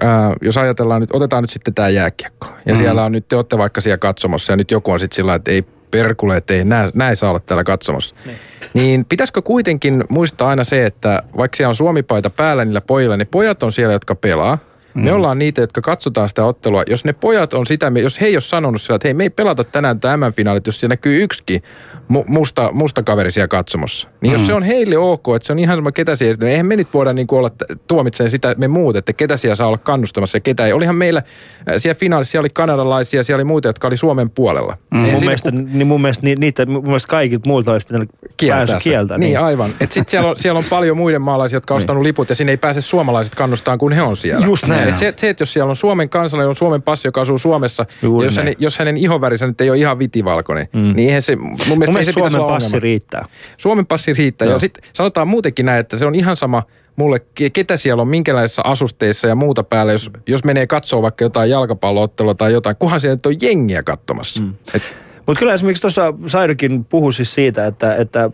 Ää, 0.00 0.34
jos 0.42 0.56
ajatellaan 0.56 1.00
nyt, 1.00 1.10
otetaan 1.12 1.42
nyt 1.42 1.50
sitten 1.50 1.74
tämä 1.74 1.88
jääkiekko. 1.88 2.46
Ja 2.66 2.74
mm. 2.74 2.78
siellä 2.78 3.04
on 3.04 3.12
nyt, 3.12 3.28
te 3.28 3.36
olette 3.36 3.58
vaikka 3.58 3.80
siellä 3.80 3.98
katsomassa 3.98 4.52
ja 4.52 4.56
nyt 4.56 4.70
joku 4.70 4.90
on 4.90 5.00
sitten 5.00 5.16
sillä 5.16 5.34
että 5.34 5.50
ei 5.50 5.64
perkule, 5.90 6.36
että 6.36 6.54
ei 6.54 6.64
nää, 6.64 6.90
nää 6.94 7.14
saa 7.14 7.30
olla 7.30 7.40
täällä 7.40 7.64
katsomassa. 7.64 8.14
Niin. 8.24 8.38
niin 8.74 9.04
pitäisikö 9.04 9.42
kuitenkin 9.42 10.04
muistaa 10.08 10.48
aina 10.48 10.64
se, 10.64 10.86
että 10.86 11.22
vaikka 11.36 11.56
siellä 11.56 11.68
on 11.68 11.74
suomipaita 11.74 12.30
päällä 12.30 12.64
niillä 12.64 12.80
pojilla, 12.80 13.16
niin 13.16 13.28
pojat 13.30 13.62
on 13.62 13.72
siellä, 13.72 13.92
jotka 13.92 14.14
pelaa. 14.14 14.58
Mm. 14.94 15.04
Me 15.04 15.12
ollaan 15.12 15.38
niitä, 15.38 15.60
jotka 15.60 15.80
katsotaan 15.80 16.28
sitä 16.28 16.44
ottelua. 16.44 16.82
Jos 16.86 17.04
ne 17.04 17.12
pojat 17.12 17.54
on 17.54 17.66
sitä, 17.66 17.92
jos 18.02 18.20
he 18.20 18.26
ei 18.26 18.34
ole 18.34 18.40
sanonut 18.40 18.82
sillä, 18.82 18.96
että 18.96 19.08
hei, 19.08 19.14
me 19.14 19.22
ei 19.22 19.30
pelata 19.30 19.64
tänään 19.64 20.00
tämän 20.00 20.32
finaalit, 20.32 20.66
jos 20.66 20.80
siellä 20.80 20.92
näkyy 20.92 21.22
yksikin 21.22 21.62
musta, 22.08 22.72
musta 22.72 23.02
kaveri 23.02 23.30
siellä 23.30 23.48
katsomassa. 23.48 24.08
Niin 24.20 24.30
mm. 24.30 24.38
jos 24.38 24.46
se 24.46 24.54
on 24.54 24.62
heille 24.62 24.98
ok, 24.98 25.26
että 25.36 25.46
se 25.46 25.52
on 25.52 25.58
ihan 25.58 25.76
sama 25.76 25.92
ketä 25.92 26.16
siellä, 26.16 26.36
niin 26.40 26.50
eihän 26.50 26.66
me 26.66 26.76
nyt 26.76 26.88
voida 26.94 27.12
niin 27.12 27.26
olla 27.30 27.50
tuomitseen 27.88 28.30
sitä 28.30 28.54
me 28.58 28.68
muut, 28.68 28.96
että 28.96 29.12
ketä 29.12 29.36
siellä 29.36 29.54
saa 29.54 29.66
olla 29.66 29.78
kannustamassa 29.78 30.36
ja 30.36 30.40
ketä 30.40 30.66
ei. 30.66 30.72
Olihan 30.72 30.96
meillä 30.96 31.18
äh, 31.18 31.74
siellä 31.76 31.98
finaalissa, 31.98 32.30
siellä 32.30 32.42
oli 32.42 32.50
kanadalaisia, 32.50 33.22
siellä 33.22 33.38
oli 33.38 33.44
muita, 33.44 33.68
jotka 33.68 33.86
oli 33.86 33.96
Suomen 33.96 34.30
puolella. 34.30 34.76
Mm. 34.90 34.98
Mun, 34.98 35.20
mielestä, 35.20 35.50
ku... 35.50 35.56
niin 35.56 35.86
mun 35.86 36.00
mielestä 36.00 36.26
niitä, 36.38 36.66
mun 36.66 36.84
mielestä 36.84 37.08
kaikilta 37.08 37.48
muilta 37.48 37.72
olisi 37.72 37.86
pitänyt 37.86 38.08
kieltää. 38.36 38.78
kieltä. 38.80 39.18
Niin, 39.18 39.28
niin 39.28 39.40
aivan. 39.40 39.70
Et 39.80 39.92
sit 39.92 40.08
siellä, 40.08 40.30
on, 40.30 40.36
siellä 40.36 40.58
on 40.58 40.64
paljon 40.70 40.96
muiden 40.96 41.22
maalaisia, 41.22 41.56
jotka 41.56 41.74
on 41.74 41.76
niin. 41.78 41.84
ostanut 41.84 42.02
liput 42.02 42.28
ja 42.28 42.34
sinne 42.34 42.52
ei 42.52 42.56
pääse 42.56 42.80
suomalaiset 42.80 43.34
kannustaan, 43.34 43.78
kun 43.78 43.92
he 43.92 44.02
on 44.02 44.16
siellä. 44.16 44.46
Just 44.46 44.66
näin. 44.66 44.77
Et 44.82 44.96
se, 44.96 45.14
se, 45.16 45.28
että 45.28 45.42
jos 45.42 45.52
siellä 45.52 45.70
on 45.70 45.76
Suomen 45.76 46.08
kansalainen, 46.08 46.48
on 46.48 46.56
Suomen 46.56 46.82
passi, 46.82 47.08
joka 47.08 47.20
asuu 47.20 47.38
Suomessa, 47.38 47.86
jos, 48.22 48.36
hänen, 48.36 48.54
jos 48.58 48.78
hänen 48.78 48.96
ihonvärinsä 48.96 49.46
nyt 49.46 49.60
ei 49.60 49.70
ole 49.70 49.78
ihan 49.78 49.98
vitivalkoinen, 49.98 50.68
mm. 50.72 50.92
niin 50.96 51.08
eihän 51.08 51.22
se, 51.22 51.36
mun 51.36 51.56
mielestä, 51.66 51.92
mun 51.92 52.04
se 52.04 52.12
Suomen 52.12 52.42
passi 52.42 52.80
riittää. 52.80 53.24
Suomen 53.56 53.86
passi 53.86 54.12
riittää. 54.12 54.48
Ja 54.48 54.58
sitten 54.58 54.84
sanotaan 54.92 55.28
muutenkin 55.28 55.66
näin, 55.66 55.80
että 55.80 55.96
se 55.96 56.06
on 56.06 56.14
ihan 56.14 56.36
sama 56.36 56.62
mulle, 56.96 57.20
ketä 57.52 57.76
siellä 57.76 58.00
on, 58.00 58.08
minkälaisissa 58.08 58.62
asusteissa 58.64 59.28
ja 59.28 59.34
muuta 59.34 59.64
päällä, 59.64 59.92
jos, 59.92 60.10
jos 60.26 60.44
menee 60.44 60.66
katsoa 60.66 61.02
vaikka 61.02 61.24
jotain 61.24 61.50
jalkapalloottelua 61.50 62.34
tai 62.34 62.52
jotain, 62.52 62.76
kunhan 62.76 63.00
siellä 63.00 63.14
nyt 63.14 63.26
on 63.26 63.36
jengiä 63.42 63.82
katsomassa. 63.82 64.40
Mm. 64.40 64.54
Et, 64.74 64.82
mutta 65.26 65.38
kyllä 65.38 65.54
esimerkiksi 65.54 65.80
tuossa 65.80 66.14
Saidokin 66.26 66.84
puhui 66.84 67.12
siis 67.12 67.34
siitä, 67.34 67.66
että, 67.66 67.94
että, 67.94 68.30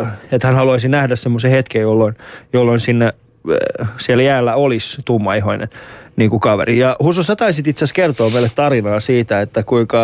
äh, 0.00 0.12
että 0.32 0.46
hän 0.46 0.56
haluaisi 0.56 0.88
nähdä 0.88 1.16
semmoisen 1.16 1.50
hetken, 1.50 1.82
jolloin, 1.82 2.14
jolloin 2.52 2.80
sinne 2.80 3.12
siellä 3.98 4.22
jäällä 4.22 4.54
olisi 4.54 5.02
tummaihoinen 5.04 5.68
niin 6.16 6.30
kuin 6.30 6.40
kaveri. 6.40 6.78
Ja 6.78 6.96
Husu, 7.02 7.22
sä 7.22 7.36
taisit 7.36 7.66
itse 7.66 7.84
asiassa 7.84 7.94
kertoa 7.94 8.30
meille 8.30 8.50
tarinaa 8.54 9.00
siitä, 9.00 9.40
että 9.40 9.62
kuinka 9.62 9.98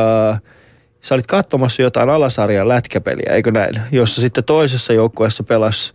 sä 1.02 1.14
olit 1.14 1.26
katsomassa 1.26 1.82
jotain 1.82 2.10
alasarjan 2.10 2.68
lätkäpeliä, 2.68 3.32
eikö 3.34 3.50
näin? 3.50 3.74
Jossa 3.92 4.20
sitten 4.20 4.44
toisessa 4.44 4.92
joukkueessa 4.92 5.42
pelasi 5.42 5.92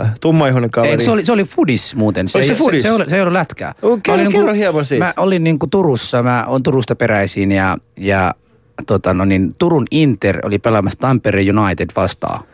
Uh, 0.00 0.06
tummaihoinen 0.20 0.70
kaveri. 0.70 0.92
Eikö 0.92 1.04
se 1.04 1.10
oli, 1.10 1.24
se 1.24 1.32
oli 1.32 1.44
Fudis 1.44 1.96
muuten. 1.96 2.28
Se, 2.28 2.42
se, 2.44 2.54
Fudis? 2.54 2.82
Se, 2.82 2.88
se, 2.88 2.96
se, 2.96 3.04
se 3.08 3.16
ei 3.16 3.22
ollut 3.22 3.32
lätkää. 3.32 3.74
Okay, 3.82 4.00
kerro, 4.02 4.22
niin 4.22 4.32
kerro 4.32 4.52
hieman 4.52 4.86
siitä. 4.86 5.04
Mä 5.04 5.14
olin 5.16 5.44
niin 5.44 5.58
kuin 5.58 5.70
Turussa, 5.70 6.22
mä 6.22 6.44
olen 6.46 6.62
Turusta 6.62 6.96
peräisin 6.96 7.52
ja, 7.52 7.76
ja 7.96 8.34
tota, 8.86 9.14
no 9.14 9.24
niin, 9.24 9.54
Turun 9.58 9.84
Inter 9.90 10.38
oli 10.44 10.58
pelaamassa 10.58 10.98
Tampere 10.98 11.42
United 11.58 11.88
vastaan. 11.96 12.44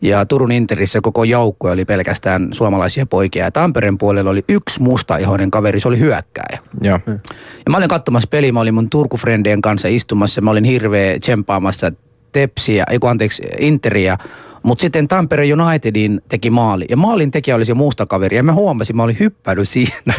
Ja 0.00 0.26
Turun 0.26 0.52
Interissä 0.52 1.00
koko 1.02 1.24
joukkue 1.24 1.70
oli 1.70 1.84
pelkästään 1.84 2.48
suomalaisia 2.52 3.06
poikia. 3.06 3.44
Ja 3.44 3.50
Tampereen 3.50 3.98
puolella 3.98 4.30
oli 4.30 4.44
yksi 4.48 4.82
mustaihoinen 4.82 5.50
kaveri, 5.50 5.80
se 5.80 5.88
oli 5.88 5.98
hyökkääjä. 5.98 6.58
Ja, 6.82 7.00
ja 7.06 7.70
mä 7.70 7.76
olin 7.76 7.88
katsomassa 7.88 8.28
peliä, 8.28 8.52
mä 8.52 8.60
olin 8.60 8.74
mun 8.74 8.90
Turku-frendien 8.90 9.60
kanssa 9.60 9.88
istumassa. 9.88 10.40
Mä 10.40 10.50
olin 10.50 10.64
hirveä 10.64 11.18
tsempaamassa 11.18 11.92
Tepsiä, 12.32 12.84
ei 12.90 12.98
anteeksi, 13.02 13.42
Interia 13.58 14.18
Mutta 14.62 14.82
sitten 14.82 15.08
Tampere 15.08 15.44
Unitedin 15.52 16.20
teki 16.28 16.50
maali. 16.50 16.84
Ja 16.88 16.96
maalin 16.96 17.30
tekijä 17.30 17.56
oli 17.56 17.64
se 17.64 17.74
muusta 17.74 18.06
kaveri. 18.06 18.36
Ja 18.36 18.42
mä 18.42 18.52
huomasin, 18.52 18.96
mä 18.96 19.02
olin 19.02 19.16
hyppänyt 19.20 19.68
siinä. 19.68 20.14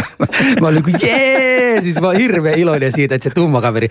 mä 0.60 0.68
olin 0.68 0.82
kuin 0.82 0.94
jee! 1.02 1.82
Siis 1.82 2.00
mä 2.00 2.08
olin 2.08 2.20
hirveän 2.20 2.58
iloinen 2.58 2.92
siitä, 2.92 3.14
että 3.14 3.28
se 3.28 3.34
tumma 3.34 3.60
kaveri. 3.60 3.88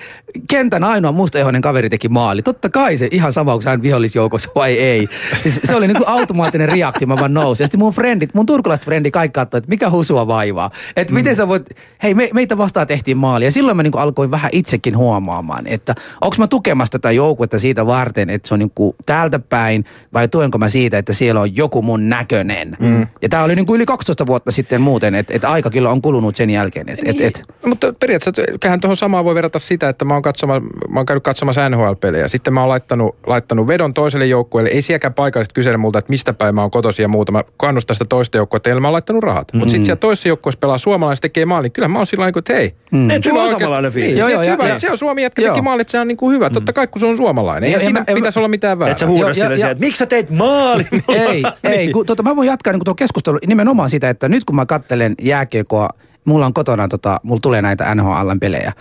Kentän 0.50 0.84
ainoa 0.84 1.12
mustaehoinen 1.12 1.62
kaveri 1.62 1.90
teki 1.90 2.10
maali. 2.10 2.42
Totta 2.42 2.70
kai 2.70 2.98
se 2.98 3.08
ihan 3.12 3.34
sama, 3.34 3.54
onko 3.54 3.70
hän 3.70 3.82
vihollisjoukossa 3.82 4.50
vai 4.56 4.74
ei. 4.74 5.08
Siis 5.44 5.60
se 5.64 5.76
oli 5.76 5.88
niin 5.88 5.98
kuin 5.98 6.08
automaattinen 6.08 6.70
reaktio, 6.70 7.08
mä 7.08 7.16
vaan 7.16 7.34
nousin. 7.34 7.64
Ja 7.64 7.68
sitten 7.68 7.80
mun 7.80 7.94
frendit, 7.94 8.34
mun 8.34 8.46
turkulaiset 8.46 8.86
frendi 8.86 9.12
kaikki 9.12 9.34
katsoi, 9.34 9.58
että 9.58 9.70
mikä 9.70 9.90
husua 9.90 10.28
vaivaa. 10.28 10.72
Että 10.96 11.14
mm. 11.14 11.18
miten 11.18 11.36
sä 11.36 11.48
voit, 11.48 11.70
hei 12.04 12.14
me, 12.14 12.30
meitä 12.34 12.58
vastaan 12.58 12.88
tehtiin 12.88 13.18
maali. 13.18 13.46
Ja 13.46 13.52
silloin 13.52 13.78
mä 13.78 13.84
niin 13.84 13.92
kuin 13.92 14.02
alkoin 14.02 14.32
vähän 14.32 14.50
itsekin 14.54 14.98
huomaamaan, 14.98 15.68
että 15.68 15.96
onko 16.22 16.36
mä 16.40 16.48
tukemassa 16.48 16.92
tätä 16.92 17.12
joukkuetta 17.12 17.60
siitä 17.60 17.86
varten, 17.86 18.30
että 18.30 18.48
se 18.48 18.54
on 18.54 18.60
niin 18.60 18.72
kuin 18.76 18.96
täältä 19.06 19.40
päin 19.40 19.86
vai 20.14 20.28
tuenko 20.28 20.58
mä 20.58 20.70
siitä, 20.70 20.98
että 20.98 21.14
siellä 21.14 21.42
on 21.42 21.56
joku 21.56 21.82
mun 21.82 22.10
näköinen. 22.10 22.78
Mm. 22.80 23.08
Ja 23.22 23.30
tämä 23.30 23.44
oli 23.44 23.56
niin 23.56 23.66
kuin 23.66 23.76
yli 23.76 23.86
12 23.86 24.26
vuotta 24.26 24.52
sitten 24.52 24.82
muuten, 24.82 25.16
että 25.16 25.34
et 25.36 25.44
aika 25.44 25.70
kyllä 25.70 25.90
on 25.90 26.02
kulunut 26.02 26.36
sen 26.36 26.50
jälkeen. 26.50 26.90
Et, 26.90 27.02
niin, 27.02 27.22
et, 27.22 27.38
et. 27.40 27.44
Mutta 27.66 27.94
periaatteessa 28.00 28.42
kyllähän 28.60 28.80
tuohon 28.80 28.98
samaan 28.98 29.26
voi 29.26 29.36
verrata 29.36 29.60
sitä, 29.60 29.90
että 29.90 30.06
mä 30.06 30.14
oon, 30.14 30.22
katsoma, 30.22 30.60
mä 30.90 31.00
oon 31.00 31.06
käynyt 31.06 31.24
katsomassa 31.24 31.70
NHL-pelejä. 31.70 32.28
Sitten 32.28 32.54
mä 32.54 32.60
oon 32.60 32.70
laittanut, 32.70 33.16
laittanut 33.28 33.68
vedon 33.68 33.94
toiselle 33.94 34.26
joukkueelle. 34.26 34.70
Ei 34.70 34.82
sielläkään 34.82 35.14
paikalliset 35.14 35.54
kysele 35.54 35.78
multa, 35.78 36.00
että 36.00 36.10
mistä 36.10 36.34
päin 36.34 36.56
mä 36.56 36.62
oon 36.62 36.72
kotosi 36.72 37.02
ja 37.02 37.08
muuta. 37.08 37.32
Mä 37.32 37.44
kannustan 37.58 37.96
sitä 37.96 38.06
toista 38.06 38.38
joukkuetta, 38.38 38.70
ja 38.70 38.80
mä 38.80 38.88
oon 38.88 38.94
laittanut 38.94 39.24
rahat. 39.24 39.54
Mm. 39.54 39.60
Mutta 39.60 39.72
sitten 39.72 39.86
siellä 39.86 40.00
toisessa 40.00 40.28
joukkueessa 40.28 40.60
pelaa 40.60 40.78
suomalaiset 40.78 41.22
tekee 41.22 41.46
maali. 41.46 41.70
Kyllä 41.70 41.88
mä 41.88 42.00
oon 42.00 42.08
sillä 42.08 42.26
niin 42.26 42.38
että 42.38 42.54
hei. 42.54 42.76
Mm. 42.92 43.10
Et 43.10 43.24
sulla 43.24 43.44
on 43.44 43.50
samanlainen 43.50 43.92
fiilis. 43.92 44.10
Niin, 44.10 44.20
joo, 44.20 44.30
joo, 44.30 44.54
hyvä, 44.54 44.68
ja, 44.68 44.80
se 44.80 44.92
on 44.92 44.98
Suomi 44.98 45.24
jätkä 45.24 45.42
teki 45.42 45.62
maali, 45.62 45.82
että 45.82 45.92
se 45.92 46.00
on 46.00 46.08
niin 46.08 46.18
kuin 46.18 46.36
hyvä. 46.36 46.50
Mm. 46.50 46.54
Totta 46.54 46.74
kai 46.74 46.88
kun 46.88 47.00
se 47.00 47.06
on 47.06 47.18
suomalainen. 47.18 47.68
Eihän 47.68 47.82
siinä 47.82 48.04
pitäisi 48.14 48.40
olla 48.40 48.48
mitään 48.48 48.80
väärää. 48.80 48.92
Et 48.92 48.98
sä 48.98 49.08
huuda 49.08 49.34
sille 49.34 49.54
että 49.54 49.81
miksi 49.82 50.00
sä 50.00 50.06
teit 50.06 50.30
maali? 50.30 50.88
ei, 51.08 51.44
ei. 51.64 51.90
Kun, 51.94 52.06
tota, 52.06 52.24
mä 52.24 52.36
voin 52.36 52.48
jatkaa 52.48 52.74
niin 52.74 52.84
tuo 52.86 52.96
keskustelu 52.96 53.40
nimenomaan 53.48 53.90
sitä, 53.90 54.10
että 54.10 54.30
nyt 54.30 54.46
kun 54.46 54.56
mä 54.56 54.66
kattelen 54.66 55.16
jääkiekoa 55.22 55.90
mulla 56.26 56.46
on 56.46 56.54
kotona, 56.54 56.88
tota, 56.88 57.20
mulla 57.24 57.40
tulee 57.42 57.62
näitä 57.62 57.96
NHL-pelejä. 57.96 58.74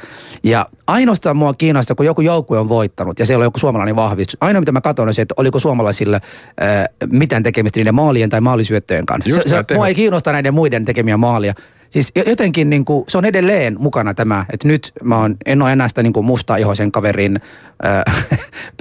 Ja 0.42 0.66
ainoastaan 0.86 1.36
mua 1.36 1.54
kiinnostaa, 1.54 1.94
kun 1.94 2.06
joku 2.06 2.20
joukkue 2.20 2.58
on 2.58 2.68
voittanut 2.68 3.18
ja 3.18 3.26
siellä 3.26 3.42
on 3.42 3.46
joku 3.46 3.58
suomalainen 3.58 3.96
vahvistus. 3.96 4.36
Ainoa 4.40 4.60
mitä 4.60 4.72
mä 4.72 4.80
katson 4.80 5.08
on 5.08 5.14
se, 5.14 5.22
että 5.22 5.34
oliko 5.36 5.58
suomalaisilla 5.60 6.16
äh, 6.16 6.84
mitään 7.12 7.42
tekemistä 7.42 7.80
niiden 7.80 7.94
maalien 7.94 8.30
tai 8.30 8.40
maalisyöttöjen 8.40 9.06
kanssa. 9.06 9.30
Just 9.30 9.42
se, 9.42 9.64
se, 9.68 9.74
mua 9.74 9.88
ei 9.88 9.94
kiinnosta 9.94 10.32
näiden 10.32 10.54
muiden 10.54 10.84
tekemiä 10.84 11.16
maalia. 11.16 11.54
Siis 11.90 12.12
jotenkin 12.26 12.70
niin 12.70 12.84
kuin, 12.84 13.04
se 13.08 13.18
on 13.18 13.24
edelleen 13.24 13.76
mukana 13.78 14.14
tämä, 14.14 14.46
että 14.52 14.68
nyt 14.68 14.92
mä 15.02 15.18
oon, 15.18 15.36
en 15.46 15.62
ole 15.62 15.72
enää 15.72 15.88
sitä 15.88 16.02
niin 16.02 16.12
kuin 16.12 16.26
ihoisen 16.58 16.92
kaverin 16.92 17.40
äh, 17.84 18.26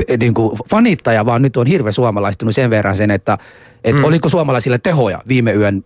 niin 0.20 0.34
kuin 0.34 0.60
fanittaja, 0.70 1.26
vaan 1.26 1.42
nyt 1.42 1.58
on 1.58 1.68
hirveän 1.68 1.94
suomalaistunut 1.94 2.56
sen 2.56 2.70
verran 2.70 2.96
sen, 2.96 3.12
että 3.12 3.38
et 3.84 3.96
mm. 3.96 4.04
oliko 4.04 4.30
suomalaisille 4.30 4.78
tehoja 4.78 5.22
viime 5.28 5.54
yön 5.54 5.86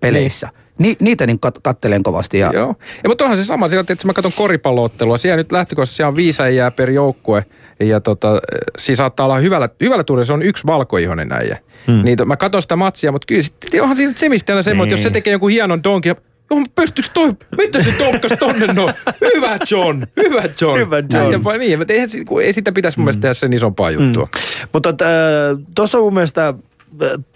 peleissä. 0.00 0.46
Niin. 0.46 0.60
Ni, 0.78 0.96
niitä 1.00 1.26
niin 1.26 1.40
kat, 1.40 1.58
kattelen 1.62 2.02
kovasti. 2.02 2.38
Ja... 2.38 2.50
Joo. 2.54 2.74
Ja, 3.02 3.08
mutta 3.08 3.24
onhan 3.24 3.38
se 3.38 3.44
sama, 3.44 3.68
sillä, 3.68 3.80
että 3.88 4.06
mä 4.06 4.12
katson 4.12 4.32
koripalloottelua. 4.32 5.18
Siellä 5.18 5.36
nyt 5.36 5.52
lähtökohtaisesti 5.52 5.96
siellä 5.96 6.08
on 6.08 6.16
viisi 6.16 6.42
äijää 6.42 6.70
per 6.70 6.90
joukkue. 6.90 7.44
Ja 7.80 8.00
tota, 8.00 8.40
siinä 8.78 8.96
saattaa 8.96 9.26
olla 9.26 9.38
hyvällä, 9.38 9.68
hyvällä 9.80 10.04
tuurilla, 10.04 10.24
se 10.24 10.32
on 10.32 10.42
yksi 10.42 10.66
valkoihonen 10.66 11.32
äijä. 11.32 11.58
Hmm. 11.86 12.04
Niin 12.04 12.18
mä 12.24 12.36
katson 12.36 12.62
sitä 12.62 12.76
matsia, 12.76 13.12
mutta 13.12 13.26
kyllä 13.26 13.42
sitten 13.42 13.82
onhan 13.82 13.96
siinä 13.96 14.12
semistä 14.16 14.52
aina 14.52 14.62
semmoinen, 14.62 14.88
että 14.88 14.92
jos 14.92 15.02
se 15.02 15.08
niin. 15.08 15.12
tekee 15.12 15.30
jonkun 15.30 15.50
hienon 15.50 15.82
donkin, 15.82 16.16
Joo, 16.50 16.62
pystyykö 16.74 17.10
toi, 17.14 17.32
mitä 17.58 17.82
se 17.82 17.92
tokkas 17.92 18.38
tonne 18.38 18.66
no? 18.66 18.90
Hyvä 19.34 19.58
John, 19.70 20.02
hyvä 20.16 20.42
John. 20.60 20.78
Hyvä 20.78 20.96
John. 20.96 21.32
Ja, 21.32 21.58
niin, 21.58 21.78
mutta 21.78 21.92
eihän, 21.92 22.08
ei 22.42 22.52
sitä 22.52 22.72
pitäisi 22.72 22.98
mun 22.98 23.04
mielestä 23.04 23.20
tehdä 23.20 23.34
sen 23.34 23.52
isompaa 23.52 23.90
juttua. 23.90 24.24
Mm. 24.24 24.40
Mutta 24.72 24.88
äh, 24.88 25.58
tuossa 25.74 25.98
mun 25.98 26.14
mielestä 26.14 26.54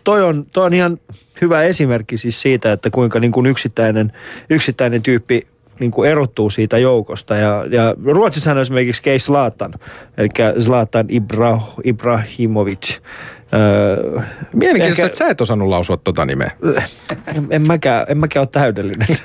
toi 0.05 0.23
on, 0.23 0.47
toi 0.53 0.67
on 0.67 0.75
ihan 0.75 0.99
hyvä 1.41 1.63
esimerkki 1.63 2.19
siis 2.19 2.41
siitä, 2.41 2.73
että 2.73 2.91
kuinka 2.91 3.21
niin 3.21 3.33
kuin 3.33 3.47
yksittäinen, 3.47 4.13
yksittäinen 4.51 5.03
tyyppi 5.03 5.47
niin 5.81 5.91
kuin 5.91 6.11
erottuu 6.11 6.51
siitä 6.51 6.79
joukosta. 6.79 7.37
Ja, 7.37 7.65
ja 7.71 7.95
Ruotsissa 8.05 8.51
on 8.51 8.59
esimerkiksi 8.59 9.03
Kei 9.03 9.19
Zlatan, 9.19 9.75
eli 10.17 10.29
Zlatan 10.61 11.07
Ibra, 11.09 11.61
Ibrahimovic. 11.85 12.99
Öö, 13.55 14.21
Mielenkiintoista, 14.53 15.03
ehkä, 15.03 15.07
että 15.07 15.19
sä 15.19 15.29
et 15.29 15.41
osannut 15.41 15.69
lausua 15.69 15.97
tota 15.97 16.25
nimeä. 16.25 16.51
En, 17.27 17.47
en 17.51 17.67
mäkään, 17.67 18.07
en 18.09 18.19
mäkään 18.19 18.43
ole 18.43 18.49
täydellinen. 18.53 19.07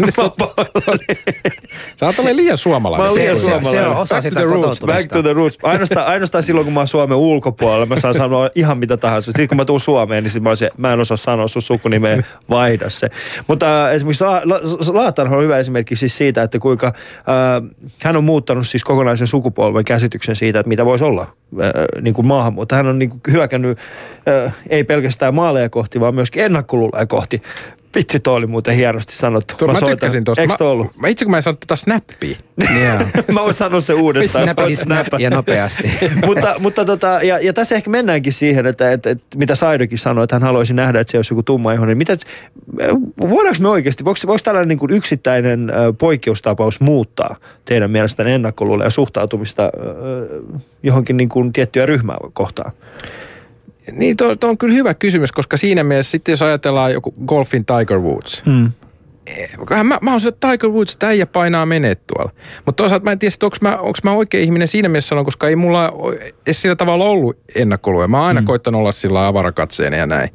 sä 1.99 2.05
oot 2.05 2.15
liian 2.33 2.57
suomalainen. 2.57 3.09
Mä 3.09 3.15
liian 3.15 3.39
suomalainen. 3.39 3.71
Se 3.71 3.87
on 3.87 3.95
osa 3.95 4.15
back 4.15 4.23
sitä 4.23 4.43
roots, 4.43 4.79
Back 4.79 5.11
to 5.11 5.23
the 5.23 5.33
roots. 5.33 5.57
Ainoastaan, 5.63 6.07
ainoastaan 6.07 6.43
silloin, 6.43 6.65
kun 6.65 6.73
mä 6.73 6.79
oon 6.79 6.87
Suomen 6.87 7.17
ulkopuolella, 7.17 7.85
mä 7.85 7.95
saan 7.95 8.13
sanoa 8.13 8.49
ihan 8.55 8.77
mitä 8.77 8.97
tahansa. 8.97 9.31
Sitten 9.31 9.47
kun 9.47 9.57
mä 9.57 9.65
tuun 9.65 9.79
Suomeen, 9.79 10.23
niin 10.23 10.31
sit 10.31 10.43
mä, 10.43 10.49
olisin, 10.49 10.69
mä 10.77 10.93
en 10.93 10.99
osaa 10.99 11.17
sanoa 11.17 11.47
sun 11.47 11.61
sukunimeä, 11.61 12.23
vaihda 12.49 12.89
se. 12.89 13.09
Mutta 13.47 13.85
äh, 13.85 13.93
esimerkiksi 13.93 14.25
Laatan 14.93 15.33
on 15.33 15.43
hyvä 15.43 15.57
esimerkki 15.57 15.95
siis 15.95 16.17
siitä, 16.17 16.43
että 16.43 16.59
kuinka 16.59 16.87
äh, 16.87 16.93
hän 18.03 18.17
on 18.17 18.23
muuttanut 18.23 18.67
siis 18.67 18.83
kokonaisen 18.83 19.27
sukupolven 19.27 19.85
käsityksen 19.85 20.35
siitä, 20.35 20.59
että 20.59 20.69
mitä 20.69 20.85
voisi 20.85 21.03
olla 21.03 21.21
äh, 21.21 22.01
niin 22.01 22.13
kuin 22.13 22.27
maahanmuutto. 22.27 22.75
Hän 22.75 22.87
on 22.87 22.99
niin 22.99 23.09
kuin 23.09 23.21
hyökännyt 23.31 23.77
ei 24.69 24.83
pelkästään 24.83 25.35
maaleja 25.35 25.69
kohti, 25.69 25.99
vaan 25.99 26.15
myöskin 26.15 26.43
ennakkoluuleja 26.43 27.05
kohti. 27.05 27.41
Vitsi, 27.95 28.19
toi 28.19 28.35
oli 28.35 28.47
muuten 28.47 28.75
hienosti 28.75 29.15
sanottu. 29.15 29.53
Tuo, 29.57 29.67
mä, 29.67 29.73
mä 29.73 29.87
tykkäsin 29.87 30.23
tuosta. 30.23 30.41
Eikö 30.41 30.53
mä, 30.53 30.89
mä, 30.95 31.07
itse 31.07 31.25
kun 31.25 31.31
mä 31.31 31.37
en 31.37 31.43
sanonut 31.43 31.59
tätä 31.59 31.75
snappia. 31.75 32.37
yeah. 32.77 33.11
mä 33.33 33.41
voin 33.41 33.53
sanoa 33.53 33.81
se 33.81 33.93
uudestaan. 33.93 34.47
Snappity 34.47 34.75
snap 34.75 35.07
ja 35.19 35.29
nopeasti. 35.29 35.91
mutta 36.25 36.55
mutta 36.59 36.85
tota, 36.85 37.19
ja, 37.23 37.39
ja, 37.39 37.53
tässä 37.53 37.75
ehkä 37.75 37.89
mennäänkin 37.89 38.33
siihen, 38.33 38.65
että, 38.65 38.91
että, 38.91 39.09
että 39.09 39.37
mitä 39.37 39.55
Saidokin 39.55 39.97
sanoi, 39.97 40.23
että 40.23 40.35
hän 40.35 40.43
haluaisi 40.43 40.73
nähdä, 40.73 40.99
että 40.99 41.11
se 41.11 41.17
olisi 41.17 41.33
joku 41.33 41.43
tumma 41.43 41.73
ihonen. 41.73 41.97
Mitä, 41.97 42.17
voidaanko 43.19 43.61
me 43.61 43.69
oikeasti, 43.69 44.05
voiko, 44.05 44.19
voiko 44.27 44.41
tällainen 44.43 44.67
niin 44.67 44.79
kuin 44.79 44.91
yksittäinen 44.91 45.71
poikkeustapaus 45.97 46.79
muuttaa 46.79 47.35
teidän 47.65 47.91
mielestänne 47.91 48.35
ennakkoluuleja 48.35 48.85
ja 48.85 48.89
suhtautumista 48.89 49.69
johonkin 50.83 51.17
niin 51.17 51.29
kuin 51.29 51.53
tiettyä 51.53 51.85
ryhmää 51.85 52.17
kohtaan? 52.33 52.71
Niin, 53.91 54.17
tuo, 54.17 54.35
on 54.43 54.57
kyllä 54.57 54.75
hyvä 54.75 54.93
kysymys, 54.93 55.31
koska 55.31 55.57
siinä 55.57 55.83
mielessä 55.83 56.11
sitten 56.11 56.33
jos 56.33 56.41
ajatellaan 56.41 56.93
joku 56.93 57.13
golfin 57.25 57.65
Tiger 57.65 57.99
Woods, 57.99 58.43
mm. 58.45 58.71
Mä, 59.83 59.97
mä 60.01 60.11
oon 60.11 60.21
se 60.21 60.31
Tiger 60.31 60.69
Woods, 60.69 60.93
että 60.93 61.07
äijä 61.07 61.25
painaa 61.25 61.65
menee 61.65 61.95
tuolla. 61.95 62.31
Mutta 62.65 62.83
toisaalta 62.83 63.03
mä 63.03 63.11
en 63.11 63.19
tiedä, 63.19 63.35
onko 63.41 63.57
mä, 63.61 63.77
mä 64.03 64.11
oikea 64.11 64.41
ihminen 64.41 64.67
siinä 64.67 64.89
mielessä 64.89 65.09
sanon, 65.09 65.25
koska 65.25 65.47
ei 65.47 65.55
mulla 65.55 65.93
edes 66.45 66.61
sillä 66.61 66.75
tavalla 66.75 67.05
ollut 67.05 67.37
ennakkoluja. 67.55 68.07
Mä 68.07 68.17
oon 68.17 68.27
aina 68.27 68.41
mm. 68.41 68.45
koittanut 68.45 68.79
olla 68.79 68.91
sillä 68.91 69.27
avarakatseena 69.27 69.97
ja 69.97 70.05
näin. 70.05 70.29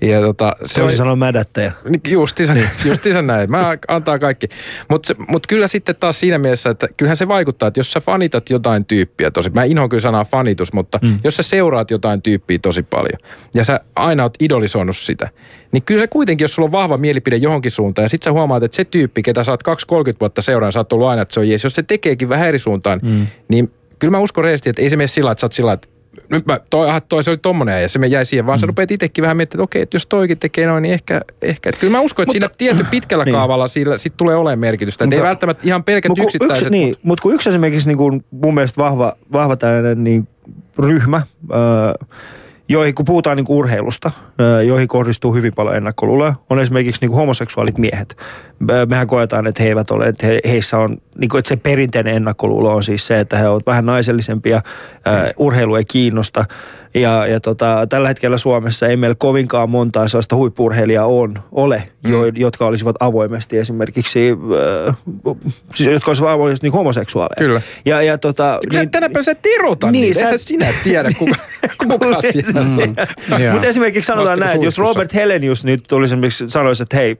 Ja 0.00 0.20
tota, 0.20 0.56
se 0.64 0.82
on 0.82 0.92
sanoa 0.92 1.16
mädättäjä. 1.16 1.72
Justiinsa, 2.08 2.54
niin. 2.54 2.70
justiinsa 2.84 3.22
näin. 3.22 3.50
Mä 3.50 3.76
antaa 3.88 4.18
kaikki. 4.18 4.48
Mutta 4.88 5.14
mut 5.28 5.46
kyllä 5.46 5.68
sitten 5.68 5.96
taas 5.96 6.20
siinä 6.20 6.38
mielessä, 6.38 6.70
että 6.70 6.88
kyllähän 6.96 7.16
se 7.16 7.28
vaikuttaa, 7.28 7.66
että 7.66 7.80
jos 7.80 7.92
sä 7.92 8.00
fanitat 8.00 8.50
jotain 8.50 8.84
tyyppiä 8.84 9.30
tosi, 9.30 9.50
mä 9.50 9.64
inhoan 9.64 9.88
kyllä 9.88 10.00
sanaa 10.00 10.24
fanitus, 10.24 10.72
mutta 10.72 10.98
mm. 11.02 11.18
jos 11.24 11.36
sä 11.36 11.42
seuraat 11.42 11.90
jotain 11.90 12.22
tyyppiä 12.22 12.58
tosi 12.58 12.82
paljon 12.82 13.18
ja 13.54 13.64
sä 13.64 13.80
aina 13.96 14.22
oot 14.22 14.34
idolisoinut 14.40 14.96
sitä, 14.96 15.28
niin 15.72 15.82
kyllä 15.82 16.00
se 16.00 16.06
kuitenkin, 16.06 16.44
jos 16.44 16.54
sulla 16.54 16.66
on 16.66 16.72
vahva 16.72 16.98
mielipide 16.98 17.36
johonkin 17.36 17.70
suuntaan 17.70 18.04
ja 18.04 18.08
sit 18.08 18.22
sä 18.22 18.32
huomaat, 18.32 18.62
että 18.62 18.76
se 18.76 18.84
tyyppi, 18.84 19.22
ketä 19.22 19.44
sä 19.44 19.52
oot 19.52 19.62
2-30 19.68 20.16
vuotta 20.20 20.42
seuraan, 20.42 20.72
sä 20.72 20.80
oot 20.80 20.92
ollut 20.92 21.08
aina, 21.08 21.22
että 21.22 21.34
se 21.34 21.40
on 21.40 21.48
jees. 21.48 21.64
Jos 21.64 21.74
se 21.74 21.82
tekeekin 21.82 22.28
vähän 22.28 22.48
eri 22.48 22.58
suuntaan, 22.58 23.00
mm. 23.02 23.26
niin 23.48 23.70
kyllä 23.98 24.10
mä 24.10 24.18
uskon 24.18 24.44
reesti, 24.44 24.70
että 24.70 24.82
ei 24.82 24.90
se 24.90 24.96
mene 24.96 25.06
sillä, 25.06 25.30
että 25.30 25.40
sä 25.40 25.44
oot 25.46 25.52
sillä, 25.52 25.72
että 25.72 25.88
nyt 26.30 26.46
mä, 26.46 26.60
toi, 26.70 26.88
aha, 26.88 27.00
toi 27.00 27.24
se 27.24 27.30
oli 27.30 27.38
tommonen 27.38 27.82
ja 27.82 27.88
se 27.88 27.98
me 27.98 28.06
jäi 28.06 28.24
siihen, 28.24 28.46
vaan 28.46 28.58
mm. 28.58 28.60
sä 28.60 28.66
rupeat 28.66 28.90
itsekin 28.90 29.22
vähän 29.22 29.36
miettimään, 29.36 29.64
että 29.64 29.70
okei, 29.70 29.82
että 29.82 29.94
jos 29.94 30.06
toikin 30.06 30.38
tekee 30.38 30.66
noin, 30.66 30.82
niin 30.82 30.94
ehkä, 30.94 31.20
ehkä. 31.42 31.68
Että 31.68 31.80
kyllä 31.80 31.90
mä 31.90 32.00
uskon, 32.00 32.22
että 32.22 32.46
mutta, 32.46 32.56
siinä 32.58 32.74
tietty 32.74 32.86
pitkällä 32.90 33.24
niin. 33.24 33.34
kaavalla 33.34 33.68
sillä 33.68 33.98
sit 33.98 34.16
tulee 34.16 34.36
olemaan 34.36 34.58
merkitystä. 34.58 35.04
Mutta, 35.04 35.16
ei 35.16 35.22
välttämättä 35.22 35.62
ihan 35.66 35.84
pelkät 35.84 36.12
yksittäiset. 36.22 36.66
Yksi, 36.66 36.70
niin, 36.70 36.96
mutta 37.02 37.22
kun 37.22 37.34
yksi 37.34 37.48
esimerkiksi 37.48 37.88
niin 37.88 37.98
kuin 37.98 38.24
mun 38.30 38.54
mielestä 38.54 38.82
vahva, 38.82 39.16
vahva 39.32 39.56
tällainen 39.56 40.04
niin 40.04 40.28
ryhmä, 40.78 41.22
öö, 41.52 42.06
joihin, 42.68 42.94
kun 42.94 43.04
puhutaan 43.04 43.36
niin 43.36 43.44
kuin 43.44 43.56
urheilusta, 43.56 44.10
joihin 44.66 44.88
kohdistuu 44.88 45.34
hyvin 45.34 45.52
paljon 45.54 45.76
ennakkoluuloja, 45.76 46.34
on 46.50 46.60
esimerkiksi 46.60 47.00
niin 47.00 47.10
kuin 47.10 47.18
homoseksuaalit 47.18 47.78
miehet. 47.78 48.16
Mehän 48.88 49.06
koetaan, 49.06 49.46
että 49.46 49.62
he 49.62 49.68
eivät 49.68 49.90
ole, 49.90 50.06
että 50.06 50.26
he, 50.26 50.40
heissä 50.44 50.78
on, 50.78 50.98
niin 51.18 51.28
kuin, 51.28 51.38
että 51.38 51.48
se 51.48 51.56
perinteinen 51.56 52.14
ennakkoluulo 52.14 52.74
on 52.74 52.82
siis 52.82 53.06
se, 53.06 53.20
että 53.20 53.38
he 53.38 53.48
ovat 53.48 53.66
vähän 53.66 53.86
naisellisempia, 53.86 54.62
urheilu 55.36 55.76
ei 55.76 55.84
kiinnosta, 55.84 56.44
ja, 56.94 57.26
ja 57.26 57.40
tota, 57.40 57.86
tällä 57.88 58.08
hetkellä 58.08 58.38
Suomessa 58.38 58.86
ei 58.86 58.96
meillä 58.96 59.14
kovinkaan 59.18 59.70
montaa 59.70 60.08
sellaista 60.08 60.36
huippurheilijaa 60.36 61.06
on, 61.06 61.38
ole, 61.52 61.82
mm. 62.04 62.10
jo, 62.10 62.26
jotka 62.26 62.66
olisivat 62.66 62.96
avoimesti 63.00 63.58
esimerkiksi, 63.58 64.30
äh, 64.88 64.96
siis, 65.74 65.90
jotka 65.90 66.10
olisivat 66.10 66.30
avoimesti 66.30 66.66
niin 66.66 66.72
homoseksuaaleja. 66.72 67.48
Kyllä. 67.48 67.60
Ja, 67.84 68.02
ja 68.02 68.18
tota, 68.18 68.60
niin, 68.72 68.90
tänä 68.90 69.08
päivänä 69.08 69.22
sä 69.22 69.34
tirotan 69.34 69.92
niin, 69.92 70.02
niitä, 70.02 70.30
sä... 70.30 70.38
sinä 70.38 70.66
tiedä 70.84 71.10
kuka, 71.18 71.36
kuka 71.78 72.22
siinä 72.32 72.60
mm. 72.60 72.94
Mutta 73.52 73.66
esimerkiksi 73.66 74.06
sanotaan 74.06 74.38
näin, 74.38 74.54
että 74.54 74.64
jos 74.64 74.78
Robert 74.78 75.14
Helenius 75.14 75.64
nyt 75.64 75.82
tulisi 75.88 76.14
esimerkiksi 76.14 76.48
sanoisi, 76.48 76.82
että 76.82 76.96
hei, 76.96 77.18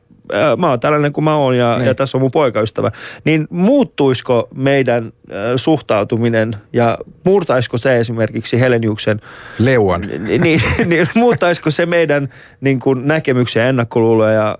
mä 0.58 0.70
oon 0.70 0.80
tällainen 0.80 1.12
kuin 1.12 1.24
mä 1.24 1.36
oon 1.36 1.56
ja, 1.56 1.78
niin. 1.78 1.86
ja 1.86 1.94
tässä 1.94 2.18
on 2.18 2.22
mun 2.22 2.30
poikaystävä. 2.30 2.90
Niin 3.24 3.46
muuttuisiko 3.50 4.48
meidän 4.54 5.04
äh, 5.04 5.36
suhtautuminen 5.56 6.56
ja 6.72 6.98
murtaisiko 7.24 7.78
se 7.78 7.98
esimerkiksi 8.00 8.60
Heleniuksen... 8.60 9.20
Leuan. 9.58 10.00
Niin, 10.00 10.40
niin, 10.42 10.60
niin 10.86 11.08
muuttaisiko 11.14 11.70
se 11.70 11.86
meidän 11.86 12.28
niin 12.60 12.80
kuin, 12.80 13.08
näkemyksiä 13.08 13.62
ja 13.62 13.68
ennakkoluuloja, 13.68 14.58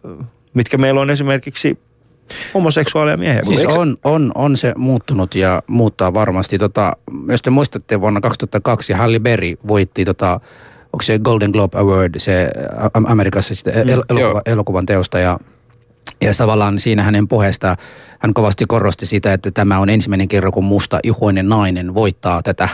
mitkä 0.54 0.78
meillä 0.78 1.00
on 1.00 1.10
esimerkiksi 1.10 1.78
homoseksuaalia 2.54 3.16
miehiä. 3.16 3.42
Siis 3.42 3.64
on, 3.64 3.96
on, 4.04 4.32
on 4.34 4.56
se 4.56 4.72
muuttunut 4.76 5.34
ja 5.34 5.62
muuttaa 5.66 6.14
varmasti. 6.14 6.58
Tota, 6.58 6.96
jos 7.28 7.42
te 7.42 7.50
muistatte 7.50 8.00
vuonna 8.00 8.20
2002 8.20 8.92
Halle 8.92 9.18
Berry 9.18 9.54
voitti 9.68 10.04
tota, 10.04 10.40
onko 10.92 11.02
se 11.02 11.18
Golden 11.18 11.50
Globe 11.50 11.78
Award, 11.78 12.14
se 12.16 12.50
Amerikassa 12.92 13.54
sitä 13.54 13.70
mm, 13.70 13.88
elokuva, 14.08 14.42
elokuvan 14.46 14.86
teosta 14.86 15.18
ja 15.18 15.38
ja 16.20 16.34
tavallaan 16.34 16.78
siinä 16.78 17.02
hänen 17.02 17.28
puheesta 17.28 17.76
hän 18.18 18.34
kovasti 18.34 18.64
korosti 18.68 19.06
sitä, 19.06 19.32
että 19.32 19.50
tämä 19.50 19.78
on 19.78 19.88
ensimmäinen 19.88 20.28
kerran, 20.28 20.52
kun 20.52 20.64
musta 20.64 21.00
ihoinen 21.02 21.48
nainen 21.48 21.94
voittaa 21.94 22.42
tätä. 22.42 22.68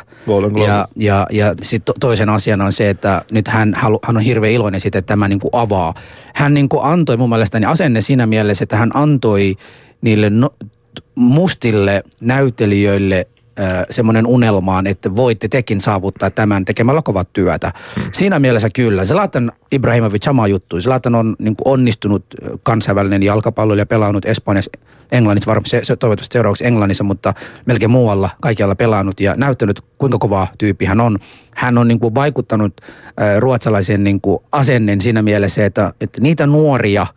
Ja, 0.67 0.89
ja, 0.97 1.27
ja 1.31 1.55
sitten 1.63 1.95
toisen 2.01 2.29
asian 2.29 2.61
on 2.61 2.73
se, 2.73 2.91
että 2.91 3.23
nyt 3.31 3.49
hän, 3.49 3.73
hän 3.77 4.17
on 4.17 4.21
hirveän 4.21 4.53
iloinen 4.53 4.81
siitä, 4.81 4.99
että 4.99 5.09
tämä 5.09 5.29
niin 5.29 5.41
kuin 5.41 5.51
avaa. 5.53 5.95
Hän 6.35 6.55
niin 6.55 6.69
kuin 6.69 6.85
antoi 6.85 7.17
mun 7.17 7.29
mielestäni 7.29 7.67
asenne 7.67 8.01
siinä 8.01 8.27
mielessä, 8.27 8.63
että 8.63 8.77
hän 8.77 8.91
antoi 8.95 9.57
niille 10.01 10.31
no, 10.31 10.51
mustille 11.15 12.03
näytelijöille 12.21 13.27
semmoinen 13.91 14.27
unelmaan, 14.27 14.87
että 14.87 15.17
voitte 15.17 15.49
tekin 15.49 15.81
saavuttaa 15.81 16.31
tämän 16.31 16.65
tekemällä 16.65 17.03
kovat 17.03 17.29
työtä. 17.33 17.73
Hmm. 17.95 18.05
Siinä 18.13 18.39
mielessä 18.39 18.69
kyllä. 18.75 19.05
Zlatan 19.05 19.53
Ibrahimovic 19.73 20.25
sama 20.25 20.47
juttu. 20.47 20.81
Zlatan 20.81 21.15
on 21.15 21.37
niin 21.39 21.55
onnistunut 21.65 22.25
kansainvälinen 22.63 23.23
jalkapalloilija, 23.23 23.87
pelannut 23.87 24.25
Espanjassa, 24.25 24.71
Englannissa, 25.13 25.49
varmaan 25.49 25.67
se, 25.67 25.81
se 25.85 25.97
toivottavasti 25.97 26.33
seuraavaksi 26.33 26.67
Englannissa, 26.67 27.05
mutta 27.05 27.35
melkein 27.67 27.91
muualla 27.91 28.31
kaikkialla 28.43 28.75
pelannut 28.75 29.21
ja 29.21 29.35
näyttänyt, 29.37 29.81
kuinka 29.99 30.19
kova 30.19 30.47
tyyppi 30.59 30.85
hän 30.85 31.01
on. 31.01 31.19
Hän 31.55 31.79
on 31.79 31.89
niin 31.89 32.01
kuin 32.01 32.15
vaikuttanut 32.15 32.81
ruotsalaisen 33.39 34.05
niin 34.05 34.21
kuin 34.21 34.39
asennen 34.53 35.01
siinä 35.01 35.23
mielessä, 35.23 35.67
että, 35.67 35.93
että 36.01 36.21
niitä 36.21 36.47
nuoria– 36.47 37.07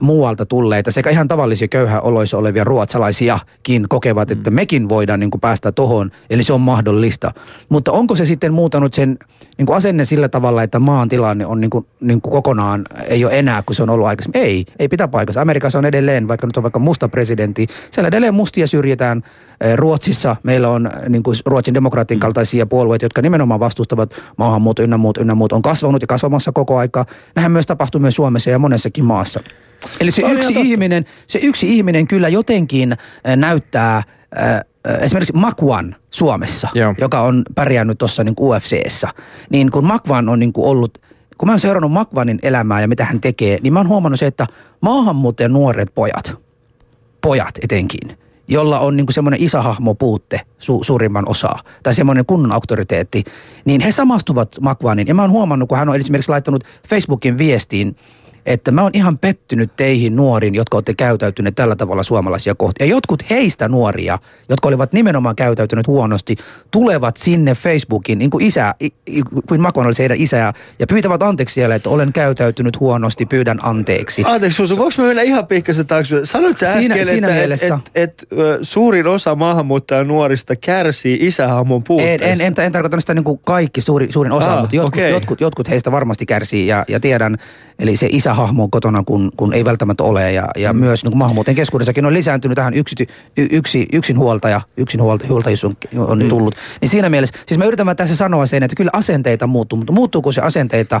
muualta 0.00 0.46
tulleita 0.46 0.90
sekä 0.90 1.10
ihan 1.10 1.28
tavallisia 1.28 1.68
köyhäoloissa 1.68 2.38
olevia 2.38 2.64
ruotsalaisiakin 2.64 3.86
kokevat, 3.88 4.30
että 4.30 4.50
mm. 4.50 4.54
mekin 4.54 4.88
voidaan 4.88 5.20
niin 5.20 5.30
kuin 5.30 5.40
päästä 5.40 5.72
tuohon, 5.72 6.10
eli 6.30 6.44
se 6.44 6.52
on 6.52 6.60
mahdollista. 6.60 7.30
Mutta 7.68 7.92
onko 7.92 8.16
se 8.16 8.24
sitten 8.26 8.52
muutanut 8.52 8.94
sen 8.94 9.18
niin 9.58 9.66
kuin 9.66 9.76
asenne 9.76 10.04
sillä 10.04 10.28
tavalla, 10.28 10.62
että 10.62 10.78
maan 10.78 11.08
tilanne 11.08 11.46
on 11.46 11.60
niin 11.60 11.70
kuin, 11.70 11.86
niin 12.00 12.20
kuin 12.20 12.32
kokonaan, 12.32 12.82
ei 13.08 13.24
ole 13.24 13.38
enää 13.38 13.62
kuin 13.62 13.76
se 13.76 13.82
on 13.82 13.90
ollut 13.90 14.06
aikaisemmin? 14.06 14.42
Ei, 14.42 14.64
ei 14.78 14.88
pitää 14.88 15.08
paikassa. 15.08 15.40
Amerikassa 15.40 15.78
on 15.78 15.84
edelleen, 15.84 16.28
vaikka 16.28 16.46
nyt 16.46 16.56
on 16.56 16.62
vaikka 16.62 16.78
musta 16.78 17.08
presidentti, 17.08 17.66
siellä 17.90 18.08
edelleen 18.08 18.34
mustia 18.34 18.66
syrjitään. 18.66 19.22
Ruotsissa 19.74 20.36
meillä 20.42 20.68
on 20.68 20.90
niin 21.08 21.22
kuin 21.22 21.36
Ruotsin 21.46 21.74
demokraatin 21.74 22.18
mm. 22.18 22.20
kaltaisia 22.20 22.66
puolueita, 22.66 23.04
jotka 23.04 23.22
nimenomaan 23.22 23.60
vastustavat 23.60 24.14
maahanmuutto 24.36 24.82
ynnä 24.82 24.96
muut, 24.96 25.16
ynnä 25.16 25.34
muut, 25.34 25.52
on 25.52 25.62
kasvanut 25.62 26.02
ja 26.02 26.06
kasvamassa 26.06 26.52
koko 26.52 26.78
aika. 26.78 27.06
Nähän 27.34 27.52
myös 27.52 27.66
tapahtuu 27.66 28.00
myös 28.00 28.14
Suomessa 28.14 28.50
ja 28.50 28.58
monessakin 28.58 29.04
maassa. 29.04 29.40
Eli 30.00 30.10
se 30.10 30.22
yksi, 30.22 30.52
ihminen, 30.56 31.04
se 31.26 31.38
yksi 31.42 31.76
ihminen 31.76 32.06
kyllä 32.06 32.28
jotenkin 32.28 32.92
äh, 32.92 33.36
näyttää 33.36 33.96
äh, 33.96 34.04
äh, 34.44 34.62
esimerkiksi 35.00 35.32
Makwan 35.32 35.96
Suomessa, 36.10 36.68
Joo. 36.74 36.94
joka 36.98 37.20
on 37.20 37.42
pärjännyt 37.54 37.98
tuossa 37.98 38.24
niin 38.24 38.34
UFCssä, 38.40 39.08
niin 39.50 39.70
kun 39.70 39.84
Makwan 39.84 40.28
on 40.28 40.38
niin 40.38 40.52
kuin 40.52 40.68
ollut, 40.68 40.98
kun 41.38 41.48
mä 41.48 41.52
oon 41.52 41.60
seurannut 41.60 41.92
Makwanin 41.92 42.38
elämää 42.42 42.80
ja 42.80 42.88
mitä 42.88 43.04
hän 43.04 43.20
tekee, 43.20 43.58
niin 43.62 43.72
mä 43.72 43.78
oon 43.78 43.88
huomannut 43.88 44.20
se, 44.20 44.26
että 44.26 44.46
maahanmuuttajan 44.80 45.52
nuoret 45.52 45.94
pojat, 45.94 46.34
pojat 47.20 47.54
etenkin, 47.62 48.18
jolla 48.48 48.80
on 48.80 48.96
niin 48.96 49.06
semmoinen 49.10 49.42
isähahmo 49.42 49.94
puutte 49.94 50.40
su, 50.58 50.84
suurimman 50.84 51.28
osaa, 51.28 51.60
tai 51.82 51.94
semmoinen 51.94 52.26
kunnon 52.26 52.52
auktoriteetti, 52.52 53.24
niin 53.64 53.80
he 53.80 53.92
samastuvat 53.92 54.56
Makwanin. 54.60 55.06
Ja 55.06 55.14
mä 55.14 55.22
oon 55.22 55.30
huomannut, 55.30 55.68
kun 55.68 55.78
hän 55.78 55.88
on 55.88 55.96
esimerkiksi 55.96 56.30
laittanut 56.30 56.64
Facebookin 56.88 57.38
viestiin, 57.38 57.96
että 58.46 58.70
mä 58.70 58.82
oon 58.82 58.90
ihan 58.94 59.18
pettynyt 59.18 59.76
teihin 59.76 60.16
nuoriin, 60.16 60.54
jotka 60.54 60.76
olette 60.76 60.94
käytäytyneet 60.94 61.54
tällä 61.54 61.76
tavalla 61.76 62.02
suomalaisia 62.02 62.54
kohti. 62.54 62.84
Ja 62.84 62.86
jotkut 62.86 63.30
heistä 63.30 63.68
nuoria, 63.68 64.18
jotka 64.48 64.68
olivat 64.68 64.92
nimenomaan 64.92 65.36
käytäytyneet 65.36 65.86
huonosti, 65.86 66.36
tulevat 66.70 67.16
sinne 67.16 67.54
Facebookin, 67.54 68.18
niin 68.18 68.30
kuin 68.30 68.44
isä, 68.44 68.74
kuin 69.48 69.60
Makon 69.60 69.86
olisi 69.86 70.02
heidän 70.02 70.20
isää, 70.20 70.52
ja 70.78 70.86
pyytävät 70.86 71.22
anteeksi 71.22 71.54
siellä, 71.54 71.74
että 71.74 71.90
olen 71.90 72.12
käytäytynyt 72.12 72.80
huonosti, 72.80 73.26
pyydän 73.26 73.58
anteeksi. 73.62 74.22
Anteeksi, 74.26 74.62
voinko 74.62 74.92
mä 74.98 75.04
mennä 75.04 75.22
ihan 75.22 75.46
pikkasen 75.46 75.86
taakse? 75.86 76.26
Sanoit 76.26 76.58
sä 76.58 76.72
siinä, 76.72 76.94
äsken, 76.94 77.08
siinä 77.08 77.26
että 77.26 77.38
mielessä, 77.38 77.78
et, 77.94 78.10
et, 78.10 78.12
et, 78.12 78.28
suurin 78.62 79.06
osa 79.06 79.34
maahanmuuttajan 79.34 80.08
nuorista 80.08 80.56
kärsii 80.56 81.18
isähahmon 81.20 81.84
puutteesta? 81.84 82.26
En, 82.26 82.40
en, 82.40 82.54
en, 82.58 82.64
en 82.64 82.72
tarkoita 82.72 83.00
sitä 83.00 83.14
niin 83.14 83.24
kuin 83.24 83.40
kaikki, 83.44 83.80
suuri, 83.80 84.12
suurin 84.12 84.32
osa, 84.32 84.52
ah, 84.52 84.60
mutta 84.60 84.76
jotkut, 84.76 84.94
okay. 84.94 85.10
jotkut, 85.10 85.40
jotkut 85.40 85.68
heistä 85.68 85.92
varmasti 85.92 86.26
kärsii, 86.26 86.66
ja, 86.66 86.84
ja 86.88 87.00
tiedän, 87.00 87.36
eli 87.78 87.96
se 87.96 88.08
isä 88.10 88.34
hahmo 88.36 88.68
kotona, 88.68 89.02
kun, 89.02 89.30
kun 89.36 89.54
ei 89.54 89.64
välttämättä 89.64 90.04
ole. 90.04 90.32
Ja, 90.32 90.48
ja 90.56 90.72
mm. 90.72 90.78
myös 90.78 91.04
niin 91.04 91.18
maahanmuuttajien 91.18 91.56
keskuudessakin 91.56 92.06
on 92.06 92.14
lisääntynyt 92.14 92.56
tähän 92.56 92.74
yksi, 92.74 93.06
yksi, 93.36 93.86
yksin 93.92 94.18
huoltaja, 94.18 94.60
yksin 94.76 95.02
huolta, 95.02 95.26
huoltajuus 95.28 95.64
on, 95.64 95.76
on 95.96 96.22
mm. 96.22 96.28
tullut. 96.28 96.54
Niin 96.80 96.88
siinä 96.88 97.08
mielessä, 97.08 97.38
siis 97.46 97.58
mä 97.58 97.64
yritän 97.64 97.96
tässä 97.96 98.16
sanoa 98.16 98.46
sen, 98.46 98.62
että 98.62 98.76
kyllä 98.76 98.90
asenteita 98.92 99.46
muuttuu, 99.46 99.76
mutta 99.76 99.92
muuttuuko 99.92 100.32
se 100.32 100.40
asenteita 100.40 101.00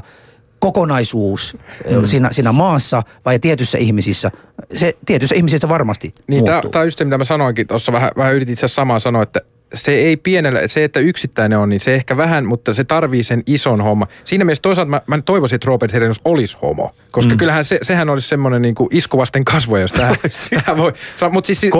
kokonaisuus 0.58 1.56
mm. 1.90 2.06
siinä, 2.06 2.28
siinä 2.32 2.52
maassa 2.52 3.02
vai 3.24 3.38
tietyissä 3.38 3.78
ihmisissä? 3.78 4.30
Se 4.76 4.96
tietyissä 5.06 5.34
ihmisissä 5.34 5.68
varmasti 5.68 6.14
niin, 6.26 6.44
muuttuu. 6.44 6.70
Tämä 6.70 6.80
on 6.80 6.86
just 6.86 6.98
se, 6.98 7.04
mitä 7.04 7.18
mä 7.18 7.24
sanoinkin 7.24 7.66
tuossa, 7.66 7.92
vähän, 7.92 8.10
vähän 8.16 8.34
yritin 8.34 8.52
itse 8.52 8.66
asiassa 8.66 8.80
samaa 8.80 8.98
sanoa, 8.98 9.22
että 9.22 9.40
se 9.74 9.92
ei 9.92 10.16
pienellä, 10.16 10.60
se 10.66 10.84
että 10.84 11.00
yksittäinen 11.00 11.58
on, 11.58 11.68
niin 11.68 11.80
se 11.80 11.94
ehkä 11.94 12.16
vähän, 12.16 12.46
mutta 12.46 12.74
se 12.74 12.84
tarvii 12.84 13.22
sen 13.22 13.42
ison 13.46 13.80
homma. 13.80 14.06
Siinä 14.24 14.44
mielessä 14.44 14.62
toisaalta 14.62 14.90
mä, 14.90 15.00
mä 15.06 15.20
toivoisin, 15.22 15.54
että 15.54 15.66
Robert 15.66 15.92
Herenus 15.92 16.20
olisi 16.24 16.56
homo, 16.62 16.94
koska 17.10 17.34
mm. 17.34 17.38
kyllähän 17.38 17.64
se, 17.64 17.78
sehän 17.82 18.08
olisi 18.08 18.28
semmoinen 18.28 18.62
niin 18.62 18.74
kuin 18.74 18.88
iskuvasten 18.92 19.44
kasvoja, 19.44 19.82
jos 19.82 19.92
tähän, 19.92 20.16
tähän 20.54 20.76
voi. 20.76 20.92
Mutta 21.30 21.46
siis 21.46 21.72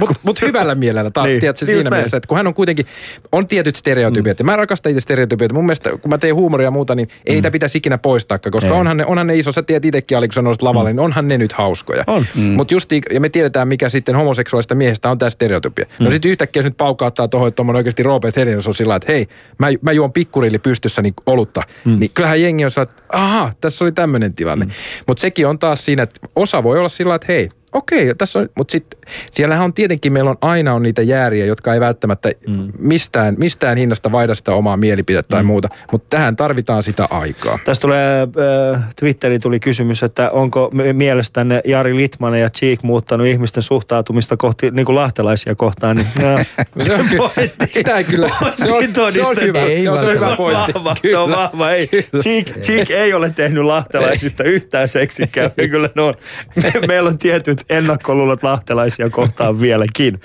mut, 0.00 0.10
mut 0.22 0.42
hyvällä 0.42 0.74
mielellä, 0.74 1.10
ta, 1.10 1.22
niin. 1.26 1.40
tiedätkö, 1.40 1.66
siinä 1.66 1.90
mielessä, 1.90 2.16
että 2.16 2.28
kun 2.28 2.36
hän 2.36 2.46
on 2.46 2.54
kuitenkin, 2.54 2.86
on 3.32 3.46
tietyt 3.46 3.76
stereotypiat, 3.76 4.38
mm. 4.38 4.40
ja 4.40 4.44
mä 4.44 4.56
rakastan 4.56 4.90
itse 4.92 5.00
stereotypiat. 5.00 5.52
Mun 5.52 5.66
mielestä, 5.66 5.90
kun 5.90 6.10
mä 6.10 6.18
teen 6.18 6.34
huumoria 6.34 6.66
ja 6.66 6.70
muuta, 6.70 6.94
niin 6.94 7.08
ei 7.26 7.32
mm. 7.32 7.36
niitä 7.36 7.50
pitäisi 7.50 7.78
ikinä 7.78 7.98
poistaa, 7.98 8.38
koska 8.38 8.74
onhan 8.74 8.96
ne, 8.96 9.06
onhan 9.06 9.26
ne 9.26 9.36
iso, 9.36 9.52
sä 9.52 9.62
tiedät 9.62 9.84
itsekin, 9.84 10.18
Ali, 10.18 10.28
kun 10.28 10.34
sä 10.34 10.42
nousit 10.42 10.62
lavalle, 10.62 10.92
mm. 10.92 10.96
niin 10.96 11.04
onhan 11.04 11.28
ne 11.28 11.38
nyt 11.38 11.52
hauskoja. 11.52 12.04
On. 12.06 12.26
Mm. 12.36 12.42
Mutta 12.42 12.74
just, 12.74 12.92
ja 13.12 13.20
me 13.20 13.28
tiedetään, 13.28 13.68
mikä 13.68 13.88
sitten 13.88 14.16
homoseksuaalista 14.16 14.74
miehestä 14.74 15.10
on 15.10 15.18
tämä 15.18 15.30
stereotypia. 15.30 15.84
No 15.88 15.94
mm. 15.98 16.04
No 16.04 16.10
sitten 16.10 16.30
yhtäkkiä 16.30 16.62
nyt 16.62 16.76
paukauttaa 16.76 17.27
tuohon, 17.28 17.48
että 17.48 17.62
on 17.62 17.76
oikeasti 17.76 18.02
Robert 18.02 18.36
Helinos 18.36 18.66
on 18.66 18.74
sillä 18.74 18.96
että 18.96 19.12
hei, 19.12 19.26
mä, 19.58 19.66
mä 19.82 19.92
juon 19.92 20.12
pikkurilli 20.12 20.58
pystyssä 20.58 21.02
niin 21.02 21.14
olutta. 21.26 21.62
Mm. 21.84 21.98
Niin 21.98 22.10
kyllähän 22.14 22.42
jengi 22.42 22.64
on 22.64 22.70
sillä 22.70 22.82
että 22.82 23.02
aha, 23.12 23.52
tässä 23.60 23.84
oli 23.84 23.92
tämmöinen 23.92 24.34
tilanne. 24.34 24.64
Mm. 24.64 24.72
Mutta 25.06 25.20
sekin 25.20 25.46
on 25.46 25.58
taas 25.58 25.84
siinä, 25.84 26.02
että 26.02 26.20
osa 26.36 26.62
voi 26.62 26.78
olla 26.78 26.88
sillä 26.88 27.14
että 27.14 27.32
hei, 27.32 27.48
okei, 27.72 28.14
tässä 28.14 28.38
on, 28.38 28.48
mutta 28.56 28.72
sitten 28.72 29.00
siellähän 29.30 29.64
on 29.64 29.72
tietenkin, 29.72 30.12
meillä 30.12 30.30
on 30.30 30.38
aina 30.40 30.74
on 30.74 30.82
niitä 30.82 31.02
jääriä, 31.02 31.46
jotka 31.46 31.74
ei 31.74 31.80
välttämättä 31.80 32.30
mm. 32.48 32.72
mistään, 32.78 33.34
mistään 33.38 33.78
hinnasta 33.78 34.12
vaihda 34.12 34.34
sitä 34.34 34.52
omaa 34.52 34.76
mielipidettä 34.76 35.30
tai 35.30 35.42
mm. 35.42 35.46
muuta, 35.46 35.68
mutta 35.92 36.16
tähän 36.16 36.36
tarvitaan 36.36 36.82
sitä 36.82 37.08
aikaa. 37.10 37.58
Tästä 37.64 37.82
tulee, 37.82 38.28
äh, 38.74 38.82
Twitteriin 39.00 39.40
tuli 39.40 39.60
kysymys, 39.60 40.02
että 40.02 40.30
onko 40.30 40.70
mielestänne 40.92 41.60
Jari 41.64 41.96
Litmanen 41.96 42.40
ja 42.40 42.50
Cheek 42.50 42.82
muuttanut 42.82 43.26
ihmisten 43.26 43.62
suhtautumista 43.62 44.36
kohti, 44.36 44.70
niin 44.70 44.86
kuin 44.86 44.96
lahtelaisia 44.96 45.54
kohtaan, 45.54 45.96
niin 45.96 46.08
no, 46.22 46.44
se 46.84 46.94
on 46.94 47.06
pointti. 47.16 47.66
Sitä 47.66 47.98
ei 47.98 48.04
kyllä, 48.04 48.28
se 48.54 48.72
on, 48.72 49.12
se 49.12 49.22
on 49.22 49.36
hyvä, 49.40 49.60
ei, 49.60 49.84
se 49.84 49.90
on 49.90 50.14
hyvä 50.14 50.36
pointti. 50.36 50.74
Vahva, 50.74 50.96
se 51.08 51.16
on 51.16 51.30
vahva, 51.30 51.70
ei. 51.70 51.88
Cheek, 52.22 52.60
Cheek 52.60 52.90
ei 52.90 53.14
ole 53.14 53.30
tehnyt 53.30 53.64
lahtelaisista 53.64 54.44
ei. 54.44 54.50
yhtään 54.50 54.88
seksikään, 54.88 55.50
kyllä 55.70 55.90
ne 55.96 56.02
on, 56.02 56.14
me, 56.62 56.72
meillä 56.86 57.08
on 57.08 57.18
tietyt 57.18 57.57
ennakkoluulot 57.68 58.42
lahtelaisia 58.42 59.10
kohtaan 59.10 59.60
vieläkin. 59.60 60.20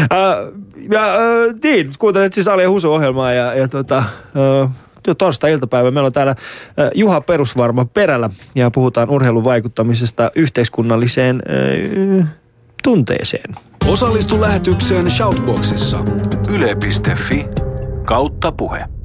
Äh, 0.00 0.08
ja 0.90 1.14
äh, 1.14 1.20
niin, 1.62 1.90
kuuntelet 1.98 2.32
siis 2.32 2.48
Ali 2.48 2.64
Husu-ohjelmaa 2.64 3.32
ja, 3.32 3.54
ja 3.54 3.68
tota, 3.68 3.98
äh, 3.98 4.70
torstai-iltapäivä. 5.18 5.90
Meillä 5.90 6.06
on 6.06 6.12
täällä 6.12 6.30
äh, 6.30 6.90
Juha 6.94 7.20
Perusvarma 7.20 7.84
perällä 7.84 8.30
ja 8.54 8.70
puhutaan 8.70 9.10
urheilun 9.10 9.44
vaikuttamisesta 9.44 10.30
yhteiskunnalliseen 10.34 11.42
äh, 12.20 12.28
tunteeseen. 12.82 13.54
Osallistu 13.86 14.40
lähetykseen 14.40 15.10
Shoutboxissa 15.10 16.04
yle.fi 16.54 17.46
kautta 18.04 18.52
puhe. 18.52 18.95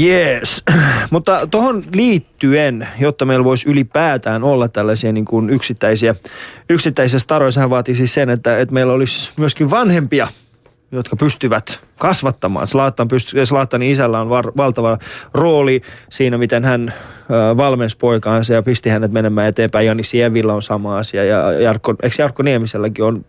Yes, 0.00 0.62
mutta 1.10 1.46
tuohon 1.46 1.82
liittyen, 1.94 2.88
jotta 2.98 3.24
meillä 3.24 3.44
voisi 3.44 3.68
ylipäätään 3.68 4.44
olla 4.44 4.68
tällaisia 4.68 5.12
niin 5.12 5.24
kuin 5.24 5.50
yksittäisiä, 5.50 6.14
yksittäisiä 6.70 7.18
staroja, 7.18 7.50
sehän 7.50 7.70
vaatii 7.70 7.94
siis 7.94 8.14
sen, 8.14 8.30
että, 8.30 8.58
että 8.58 8.74
meillä 8.74 8.92
olisi 8.92 9.30
myöskin 9.36 9.70
vanhempia 9.70 10.28
jotka 10.94 11.16
pystyvät 11.16 11.80
kasvattamaan. 11.98 12.68
Pystyy, 13.08 13.46
Zlatanin 13.46 13.90
isällä 13.90 14.20
on 14.20 14.28
var, 14.28 14.52
valtava 14.56 14.98
rooli 15.34 15.82
siinä, 16.10 16.38
miten 16.38 16.64
hän 16.64 16.92
ö, 17.30 17.56
valmensi 17.56 17.96
poikaansa 17.96 18.52
ja 18.52 18.62
pisti 18.62 18.90
hänet 18.90 19.12
menemään 19.12 19.48
eteenpäin. 19.48 19.86
Jani 19.86 20.02
Sievillä 20.02 20.54
on 20.54 20.62
sama 20.62 20.98
asia 20.98 21.24
ja 21.24 21.52
Jarkko, 21.52 21.94
eikö 22.02 22.16
Jarkko 22.18 22.42
Niemiselläkin 22.42 23.04
on 23.04 23.24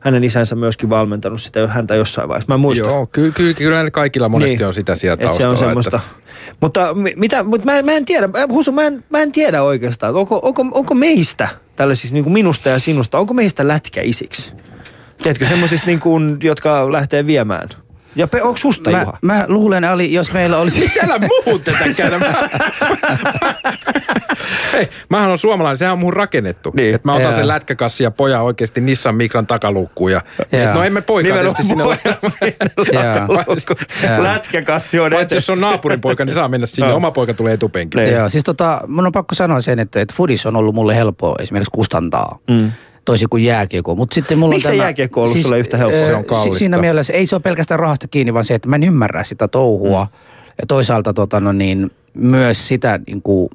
hänen 0.00 0.24
isänsä 0.24 0.54
myöskin 0.54 0.90
valmentanut 0.90 1.42
sitä 1.42 1.66
häntä 1.66 1.94
jossain 1.94 2.28
vaiheessa? 2.28 2.52
Mä 2.52 2.56
muistan. 2.56 2.88
Joo, 2.88 3.06
kyllä, 3.06 3.32
kyllä, 3.32 3.54
kyllä 3.54 3.90
kaikilla 3.90 4.28
monesti 4.28 4.56
niin, 4.56 4.66
on 4.66 4.74
sitä 4.74 4.96
sieltä 4.96 5.22
taustalla. 5.22 5.56
Se 5.56 5.62
on 5.62 5.68
semmoista. 5.68 5.96
Että... 5.96 6.26
Mutta, 6.60 6.94
mitä, 7.16 7.42
mutta 7.42 7.64
mä, 7.64 7.82
mä 7.82 7.92
en 7.92 8.04
tiedä, 8.04 8.28
Husu, 8.48 8.72
mä 8.72 8.82
en, 8.82 9.04
mä 9.10 9.18
en 9.18 9.32
tiedä 9.32 9.62
oikeastaan, 9.62 10.14
onko, 10.14 10.40
onko, 10.42 10.66
onko 10.72 10.94
meistä, 10.94 11.48
tällaisista 11.76 12.14
niin 12.14 12.24
kuin 12.24 12.32
minusta 12.32 12.68
ja 12.68 12.78
sinusta, 12.78 13.18
onko 13.18 13.34
meistä 13.34 13.68
lätkäisiksi? 13.68 14.52
Tiedätkö, 15.22 15.46
semmoisista 15.46 15.86
niin 15.86 16.00
kuin, 16.00 16.38
jotka 16.42 16.92
lähtee 16.92 17.26
viemään? 17.26 17.68
Ja 18.16 18.28
pe- 18.28 18.42
onko 18.42 18.56
susta, 18.56 18.90
mä, 18.90 19.00
Juha? 19.00 19.18
Mä 19.22 19.44
luulen, 19.48 19.84
Ali, 19.84 20.12
jos 20.12 20.32
meillä 20.32 20.58
olisi... 20.58 20.90
Älä 21.04 21.18
muu 21.18 21.58
tätä 21.58 21.84
käydä. 21.96 22.20
Hei, 24.72 24.88
mähän 25.08 25.30
on 25.30 25.38
suomalainen, 25.38 25.76
sehän 25.76 25.92
on 25.92 25.98
mun 25.98 26.12
rakennettu. 26.12 26.72
Niin. 26.76 26.94
Että 26.94 27.08
mä 27.08 27.12
otan 27.12 27.22
yeah. 27.22 27.34
sen 27.34 27.48
lätkäkassi 27.48 28.04
ja 28.04 28.10
pojan 28.10 28.42
oikeasti 28.42 28.80
Nissan 28.80 29.14
Micran 29.14 29.46
takaluukkuun. 29.46 30.12
Ja, 30.12 30.22
et 30.52 30.74
no 30.74 30.82
emme 30.82 31.00
poika 31.00 31.34
tietysti 31.34 31.62
sinne 31.62 31.84
Lätkäkassi 34.22 35.00
on 35.00 35.12
Paitsi 35.12 35.34
jos 35.34 35.50
on 35.50 35.60
naapurin 35.60 36.00
poika, 36.00 36.24
niin 36.24 36.34
saa 36.34 36.48
mennä 36.48 36.66
sinne. 36.66 36.88
No. 36.88 36.96
Oma 36.96 37.10
poika 37.10 37.34
tulee 37.34 37.52
etupenkille. 37.52 38.10
Joo, 38.10 38.28
siis 38.28 38.44
tota, 38.44 38.80
mun 38.86 39.06
on 39.06 39.12
pakko 39.12 39.34
sanoa 39.34 39.60
sen, 39.60 39.78
että, 39.78 40.00
että 40.00 40.14
Fudis 40.16 40.46
on 40.46 40.56
ollut 40.56 40.74
mulle 40.74 40.96
helppoa 40.96 41.34
esimerkiksi 41.40 41.70
kustantaa. 41.72 42.38
Mm 42.50 42.72
toisin 43.06 43.28
kuin 43.28 43.44
jääkiekko. 43.44 43.94
Mut 43.94 44.12
sitten 44.12 44.38
mulla 44.38 44.54
Miksi 44.54 44.68
on 44.68 44.74
tämä, 44.74 44.84
jääkiekko 44.84 45.20
on 45.20 45.28
ollut 45.28 45.42
siis, 45.42 45.58
yhtä 45.58 45.76
helppoa? 45.76 46.04
Se 46.04 46.14
on 46.14 46.24
kallista. 46.24 46.58
Siinä 46.58 46.78
mielessä 46.78 47.12
ei 47.12 47.26
se 47.26 47.34
ole 47.34 47.42
pelkästään 47.42 47.80
rahasta 47.80 48.08
kiinni, 48.08 48.34
vaan 48.34 48.44
se, 48.44 48.54
että 48.54 48.68
mä 48.68 48.76
en 48.76 48.82
ymmärrä 48.82 49.24
sitä 49.24 49.48
touhua. 49.48 50.04
Mm. 50.04 50.18
Ja 50.60 50.66
toisaalta 50.68 51.12
tota, 51.12 51.40
no 51.40 51.52
niin, 51.52 51.90
myös 52.14 52.68
sitä 52.68 53.00
niin 53.06 53.22
kuin, 53.22 53.50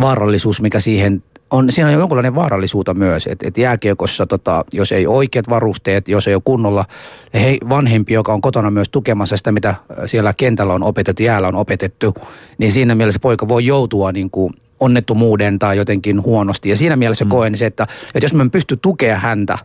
vaarallisuus, 0.00 0.60
mikä 0.60 0.80
siihen 0.80 1.22
on, 1.50 1.72
siinä 1.72 1.88
on 1.88 1.94
jonkunlainen 1.94 2.34
vaarallisuutta 2.34 2.94
myös, 2.94 3.26
että 3.26 3.48
et 3.48 3.58
jääkiekossa, 3.58 4.26
tota, 4.26 4.64
jos 4.72 4.92
ei 4.92 5.06
oikeat 5.06 5.48
varusteet, 5.48 6.08
jos 6.08 6.28
ei 6.28 6.34
ole 6.34 6.42
kunnolla 6.44 6.84
he, 7.34 7.58
vanhempi, 7.68 8.12
joka 8.12 8.32
on 8.32 8.40
kotona 8.40 8.70
myös 8.70 8.88
tukemassa 8.88 9.36
sitä, 9.36 9.52
mitä 9.52 9.74
siellä 10.06 10.34
kentällä 10.36 10.74
on 10.74 10.82
opetettu, 10.82 11.22
jäällä 11.22 11.48
on 11.48 11.56
opetettu, 11.56 12.14
niin 12.58 12.72
siinä 12.72 12.94
mielessä 12.94 13.20
poika 13.20 13.48
voi 13.48 13.66
joutua 13.66 14.12
niin 14.12 14.30
kuin 14.30 14.54
onnettomuuden 14.80 15.58
tai 15.58 15.76
jotenkin 15.76 16.22
huonosti. 16.22 16.68
Ja 16.68 16.76
siinä 16.76 16.96
mielessä 16.96 17.24
mm. 17.24 17.28
koen 17.28 17.56
se, 17.56 17.66
että, 17.66 17.86
että 18.14 18.24
jos 18.24 18.34
mä 18.34 18.42
en 18.42 18.50
pysty 18.50 18.76
tukea 18.82 19.18
häntä 19.18 19.58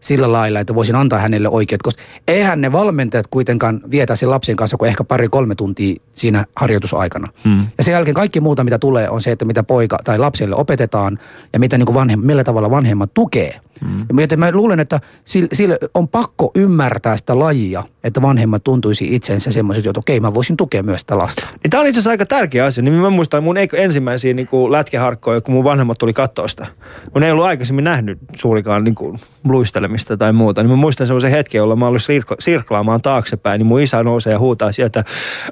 sillä 0.00 0.32
lailla, 0.32 0.60
että 0.60 0.74
voisin 0.74 0.94
antaa 0.94 1.18
hänelle 1.18 1.48
oikeat, 1.48 1.82
koska 1.82 2.02
eihän 2.28 2.60
ne 2.60 2.72
valmentajat 2.72 3.26
kuitenkaan 3.26 3.80
vietä 3.90 4.16
sen 4.16 4.30
lapsen 4.30 4.56
kanssa 4.56 4.76
kuin 4.76 4.88
ehkä 4.88 5.04
pari-kolme 5.04 5.54
tuntia 5.54 5.94
siinä 6.12 6.44
harjoitusaikana. 6.56 7.32
Mm. 7.44 7.66
Ja 7.78 7.84
sen 7.84 7.92
jälkeen 7.92 8.14
kaikki 8.14 8.40
muuta, 8.40 8.64
mitä 8.64 8.78
tulee, 8.78 9.10
on 9.10 9.22
se, 9.22 9.30
että 9.30 9.44
mitä 9.44 9.62
poika 9.62 9.98
tai 10.04 10.18
lapselle 10.18 10.56
opetetaan 10.56 11.18
ja 11.52 11.58
mitä 11.58 11.78
niin 11.78 11.86
kuin 11.86 11.94
vanhem, 11.94 12.20
millä 12.20 12.44
tavalla 12.44 12.70
vanhemmat 12.70 13.14
tukee. 13.14 13.60
Mm. 13.80 14.06
Ja 14.30 14.36
mä 14.36 14.52
luulen, 14.52 14.80
että 14.80 15.00
sillä, 15.24 15.48
sillä 15.52 15.76
on 15.94 16.08
pakko 16.08 16.50
ymmärtää 16.54 17.16
sitä 17.16 17.38
lajia, 17.38 17.84
että 18.04 18.22
vanhemmat 18.22 18.64
tuntuisi 18.64 19.14
itsensä 19.14 19.52
semmoiset, 19.52 19.86
että 19.86 20.00
okei, 20.00 20.20
mä 20.20 20.34
voisin 20.34 20.56
tukea 20.56 20.82
myös 20.82 21.00
sitä 21.00 21.18
lasta. 21.18 21.46
Niin 21.62 21.70
tämä 21.70 21.80
on 21.80 21.86
itse 21.86 21.98
asiassa 21.98 22.10
aika 22.10 22.26
tärkeä 22.26 22.64
asia. 22.64 22.84
Niin 22.84 22.94
mä 22.94 23.10
muistan 23.10 23.44
mun 23.44 23.56
ensimmäisiä 23.76 24.34
niin 24.34 24.46
kuin 24.46 24.72
lätkeharkkoja, 24.72 25.40
kun 25.40 25.54
mun 25.54 25.64
vanhemmat 25.64 25.98
tuli 25.98 26.12
kattoista. 26.12 26.66
Mun 27.14 27.22
ei 27.22 27.30
ollut 27.30 27.44
aikaisemmin 27.44 27.84
nähnyt 27.84 28.18
suurikaan 28.34 28.84
niin 28.84 28.94
kuin 28.94 29.20
luistelemista 29.44 29.89
tai 30.18 30.32
muuta. 30.32 30.62
Niin 30.62 30.70
mä 30.70 30.76
muistan 30.76 31.06
semmoisen 31.06 31.30
hetken, 31.30 31.58
jolla 31.58 31.76
mä 31.76 31.86
olin 31.86 32.00
sirk- 32.00 32.36
sirklaamaan 32.38 33.00
taaksepäin, 33.02 33.58
niin 33.58 33.66
mun 33.66 33.80
isä 33.80 34.02
nousee 34.02 34.32
ja 34.32 34.38
huutaa 34.38 34.72
sieltä, 34.72 35.04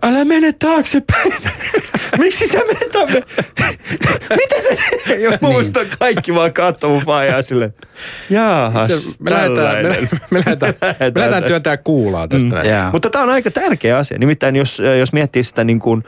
älä 0.02 0.24
mene 0.24 0.52
taaksepäin. 0.52 1.32
Miksi 2.18 2.46
sä 2.46 2.58
menet 2.58 2.90
tänne? 2.92 3.22
Mitä 4.40 4.60
sä 4.60 4.68
teet? 4.68 4.98
Ja 5.22 5.30
niin. 5.30 5.38
muistan 5.42 5.86
kaikki 5.98 6.34
vaan 6.34 6.52
katsoo 6.52 6.90
mun 6.90 7.02
faijaa 7.02 7.42
silleen. 7.42 7.74
Jaahas, 8.30 9.20
me 9.20 9.30
lähdetään, 9.30 9.86
me, 9.86 10.08
me, 10.30 10.38
lähdetään, 10.38 10.74
me 11.14 11.20
lähdetään 11.20 11.44
työntää 11.44 11.76
kuulaa 11.76 12.28
tästä. 12.28 12.56
Mm. 12.56 12.66
Yeah. 12.66 12.92
Mutta 12.92 13.10
tämä 13.10 13.24
on 13.24 13.30
aika 13.30 13.50
tärkeä 13.50 13.98
asia. 13.98 14.18
Nimittäin 14.18 14.56
jos, 14.56 14.82
jos 14.98 15.12
miettii 15.12 15.44
sitä 15.44 15.64
niin 15.64 15.78
kuin, 15.78 16.04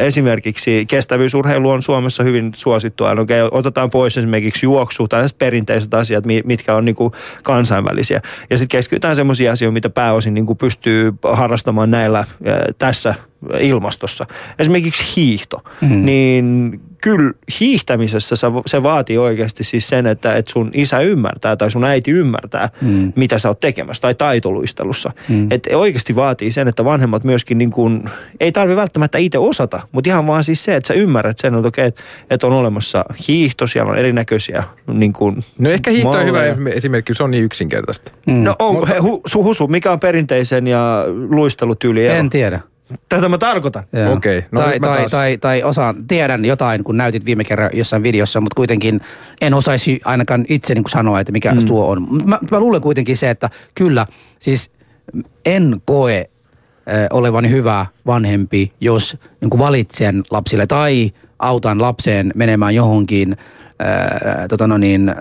esimerkiksi 0.00 0.86
kestävyysurheilu 0.86 1.70
on 1.70 1.82
Suomessa 1.82 2.22
hyvin 2.22 2.52
suosittua. 2.54 3.14
No, 3.14 3.22
okay, 3.22 3.48
otetaan 3.50 3.90
pois 3.90 4.18
esimerkiksi 4.18 4.66
juoksu 4.66 5.08
tai 5.08 5.26
perinteiset 5.38 5.94
asiat, 5.94 6.24
mitkä 6.44 6.74
on 6.74 6.84
niin 6.84 6.94
kuin 6.94 7.12
kansainvälisiä. 7.72 8.20
Ja 8.50 8.58
sitten 8.58 8.78
keskitytään 8.78 9.16
sellaisia 9.16 9.52
asioita, 9.52 9.72
mitä 9.72 9.90
pääosin 9.90 10.34
niin 10.34 10.46
kuin 10.46 10.56
pystyy 10.56 11.12
harrastamaan 11.32 11.90
näillä 11.90 12.24
tässä 12.78 13.14
ilmastossa. 13.60 14.26
Esimerkiksi 14.58 15.04
hiihto. 15.16 15.62
Mm. 15.80 16.04
Niin 16.04 16.80
kyllä 17.02 17.32
hiihtämisessä 17.60 18.36
se 18.66 18.82
vaatii 18.82 19.18
oikeasti 19.18 19.64
siis 19.64 19.88
sen, 19.88 20.06
että, 20.06 20.36
että 20.36 20.52
sun 20.52 20.70
isä 20.74 21.00
ymmärtää 21.00 21.56
tai 21.56 21.70
sun 21.70 21.84
äiti 21.84 22.10
ymmärtää, 22.10 22.68
mm. 22.80 23.12
mitä 23.16 23.38
sä 23.38 23.48
oot 23.48 23.60
tekemässä 23.60 24.00
tai 24.00 24.14
taitoluistelussa. 24.14 25.10
Mm. 25.28 25.46
Että 25.50 25.76
oikeasti 25.76 26.16
vaatii 26.16 26.52
sen, 26.52 26.68
että 26.68 26.84
vanhemmat 26.84 27.24
myöskin 27.24 27.58
niin 27.58 27.70
kuin, 27.70 28.10
ei 28.40 28.52
tarvi 28.52 28.76
välttämättä 28.76 29.18
itse 29.18 29.38
osata, 29.38 29.80
mutta 29.92 30.10
ihan 30.10 30.26
vaan 30.26 30.44
siis 30.44 30.64
se, 30.64 30.76
että 30.76 30.88
sä 30.88 30.94
ymmärrät 30.94 31.38
sen, 31.38 31.54
että, 31.54 31.68
okei, 31.68 31.92
että 32.30 32.46
on 32.46 32.52
olemassa 32.52 33.04
hiihto, 33.28 33.66
siellä 33.66 33.92
on 33.92 33.98
erinäköisiä 33.98 34.62
niin 34.92 35.12
kuin 35.12 35.36
No 35.58 35.70
ehkä 35.70 35.90
hiihto 35.90 36.10
on 36.10 36.26
hyvä 36.26 36.40
esimerkki, 36.74 37.14
se 37.14 37.22
on 37.22 37.30
niin 37.30 37.44
yksinkertaista. 37.44 38.12
Mm. 38.26 38.44
No 38.44 38.56
on, 38.58 38.74
mutta... 38.74 39.02
hu, 39.02 39.22
Husu, 39.34 39.68
mikä 39.68 39.92
on 39.92 40.00
perinteisen 40.00 40.66
ja 40.66 41.04
luistelutyyli 41.28 42.06
En 42.06 42.30
tiedä. 42.30 42.60
Tätä 43.08 43.28
mä 43.28 43.38
tarkoitan. 43.38 43.84
Okei. 44.12 44.38
Okay. 44.38 44.48
No 44.52 44.60
tai, 44.60 44.80
tai, 44.80 44.98
taas... 44.98 45.10
tai, 45.10 45.38
tai 45.38 45.62
osaan, 45.62 46.06
tiedän 46.06 46.44
jotain, 46.44 46.84
kun 46.84 46.96
näytit 46.96 47.24
viime 47.24 47.44
kerran 47.44 47.70
jossain 47.72 48.02
videossa, 48.02 48.40
mutta 48.40 48.56
kuitenkin 48.56 49.00
en 49.40 49.54
osaisi 49.54 50.00
ainakaan 50.04 50.44
itse 50.48 50.74
niin 50.74 50.84
kuin 50.84 50.90
sanoa, 50.90 51.20
että 51.20 51.32
mikä 51.32 51.52
mm. 51.52 51.66
tuo 51.66 51.88
on. 51.88 52.06
Mä, 52.24 52.38
mä 52.50 52.60
luulen 52.60 52.80
kuitenkin 52.80 53.16
se, 53.16 53.30
että 53.30 53.50
kyllä, 53.74 54.06
siis 54.38 54.70
en 55.46 55.80
koe 55.84 56.18
äh, 56.18 57.06
olevani 57.10 57.50
hyvä 57.50 57.86
vanhempi, 58.06 58.72
jos 58.80 59.16
niin 59.40 59.50
kuin 59.50 59.58
valitsen 59.58 60.22
lapsille 60.30 60.66
tai 60.66 61.10
autan 61.38 61.82
lapseen 61.82 62.32
menemään 62.34 62.74
johonkin 62.74 63.36
ää, 63.82 64.48
tota 64.48 64.66
no 64.66 64.78
niin, 64.78 65.14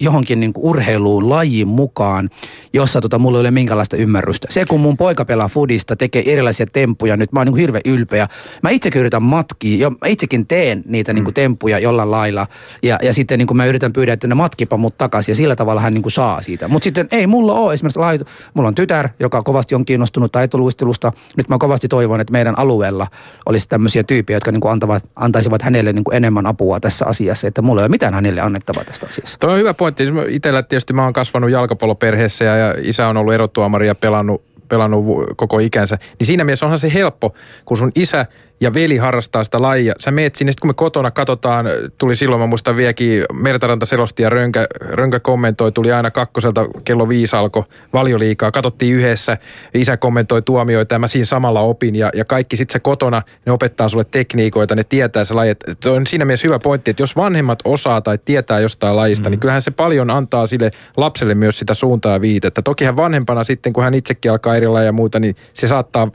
johonkin 0.00 0.40
niin 0.40 0.52
urheiluun 0.56 1.30
lajiin 1.30 1.68
mukaan, 1.68 2.30
jossa 2.72 3.00
tota, 3.00 3.18
mulla 3.18 3.38
ei 3.38 3.40
ole 3.40 3.50
minkäänlaista 3.50 3.96
ymmärrystä. 3.96 4.46
Se 4.50 4.64
kun 4.64 4.80
mun 4.80 4.96
poika 4.96 5.24
pelaa 5.24 5.48
fudista, 5.48 5.96
tekee 5.96 6.32
erilaisia 6.32 6.66
temppuja, 6.66 7.16
nyt 7.16 7.32
mä 7.32 7.40
oon 7.40 7.46
niin 7.46 7.56
hirveän 7.56 7.82
ylpeä. 7.84 8.28
Mä 8.62 8.70
itsekin 8.70 9.00
yritän 9.00 9.22
matkia, 9.22 9.78
jo, 9.78 9.90
mä 9.90 10.06
itsekin 10.06 10.46
teen 10.46 10.82
niitä 10.86 11.12
niin 11.12 11.34
temppuja 11.34 11.78
jollain 11.78 12.10
lailla. 12.10 12.46
Ja, 12.82 12.98
ja 13.02 13.12
sitten 13.12 13.38
niin 13.38 13.56
mä 13.56 13.66
yritän 13.66 13.92
pyydä, 13.92 14.12
että 14.12 14.26
ne 14.26 14.34
matkipa 14.34 14.76
mut 14.76 14.98
takaisin 14.98 15.32
ja 15.32 15.36
sillä 15.36 15.56
tavalla 15.56 15.80
hän 15.80 15.94
niin 15.94 16.10
saa 16.10 16.42
siitä. 16.42 16.68
Mutta 16.68 16.84
sitten 16.84 17.08
ei 17.10 17.26
mulla 17.26 17.54
ole 17.54 17.74
esimerkiksi 17.74 17.98
laitu. 17.98 18.24
Mulla 18.54 18.68
on 18.68 18.74
tytär, 18.74 19.08
joka 19.20 19.42
kovasti 19.42 19.74
on 19.74 19.84
kiinnostunut 19.84 20.32
taitoluistelusta. 20.32 21.12
Nyt 21.36 21.48
mä 21.48 21.58
kovasti 21.58 21.88
toivon, 21.88 22.20
että 22.20 22.32
meidän 22.32 22.58
alueella 22.58 23.06
olisi 23.46 23.68
tämmöisiä 23.68 24.02
tyyppejä, 24.02 24.36
jotka 24.36 24.52
niin 24.52 24.70
antavat, 24.70 25.04
antaisivat 25.16 25.62
hänelle 25.62 25.92
niin 25.92 26.04
enemmän 26.12 26.46
apua 26.46 26.80
tässä 26.80 27.06
asiassa. 27.06 27.46
Että 27.46 27.62
mulla 27.62 27.80
ei 27.80 27.84
ole 27.84 27.90
mitään 27.96 28.14
hänelle 28.14 28.40
annettavaa 28.40 28.84
tästä 28.84 29.06
asiasta. 29.06 29.36
Tuo 29.40 29.50
on 29.50 29.58
hyvä 29.58 29.74
pointti. 29.74 30.04
Itellä 30.28 30.62
tietysti 30.62 30.92
mä 30.92 31.04
oon 31.04 31.12
kasvanut 31.12 31.50
jalkapalloperheessä 31.50 32.44
ja, 32.44 32.56
ja 32.56 32.74
isä 32.82 33.08
on 33.08 33.16
ollut 33.16 33.34
erotuomari 33.34 33.86
ja 33.86 33.94
pelannut 33.94 34.42
pelannut 34.68 35.04
koko 35.36 35.58
ikänsä, 35.58 35.98
niin 36.18 36.26
siinä 36.26 36.44
mielessä 36.44 36.66
onhan 36.66 36.78
se 36.78 36.94
helppo, 36.94 37.34
kun 37.64 37.76
sun 37.76 37.92
isä 37.94 38.26
ja 38.60 38.74
veli 38.74 38.96
harrastaa 38.96 39.44
sitä 39.44 39.62
lajia. 39.62 39.94
Sä 40.00 40.10
meet 40.10 40.34
sinne, 40.34 40.52
kun 40.60 40.70
me 40.70 40.74
kotona 40.74 41.10
katsotaan, 41.10 41.66
tuli 41.98 42.16
silloin, 42.16 42.40
mä 42.40 42.46
muistan 42.46 42.76
vieläkin, 42.76 43.24
Mertaranta 43.32 43.86
selosti 43.86 44.22
ja 44.22 44.30
Rönkä, 44.30 44.66
Rönkä 44.80 45.20
kommentoi, 45.20 45.72
tuli 45.72 45.92
aina 45.92 46.10
kakkoselta, 46.10 46.66
kello 46.84 47.08
viisi 47.08 47.36
alkoi 47.36 47.62
valioliikaa, 47.92 48.50
katsottiin 48.50 48.96
yhdessä, 48.96 49.36
isä 49.74 49.96
kommentoi 49.96 50.42
tuomioita 50.42 50.94
ja 50.94 50.98
mä 50.98 51.06
siinä 51.06 51.24
samalla 51.24 51.60
opin 51.60 51.94
ja, 51.94 52.10
ja 52.14 52.24
kaikki 52.24 52.56
sitten 52.56 52.72
se 52.72 52.78
kotona, 52.78 53.22
ne 53.46 53.52
opettaa 53.52 53.88
sulle 53.88 54.04
tekniikoita, 54.10 54.74
ne 54.74 54.84
tietää 54.84 55.24
se 55.24 55.34
laji. 55.34 55.54
Se 55.82 55.90
on 55.90 56.06
siinä 56.06 56.24
mielessä 56.24 56.48
hyvä 56.48 56.58
pointti, 56.58 56.90
että 56.90 57.02
jos 57.02 57.16
vanhemmat 57.16 57.58
osaa 57.64 58.00
tai 58.00 58.18
tietää 58.24 58.60
jostain 58.60 58.96
lajista, 58.96 59.28
mm. 59.28 59.30
niin 59.30 59.40
kyllähän 59.40 59.62
se 59.62 59.70
paljon 59.70 60.10
antaa 60.10 60.46
sille 60.46 60.70
lapselle 60.96 61.34
myös 61.34 61.58
sitä 61.58 61.74
suuntaa 61.74 62.12
ja 62.12 62.20
viitettä. 62.20 62.62
Tokihan 62.62 62.96
vanhempana 62.96 63.44
sitten, 63.44 63.72
kun 63.72 63.84
hän 63.84 63.94
itsekin 63.94 64.30
alkaa 64.30 64.56
eri 64.56 64.66
ja 64.84 64.92
muuta, 64.92 65.20
niin 65.20 65.36
se 65.54 65.66
saattaa 65.66 66.08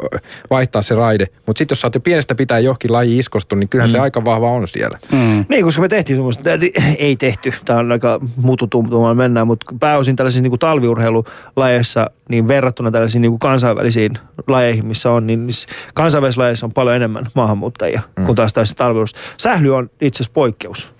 vaihtaa 0.49 0.81
se 0.81 0.95
raide. 0.95 1.27
Mutta 1.45 1.57
sitten 1.57 1.73
jos 1.73 1.81
sä 1.81 1.87
oot 1.87 1.95
jo 1.95 2.01
pienestä 2.01 2.30
että 2.31 2.37
pitää 2.37 2.59
johonkin 2.59 2.93
laji 2.93 3.17
iskostu, 3.17 3.55
niin 3.55 3.69
kyllähän 3.69 3.89
mm. 3.89 3.91
se 3.91 3.99
aika 3.99 4.25
vahva 4.25 4.51
on 4.51 4.67
siellä. 4.67 4.99
Mm. 5.11 5.45
Niin, 5.49 5.65
koska 5.65 5.81
me 5.81 5.87
tehtiin 5.87 6.17
semmoista, 6.17 6.49
ei 6.97 7.15
tehty, 7.15 7.53
tämä 7.65 7.79
on 7.79 7.91
aika 7.91 8.19
mututumtumaan 8.35 9.17
mennään, 9.17 9.47
mutta 9.47 9.65
pääosin 9.79 10.15
tällaisissa 10.15 10.41
niin 10.41 10.51
kuin 10.51 10.59
talviurheilulajeissa, 10.59 12.11
niin 12.29 12.47
verrattuna 12.47 12.91
tällaisiin 12.91 13.21
niin 13.21 13.31
kuin 13.31 13.39
kansainvälisiin 13.39 14.11
lajeihin, 14.47 14.85
missä 14.85 15.11
on, 15.11 15.27
niin 15.27 15.49
kansainvälisissä 15.93 16.41
lajeissa 16.41 16.65
on 16.65 16.73
paljon 16.73 16.95
enemmän 16.95 17.25
maahanmuuttajia 17.35 18.01
mm. 18.17 18.25
kuin 18.25 18.35
taas 18.35 18.53
tässä 18.53 18.75
talviurheilussa. 18.75 19.17
Sähly 19.37 19.75
on 19.75 19.89
itse 20.01 20.17
asiassa 20.17 20.33
poikkeus 20.33 20.93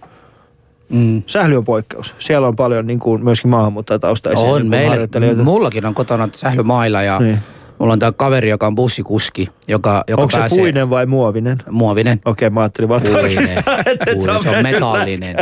Mm. 0.92 1.24
Sähly 1.28 1.56
on 1.56 1.66
poikkeus. 1.66 2.16
Siellä 2.20 2.48
on 2.48 2.56
paljon 2.56 2.88
niin 2.88 3.00
kuin, 3.00 3.24
myöskin 3.24 3.50
maahanmuuttajataustaisia 3.50 4.40
on, 4.40 4.62
niin 4.62 4.70
meille, 4.70 5.34
mullakin 5.44 5.86
on 5.86 5.94
kotona 5.94 6.30
sählymailla 6.36 7.02
ja 7.02 7.20
niin 7.20 7.40
Mulla 7.82 7.94
on 7.94 8.00
tämä 8.00 8.12
kaveri, 8.12 8.50
joka 8.50 8.68
on 8.68 8.76
bussikuski, 8.76 9.48
joka, 9.68 10.04
joka 10.08 10.22
Onko 10.22 10.32
pääsee... 10.38 10.50
se 10.50 10.62
puinen 10.62 10.90
vai 10.90 11.06
muovinen? 11.06 11.58
Muovinen. 11.70 12.22
Okei, 12.26 12.48
okay, 12.48 12.54
mä 12.54 12.62
ajattelin 12.62 12.90
vaan 12.90 13.02
tarkistaa, 13.02 13.84
että 13.86 14.06
puinen. 14.06 14.22
se 14.22 14.32
on, 14.32 14.44
se 14.44 14.50
on 14.50 14.64
metallinen. 14.64 15.36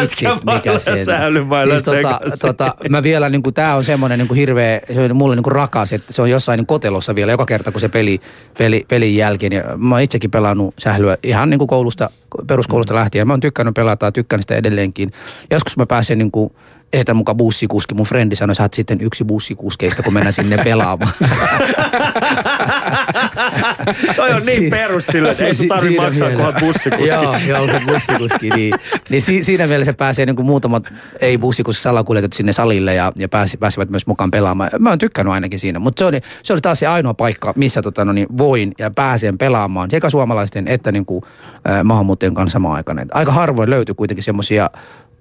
Vitsi, 0.00 0.24
mikä 0.54 0.78
se 0.78 0.94
siis 0.94 1.82
tota, 1.84 2.20
tota, 2.40 2.74
mä 2.88 3.02
vielä, 3.02 3.28
niin 3.28 3.42
kuin, 3.42 3.54
tää 3.54 3.76
on 3.76 3.84
semmoinen 3.84 4.18
niin 4.18 4.28
kuin 4.28 4.38
hirveä, 4.38 4.80
se 4.94 5.00
on 5.00 5.16
mulle 5.16 5.36
niin 5.36 5.42
kuin 5.42 5.52
rakas, 5.52 5.92
että 5.92 6.12
se 6.12 6.22
on 6.22 6.30
jossain 6.30 6.58
niin 6.58 6.66
kotelossa 6.66 7.14
vielä 7.14 7.32
joka 7.32 7.46
kerta, 7.46 7.72
kun 7.72 7.80
se 7.80 7.88
peli, 7.88 8.20
peli, 8.58 8.84
pelin 8.88 9.16
jälkeen. 9.16 9.52
Ja 9.52 9.62
mä 9.76 9.94
oon 9.94 10.02
itsekin 10.02 10.30
pelannut 10.30 10.74
sählyä 10.78 11.18
ihan 11.22 11.50
niin 11.50 11.58
kuin 11.58 11.68
koulusta, 11.68 12.10
peruskoulusta 12.46 12.94
lähtien. 12.94 13.26
Mä 13.26 13.32
oon 13.32 13.40
tykkännyt 13.40 13.74
pelata, 13.74 14.12
tykkään 14.12 14.42
sitä 14.42 14.56
edelleenkin. 14.56 15.12
Joskus 15.50 15.76
mä 15.76 15.86
pääsen 15.86 16.18
niin 16.18 16.32
esitän 16.94 17.16
mukaan 17.16 17.36
bussikuski. 17.36 17.94
Mun 17.94 18.06
frendi 18.06 18.36
sanoi, 18.36 18.54
että 18.64 18.76
sitten 18.76 19.00
yksi 19.00 19.24
bussikuskeista, 19.24 20.02
kun 20.02 20.12
mennään 20.12 20.32
sinne 20.32 20.64
pelaamaan. 20.64 21.12
Toi 24.16 24.32
on 24.32 24.42
niin 24.46 24.70
perus 24.70 25.06
sillä, 25.06 25.30
että 25.30 25.46
ei 25.46 25.54
sun 25.54 25.68
tarvitse 25.68 26.00
maksaa, 26.00 26.30
kun 26.30 26.40
on 26.40 26.54
bussikuski. 26.60 27.06
joo, 27.06 27.36
joo, 27.46 27.66
bussikuski. 27.86 28.50
Niin, 28.50 28.74
niin 29.08 29.22
si, 29.22 29.44
siinä 29.44 29.66
mielessä 29.66 29.92
pääsee 29.92 30.26
niin 30.26 30.36
kuin 30.36 30.46
muutamat 30.46 30.84
ei-bussikuski 31.20 31.82
salakuljetetut 31.82 32.36
sinne 32.36 32.52
salille 32.52 32.94
ja, 32.94 33.12
ja 33.18 33.28
pääsi, 33.28 33.56
pääsivät 33.56 33.90
myös 33.90 34.06
mukaan 34.06 34.30
pelaamaan. 34.30 34.70
Mä 34.78 34.88
oon 34.88 34.98
tykkännyt 34.98 35.34
ainakin 35.34 35.58
siinä, 35.58 35.78
mutta 35.78 36.00
se 36.00 36.04
oli, 36.04 36.20
se 36.42 36.52
oli 36.52 36.60
taas 36.60 36.78
se 36.78 36.86
ainoa 36.86 37.14
paikka, 37.14 37.52
missä 37.56 37.82
tota, 37.82 38.04
no 38.04 38.12
niin, 38.12 38.26
voin 38.38 38.72
ja 38.78 38.90
pääsen 38.90 39.38
pelaamaan 39.38 39.90
sekä 39.90 40.10
suomalaisten 40.10 40.68
että 40.68 40.92
niin 40.92 41.06
kuin, 41.06 41.22
äh, 41.68 41.84
maahanmuuttajien 41.84 42.34
kanssa 42.34 42.52
samaan 42.52 42.76
aikaan. 42.76 43.06
Aika 43.12 43.32
harvoin 43.32 43.70
löytyy 43.70 43.94
kuitenkin 43.94 44.24
semmoisia 44.24 44.70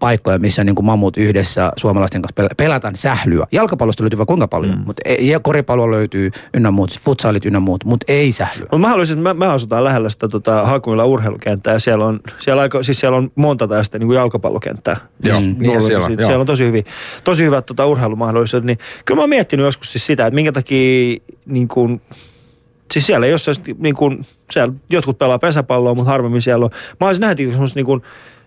paikkoja, 0.04 0.40
missä 0.40 0.64
niin 0.64 0.76
kuin 0.76 0.86
mammut 0.86 1.18
yhdessä 1.18 1.72
suomalaisten 1.78 2.22
kanssa 2.22 2.56
pelataan 2.58 2.96
sählyä. 2.96 3.48
Jalkapallosta 3.52 4.04
löytyy 4.04 4.26
kuinka 4.26 4.48
paljon, 4.48 4.78
mm. 4.78 4.84
mutta 4.86 5.02
ei, 5.06 5.28
ja 5.28 5.40
koripallo 5.40 5.92
löytyy 5.92 6.32
ynnä 6.54 6.72
muut, 6.72 7.00
futsaalit 7.00 7.46
ynnä 7.46 7.60
muut, 7.60 7.86
mutta 7.86 8.06
ei 8.08 8.32
sählyä. 8.32 8.68
Mut 8.72 8.82
mä 8.82 8.88
haluaisin, 8.88 9.18
että 9.18 9.34
me, 9.34 9.46
me 9.46 9.52
asutaan 9.52 9.84
lähellä 9.84 10.10
sitä 10.10 10.28
tota, 10.28 10.66
Hakumilla 10.66 11.06
urheilukenttää 11.06 11.74
ja 11.74 11.80
siellä 11.80 12.06
on, 12.06 12.20
siellä, 12.40 12.62
aika, 12.62 12.84
siis 12.84 13.00
siellä 13.00 13.18
on 13.18 13.32
monta 13.36 13.68
tästä 13.68 14.00
niin 14.00 14.08
kuin 14.08 14.16
jalkapallokenttää. 14.16 14.98
Joo, 15.24 15.40
mm. 15.40 15.56
niin 15.60 15.82
siellä, 15.82 16.06
on, 16.06 16.18
siellä 16.18 16.40
on 16.40 16.46
tosi, 16.46 16.66
hyvin, 16.66 16.86
tosi 17.24 17.44
hyvät 17.44 17.66
tota, 17.66 17.86
urheilumahdollisuudet. 17.86 18.66
Niin, 18.66 18.78
kyllä 19.06 19.18
mä 19.18 19.22
oon 19.22 19.30
miettinyt 19.30 19.66
joskus 19.66 19.92
siis 19.92 20.06
sitä, 20.06 20.28
että 20.28 20.36
minkä 20.36 20.52
takia 20.52 21.18
niin 21.46 21.68
kuin, 21.68 22.02
Siis 22.92 23.06
siellä 23.06 23.28
jossain, 23.28 23.58
niin 23.78 23.96
kuin, 23.96 24.26
siellä 24.52 24.74
jotkut 24.90 25.18
pelaa 25.18 25.40
pesäpalloa, 25.40 25.96
mutta 25.96 26.12
harvemmin 26.12 26.42
siellä 26.42 26.66
on. 26.66 26.72
Mä 27.00 27.08
olisin 27.08 27.22
nähty 27.22 27.52
semmoista 27.52 27.80
niin 27.80 27.86
kuin, 27.86 28.02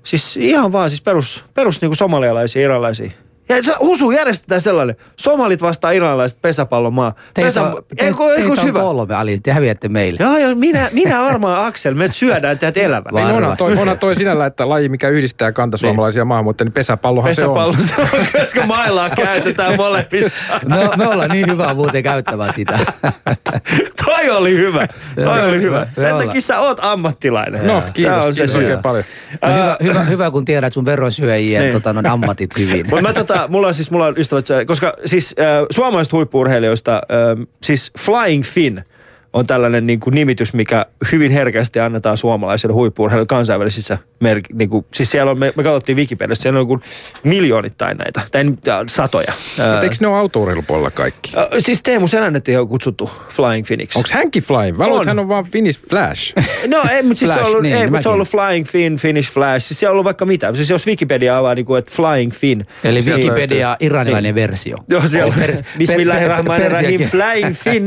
Siis 0.07 0.37
ihan 0.37 0.73
vaan 0.73 0.91
siis 0.91 1.03
perus, 1.03 1.45
perus 1.55 1.81
niin 1.81 1.89
kuin 1.89 1.97
somalialaisia, 1.97 2.63
iralaisia 2.63 3.11
ja 3.49 3.57
Husu 3.81 4.11
järjestetään 4.11 4.61
sellainen. 4.61 4.97
Somalit 5.17 5.63
vastaa 5.63 5.91
iranilaiset 5.91 6.43
pesäpallomaa. 6.43 7.15
Teitä, 7.35 7.47
Pesä... 7.47 7.63
on, 7.63 7.85
te, 7.97 8.07
eikö, 8.07 8.35
eikö 8.35 8.49
teitä 8.49 8.63
hyvä? 8.63 8.79
kolme, 8.79 9.15
Ali. 9.15 9.41
Te 9.41 9.53
häviätte 9.53 9.89
meille. 9.89 10.19
Joo, 10.23 10.39
joo, 10.39 10.55
minä, 10.55 10.89
minä 10.93 11.23
varmaan 11.23 11.67
Aksel, 11.67 11.95
me 11.95 12.09
syödään 12.09 12.59
teidät 12.59 12.77
elävän. 12.77 13.15
Niin 13.15 13.27
onhan 13.27 13.57
toi, 13.57 13.73
onhan 13.73 13.99
toi 13.99 14.17
sinällä, 14.17 14.47
että 14.47 14.69
laji, 14.69 14.89
mikä 14.89 15.09
yhdistää 15.09 15.53
kantasuomalaisia 15.53 16.21
niin. 16.21 16.29
maahanmuuttajia, 16.29 16.67
niin 16.67 16.73
pesäpallohan 16.73 17.29
Pesäpallo 17.29 17.73
se 17.73 17.79
on. 17.79 18.09
se 18.09 18.17
on, 18.17 18.27
koska 18.41 18.67
mailaa 18.67 19.11
käytetään 19.11 19.77
molemmissa. 19.77 20.45
No, 20.65 20.93
me 20.97 21.07
ollaan 21.07 21.31
niin 21.31 21.51
hyvä 21.51 21.75
muuten 21.75 22.03
käyttämään 22.03 22.53
sitä. 22.53 22.79
toi 24.27 24.37
oli 24.37 24.57
hyvä. 24.57 24.89
Toi 25.25 25.45
oli 25.45 25.61
hyvä. 25.61 25.87
Sen 25.99 26.15
takia 26.17 26.41
sä 26.41 26.61
oot 26.61 26.79
ammattilainen. 26.83 27.67
No, 27.67 27.83
kiitos, 27.95 28.27
on 28.27 28.35
kiitos 28.35 28.57
oikein 28.57 28.83
paljon. 28.83 29.05
No, 29.43 29.49
hyvä, 29.53 29.77
hyvä, 29.83 30.01
hyvä, 30.01 30.31
kun 30.31 30.45
tiedät 30.45 30.73
sun 30.73 30.85
verosyöjien 30.85 31.63
niin. 31.63 31.83
tota, 31.83 31.95
ammatit 32.11 32.59
hyvin. 32.59 32.87
Mutta 32.87 33.03
mä 33.03 33.13
tota, 33.13 33.47
mulla 33.49 33.67
on 33.67 33.75
siis, 33.75 33.91
mulla 33.91 34.07
on 34.07 34.19
ystävät, 34.19 34.47
koska 34.67 34.95
siis 35.05 35.35
äh, 35.41 35.47
suomalaiset 35.71 36.13
huippuurheilijoista, 36.13 36.95
äh, 36.95 37.47
siis 37.63 37.93
Flying 37.99 38.45
Finn– 38.45 38.81
on 39.37 39.47
tällainen 39.47 39.87
niin 39.87 40.01
kuin 40.01 40.15
nimitys, 40.15 40.55
mikä 40.55 40.87
hyvin 41.13 41.33
herkästi 41.33 41.81
annetaan 41.81 42.17
suomalaisille 42.17 42.73
huippuurheilijoille 42.73 43.27
kansainvälisissä 43.27 43.99
merk- 44.25 44.55
niin 44.55 44.71
kuin, 44.71 44.87
siis 44.95 45.11
siellä 45.11 45.31
on, 45.31 45.39
me, 45.39 45.53
me 45.57 45.63
katsottiin 45.63 45.97
Wikipediassa, 45.97 46.43
siellä 46.43 46.61
on 46.61 46.67
niin 46.67 46.81
miljoonittain 47.25 47.97
näitä, 47.97 48.21
tai 48.31 48.45
satoja. 48.87 49.33
Mutta 49.57 49.81
eikö 49.81 49.97
ne 50.01 50.07
ole 50.07 50.19
autourheilupuolella 50.19 50.91
kaikki? 50.91 51.33
Äh, 51.37 51.47
siis 51.59 51.83
Teemu 51.83 52.07
Selännetti 52.07 52.57
on 52.57 52.69
kutsuttu 52.69 53.11
Flying 53.29 53.67
Phoenix. 53.67 53.97
Onko 53.97 54.09
hänkin 54.13 54.43
Flying? 54.43 54.79
Mä 54.79 54.85
hän 55.07 55.19
on 55.19 55.29
vaan 55.29 55.45
Finnish 55.45 55.81
Flash. 55.91 56.35
no 56.75 56.83
ei, 56.91 57.03
mutta 57.03 57.19
siis 57.19 57.31
Flash, 57.31 57.43
se 57.43 57.47
on 57.47 57.51
ollut, 57.51 57.63
niin, 57.63 57.77
ei, 57.77 57.87
mutta 57.87 58.03
se 58.03 58.09
on 58.09 58.15
ollut 58.15 58.29
Flying 58.29 58.67
Fin, 58.67 58.97
Finnish 58.97 59.33
Flash. 59.33 59.67
Siis 59.67 59.81
siellä 59.81 59.91
on 59.91 59.95
ollut 59.95 60.05
vaikka 60.05 60.27
mitä. 60.27 60.55
Siis 60.55 60.71
jos 60.71 60.87
Wikipedia 60.87 61.39
avaa 61.39 61.55
niin 61.55 61.67
kuin, 61.67 61.79
että 61.79 61.91
Flying 61.95 62.33
Fin. 62.33 62.67
Eli 62.85 63.01
Wikipedia 63.01 63.77
iranilainen 63.81 64.23
niin. 64.23 64.35
versio. 64.35 64.77
Joo, 64.89 65.09
siellä 65.09 65.35
on. 65.35 65.57
Bismillahirrahmanirrahim, 65.79 67.01
Flying 67.01 67.55
Fin. 67.55 67.87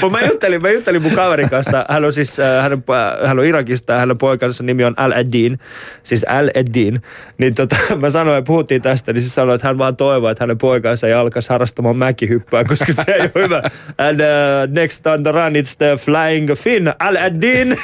mä 0.20 0.26
juttelin, 0.26 0.62
mä 0.62 0.70
juttelin 0.70 1.02
mun 1.02 1.12
kaverin 1.12 1.50
kanssa. 1.50 1.84
Hän 1.88 2.04
on 2.04 2.12
siis, 2.12 2.40
äh, 2.40 2.62
hän 2.62 2.72
on, 2.72 2.82
hän 3.26 3.38
on 3.38 3.44
Irakista 3.44 3.92
ja 3.92 3.98
hänen 3.98 4.18
poikansa 4.18 4.62
nimi 4.62 4.84
on 4.84 4.94
Al-Eddin. 4.96 5.58
Siis 6.02 6.24
Al-Eddin. 6.28 7.02
Niin 7.38 7.54
tota, 7.54 7.76
mä 8.00 8.10
sanoin, 8.10 8.38
että 8.38 8.46
puhuttiin 8.46 8.82
tästä, 8.82 9.12
niin 9.12 9.22
se 9.22 9.28
sanoi, 9.28 9.54
että 9.54 9.66
hän 9.66 9.78
vaan 9.78 9.96
toivoo, 9.96 10.30
että 10.30 10.42
hänen 10.42 10.58
poikansa 10.58 11.06
ei 11.06 11.12
alkaisi 11.12 11.48
harrastamaan 11.48 11.96
mäkihyppää, 11.96 12.64
koska 12.64 12.92
se 12.92 13.04
ei 13.06 13.20
ole 13.20 13.30
hyvä. 13.34 13.62
And 13.98 14.20
uh, 14.20 14.74
next 14.74 15.06
on 15.06 15.22
the 15.22 15.32
run 15.32 15.52
it's 15.52 15.76
the 15.78 15.96
flying 15.96 16.52
fin, 16.54 16.92
Al-Eddin. 16.98 17.76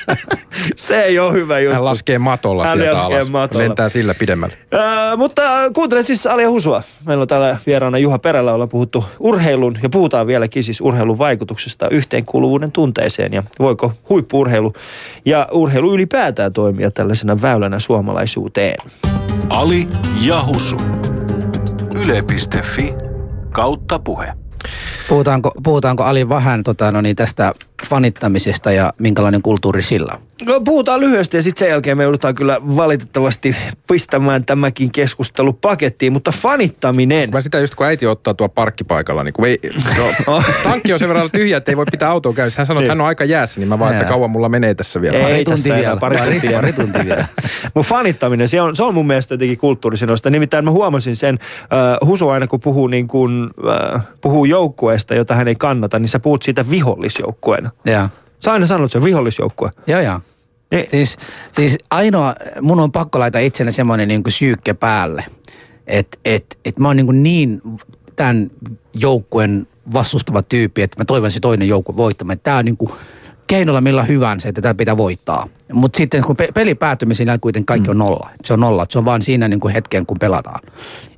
se 0.76 1.02
ei 1.02 1.18
ole 1.18 1.32
hyvä 1.32 1.60
juttu. 1.60 1.74
Hän 1.74 1.84
laskee 1.84 2.18
matolla 2.18 2.66
hän 2.66 2.78
sieltä 2.78 2.94
laskee 2.94 3.16
alas. 3.16 3.30
Matolla. 3.30 3.64
Lentää 3.64 3.88
sillä 3.88 4.14
pidemmälle. 4.14 4.54
Uh, 4.74 5.18
mutta 5.18 5.42
kuuntelen 5.74 6.04
siis 6.04 6.26
Alia 6.26 6.50
Husua. 6.50 6.82
Meillä 7.06 7.22
on 7.22 7.28
täällä 7.28 7.56
vieraana 7.66 7.98
Juha 7.98 8.18
Perällä, 8.18 8.52
ollaan 8.52 8.68
puhuttu 8.68 9.04
urheilun 9.20 9.78
ja 9.82 9.88
puhutaan 9.88 10.26
vieläkin 10.26 10.64
siis 10.64 10.80
urheilun 10.80 11.18
vaikutuksesta 11.18 11.47
vaikutuksesta 11.48 11.88
yhteenkuuluvuuden 11.88 12.72
tunteeseen 12.72 13.32
ja 13.32 13.42
voiko 13.58 13.92
huippuurheilu 14.08 14.72
ja 15.24 15.48
urheilu 15.52 15.94
ylipäätään 15.94 16.52
toimia 16.52 16.90
tällaisena 16.90 17.42
väylänä 17.42 17.78
suomalaisuuteen. 17.80 18.76
Ali 19.48 19.88
Jahusu. 20.20 20.76
Yle.fi 22.04 22.94
kautta 23.50 23.98
puhe. 23.98 24.32
Puhutaanko, 25.08 25.50
puhutaanko 25.62 26.04
Ali 26.04 26.28
vähän 26.28 26.62
tota, 26.62 26.92
no 26.92 27.00
niin, 27.00 27.16
tästä 27.16 27.52
fanittamisesta 27.86 28.72
ja 28.72 28.92
minkälainen 28.98 29.42
kulttuuri 29.42 29.82
sillä 29.82 30.12
on? 30.14 30.28
No, 30.46 30.60
puhutaan 30.60 31.00
lyhyesti 31.00 31.36
ja 31.36 31.42
sitten 31.42 31.58
sen 31.58 31.68
jälkeen 31.68 31.96
me 31.96 32.02
joudutaan 32.02 32.34
kyllä 32.34 32.58
valitettavasti 32.76 33.56
pistämään 33.88 34.44
tämäkin 34.44 34.92
keskustelu 34.92 35.52
pakettiin, 35.52 36.12
mutta 36.12 36.32
fanittaminen. 36.32 37.30
Mä 37.30 37.40
sitä 37.40 37.58
just 37.58 37.74
kun 37.74 37.86
äiti 37.86 38.06
ottaa 38.06 38.34
tuo 38.34 38.48
parkkipaikalla, 38.48 39.24
niin 39.24 39.32
kun 39.32 39.46
ei, 39.46 39.58
no, 40.26 40.42
tankki 40.64 40.92
on 40.92 40.98
sen 40.98 41.08
verran 41.08 41.28
tyhjä, 41.32 41.56
että 41.56 41.72
ei 41.72 41.76
voi 41.76 41.84
pitää 41.90 42.10
autoa 42.10 42.32
käynnissä. 42.32 42.60
Hän 42.60 42.66
sanoi, 42.66 42.82
että 42.82 42.90
hän 42.90 43.00
on 43.00 43.06
aika 43.06 43.24
jäässä, 43.24 43.60
niin 43.60 43.68
mä 43.68 43.78
vaan, 43.78 43.92
että 43.92 44.04
kauan 44.04 44.30
mulla 44.30 44.48
menee 44.48 44.74
tässä 44.74 45.00
vielä. 45.00 45.18
Ei, 45.18 45.22
pari 45.22 45.44
tuntia 45.44 45.74
vielä, 45.74 45.96
pari 45.96 46.18
tuntia. 46.18 46.52
Pari 46.52 46.72
tuntia 46.72 47.04
vielä. 47.04 47.26
Mutta 47.74 47.88
fanittaminen, 47.88 48.48
se 48.48 48.60
on, 48.60 48.76
se 48.76 48.82
on 48.82 48.94
mun 48.94 49.06
mielestä 49.06 49.34
jotenkin 49.34 49.58
kulttuurisinoista. 49.58 50.30
Nimittäin 50.30 50.64
mä 50.64 50.70
huomasin 50.70 51.16
sen, 51.16 51.38
uh, 52.02 52.08
Husu 52.08 52.28
aina 52.28 52.46
kun 52.46 52.60
puhuu, 52.60 52.86
niin 52.86 53.08
kun, 53.08 53.50
uh, 53.94 54.00
puhuu 54.20 54.44
joukkueesta, 54.44 55.14
jota 55.14 55.34
hän 55.34 55.48
ei 55.48 55.54
kannata, 55.54 55.98
niin 55.98 56.08
sä 56.08 56.20
puhut 56.20 56.42
siitä 56.42 56.70
vihollisjoukkueena. 56.70 57.67
Joo. 57.84 58.08
Sä 58.44 58.52
aina 58.52 58.66
sanot 58.66 58.92
sen 58.92 59.04
vihollisjoukkue. 59.04 59.70
Joo, 59.86 60.00
joo. 60.00 60.20
Niin. 60.70 60.86
Siis, 60.90 61.16
siis 61.52 61.78
ainoa, 61.90 62.34
mun 62.60 62.80
on 62.80 62.92
pakko 62.92 63.18
laittaa 63.18 63.40
itsenne 63.40 63.72
semmoinen 63.72 64.08
niin 64.08 64.22
syykke 64.28 64.74
päälle, 64.74 65.24
että 65.86 66.18
et, 66.24 66.58
et 66.64 66.78
mä 66.78 66.88
oon 66.88 66.96
niin, 66.96 67.22
niin 67.22 67.62
tämän 68.16 68.50
joukkueen 68.94 69.66
vastustava 69.92 70.42
tyyppi, 70.42 70.82
että 70.82 71.00
mä 71.00 71.04
toivon 71.04 71.30
se 71.30 71.40
toinen 71.40 71.68
joukkue 71.68 71.96
voittamaan. 71.96 72.40
Tämä 72.42 72.56
on 72.58 72.64
niin 72.64 72.76
kuin 72.76 72.90
keinolla 73.46 73.80
millä 73.80 74.04
hyvänsä, 74.04 74.48
että 74.48 74.62
tämä 74.62 74.74
pitää 74.74 74.96
voittaa. 74.96 75.48
Mutta 75.72 75.96
sitten 75.96 76.22
kun 76.22 76.36
pe- 76.36 76.52
peli 76.54 76.74
päättyy, 76.74 77.14
siinä 77.14 77.38
kuitenkin 77.38 77.66
kaikki 77.66 77.90
on 77.90 77.96
mm. 77.96 77.98
nolla. 77.98 78.30
Se 78.44 78.52
on 78.52 78.60
nolla. 78.60 78.86
Se 78.90 78.98
on 78.98 79.04
vaan 79.04 79.22
siinä 79.22 79.48
niin 79.48 79.60
kuin 79.60 79.74
hetken, 79.74 80.06
kun 80.06 80.16
pelataan. 80.20 80.60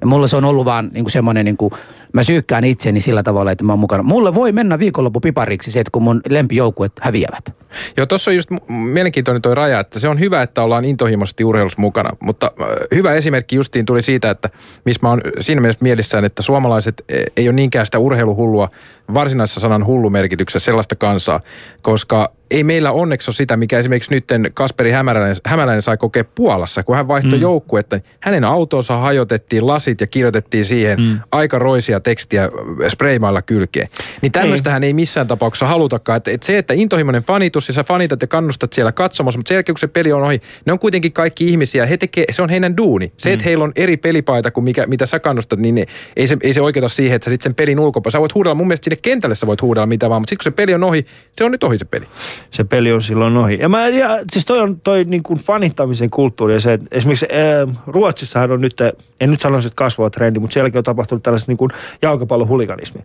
Ja 0.01 0.07
mulla 0.07 0.26
se 0.26 0.36
on 0.36 0.44
ollut 0.44 0.64
vaan 0.64 0.90
niin 0.92 1.05
kuin 1.05 1.12
semmoinen 1.12 1.44
niin 1.44 1.57
kuin 1.57 1.72
mä 2.13 2.23
syykkään 2.23 2.65
itseni 2.65 3.01
sillä 3.01 3.23
tavalla, 3.23 3.53
että 3.53 3.65
mä 3.65 3.73
oon 3.73 3.79
mukana. 3.79 4.03
Mulle 4.03 4.35
voi 4.35 4.53
mennä 4.53 4.79
viikonloppu 4.79 5.21
pipariksi 5.21 5.71
se, 5.71 5.81
että 5.81 5.91
kun 5.91 6.03
mun 6.03 6.21
lempijoukkueet 6.29 6.93
häviävät. 7.01 7.55
Joo, 7.97 8.07
tuossa 8.07 8.31
on 8.31 8.35
just 8.35 8.49
mielenkiintoinen 8.69 9.43
toi 9.43 9.55
raja, 9.55 9.81
että 9.81 9.99
se 9.99 10.09
on 10.09 10.21
hyvä, 10.21 10.43
että 10.43 10.63
ollaan 10.63 10.85
intohimoisesti 10.85 11.45
urheilussa 11.45 11.81
mukana. 11.81 12.11
Mutta 12.21 12.53
hyvä 12.95 13.15
esimerkki 13.15 13.57
justiin 13.57 13.87
tuli 13.87 14.03
siitä, 14.03 14.31
että 14.31 14.51
missä 14.85 15.01
mä 15.03 15.09
oon 15.09 15.21
siinä 15.41 15.61
mielessä 15.61 15.83
mielissään, 15.83 16.25
että 16.25 16.43
suomalaiset 16.43 17.05
e, 17.09 17.23
ei 17.37 17.49
ole 17.49 17.55
niinkään 17.55 17.87
sitä 17.87 17.99
urheiluhullua 17.99 18.69
varsinaisessa 19.15 19.61
sanan 19.61 19.87
hullumerkityksessä 19.87 20.65
sellaista 20.65 20.97
kansaa, 20.97 21.41
koska 21.83 22.33
ei 22.51 22.64
meillä 22.64 22.92
onneksi 22.92 23.30
ole 23.30 23.34
sitä, 23.34 23.57
mikä 23.57 23.78
esimerkiksi 23.78 24.14
nyt 24.14 24.24
Kasperi 24.55 24.90
Hämäläinen, 24.90 25.36
Hämäläinen 25.46 25.82
sai 25.82 25.96
kokea 25.96 26.24
Puolassa, 26.24 26.82
kun 26.82 26.96
hän 26.96 27.09
vaihtoi 27.09 27.38
mm. 27.38 27.42
joukkuetta. 27.42 28.01
Hänen 28.20 28.44
autonsa 28.44 28.96
hajotettiin 28.96 29.66
lasit 29.66 30.01
ja 30.01 30.07
kirjoitettiin 30.07 30.64
siihen 30.64 31.01
mm. 31.01 31.20
aika 31.32 31.59
roisia 31.59 32.01
tekstiä 32.01 32.51
spreimailla 32.88 33.42
kylkeen. 33.42 33.88
Niin 34.22 34.32
tämmöistähän 34.32 34.82
ei. 34.82 34.86
ei 34.86 34.94
missään 34.94 35.26
tapauksessa 35.26 35.66
halutakaan. 35.66 36.16
Että 36.16 36.30
et 36.30 36.42
se, 36.42 36.59
että 36.59 36.74
intohimoinen 36.74 37.22
fanitus 37.22 37.68
ja 37.68 37.74
sä 37.74 37.84
fanitat 37.84 38.22
ja 38.22 38.28
kannustat 38.28 38.72
siellä 38.72 38.92
katsomassa, 38.92 39.38
mutta 39.38 39.48
sen 39.48 39.55
jälkeen 39.55 39.74
kun 39.74 39.80
se 39.80 39.86
peli 39.86 40.12
on 40.12 40.22
ohi, 40.22 40.40
ne 40.66 40.72
on 40.72 40.78
kuitenkin 40.78 41.12
kaikki 41.12 41.48
ihmisiä. 41.48 41.86
He 41.86 41.96
tekee, 41.96 42.24
se 42.30 42.42
on 42.42 42.48
heidän 42.48 42.76
duuni. 42.76 43.12
Se, 43.16 43.32
että 43.32 43.42
mm. 43.42 43.44
heillä 43.44 43.64
on 43.64 43.72
eri 43.76 43.96
pelipaita 43.96 44.51
kuin 44.51 44.64
mikä, 44.64 44.86
mitä 44.86 45.07
sä 45.07 45.20
kannustat, 45.20 45.59
niin 45.59 45.86
ei 46.16 46.26
se, 46.26 46.36
ei 46.42 46.53
se 46.53 46.61
oikeuta 46.61 46.88
siihen, 46.88 47.16
että 47.16 47.24
sä 47.24 47.30
sitten 47.30 47.51
sen 47.51 47.55
pelin 47.55 47.80
ulkopuolella. 47.80 48.12
Sä 48.12 48.20
voit 48.20 48.34
huudella, 48.34 48.55
mun 48.55 48.66
mielestä 48.66 48.84
sinne 48.84 48.98
kentälle 49.03 49.34
sä 49.34 49.46
voit 49.46 49.62
huudella 49.62 49.86
mitä 49.86 50.11
vaan, 50.11 50.22
mutta 50.22 50.30
sitten 50.30 50.44
kun 50.44 50.53
se 50.53 50.57
peli 50.57 50.74
on 50.74 50.84
ohi, 50.84 51.07
se 51.38 51.44
on 51.44 51.53
nyt 51.53 51.64
ohi 51.64 51.78
se 51.78 51.84
peli. 51.84 52.07
Se 52.51 52.64
peli 52.64 52.93
on 52.93 53.03
silloin 53.03 53.36
ohi. 53.36 53.59
Ja, 53.61 53.68
mä, 53.68 53.88
ja 53.88 54.18
siis 54.32 54.47
toi 54.47 54.61
on 54.61 54.80
toi 54.80 55.05
niin 55.05 55.22
kuin 55.22 55.38
fanittamisen 55.38 56.11
kulttuuri 56.11 56.55
ja 56.55 56.61
se, 56.61 56.72
että 56.72 56.86
esimerkiksi 56.93 57.26
äh, 57.32 57.76
Ruotsissahan 57.86 58.51
on 58.51 58.61
nyt, 58.61 58.80
en 59.20 59.30
nyt 59.30 59.41
sanoisi, 59.41 59.68
että 59.68 59.76
kasvava 59.76 60.11
trendi, 60.11 60.38
mutta 60.38 60.55
sielläkin 60.55 60.78
on 60.78 60.84
tapahtunut 60.84 61.22
tällaiset 61.22 61.49
niin 61.49 61.57
kuin 61.57 61.70
jalkapallohuliganismi. 62.03 63.01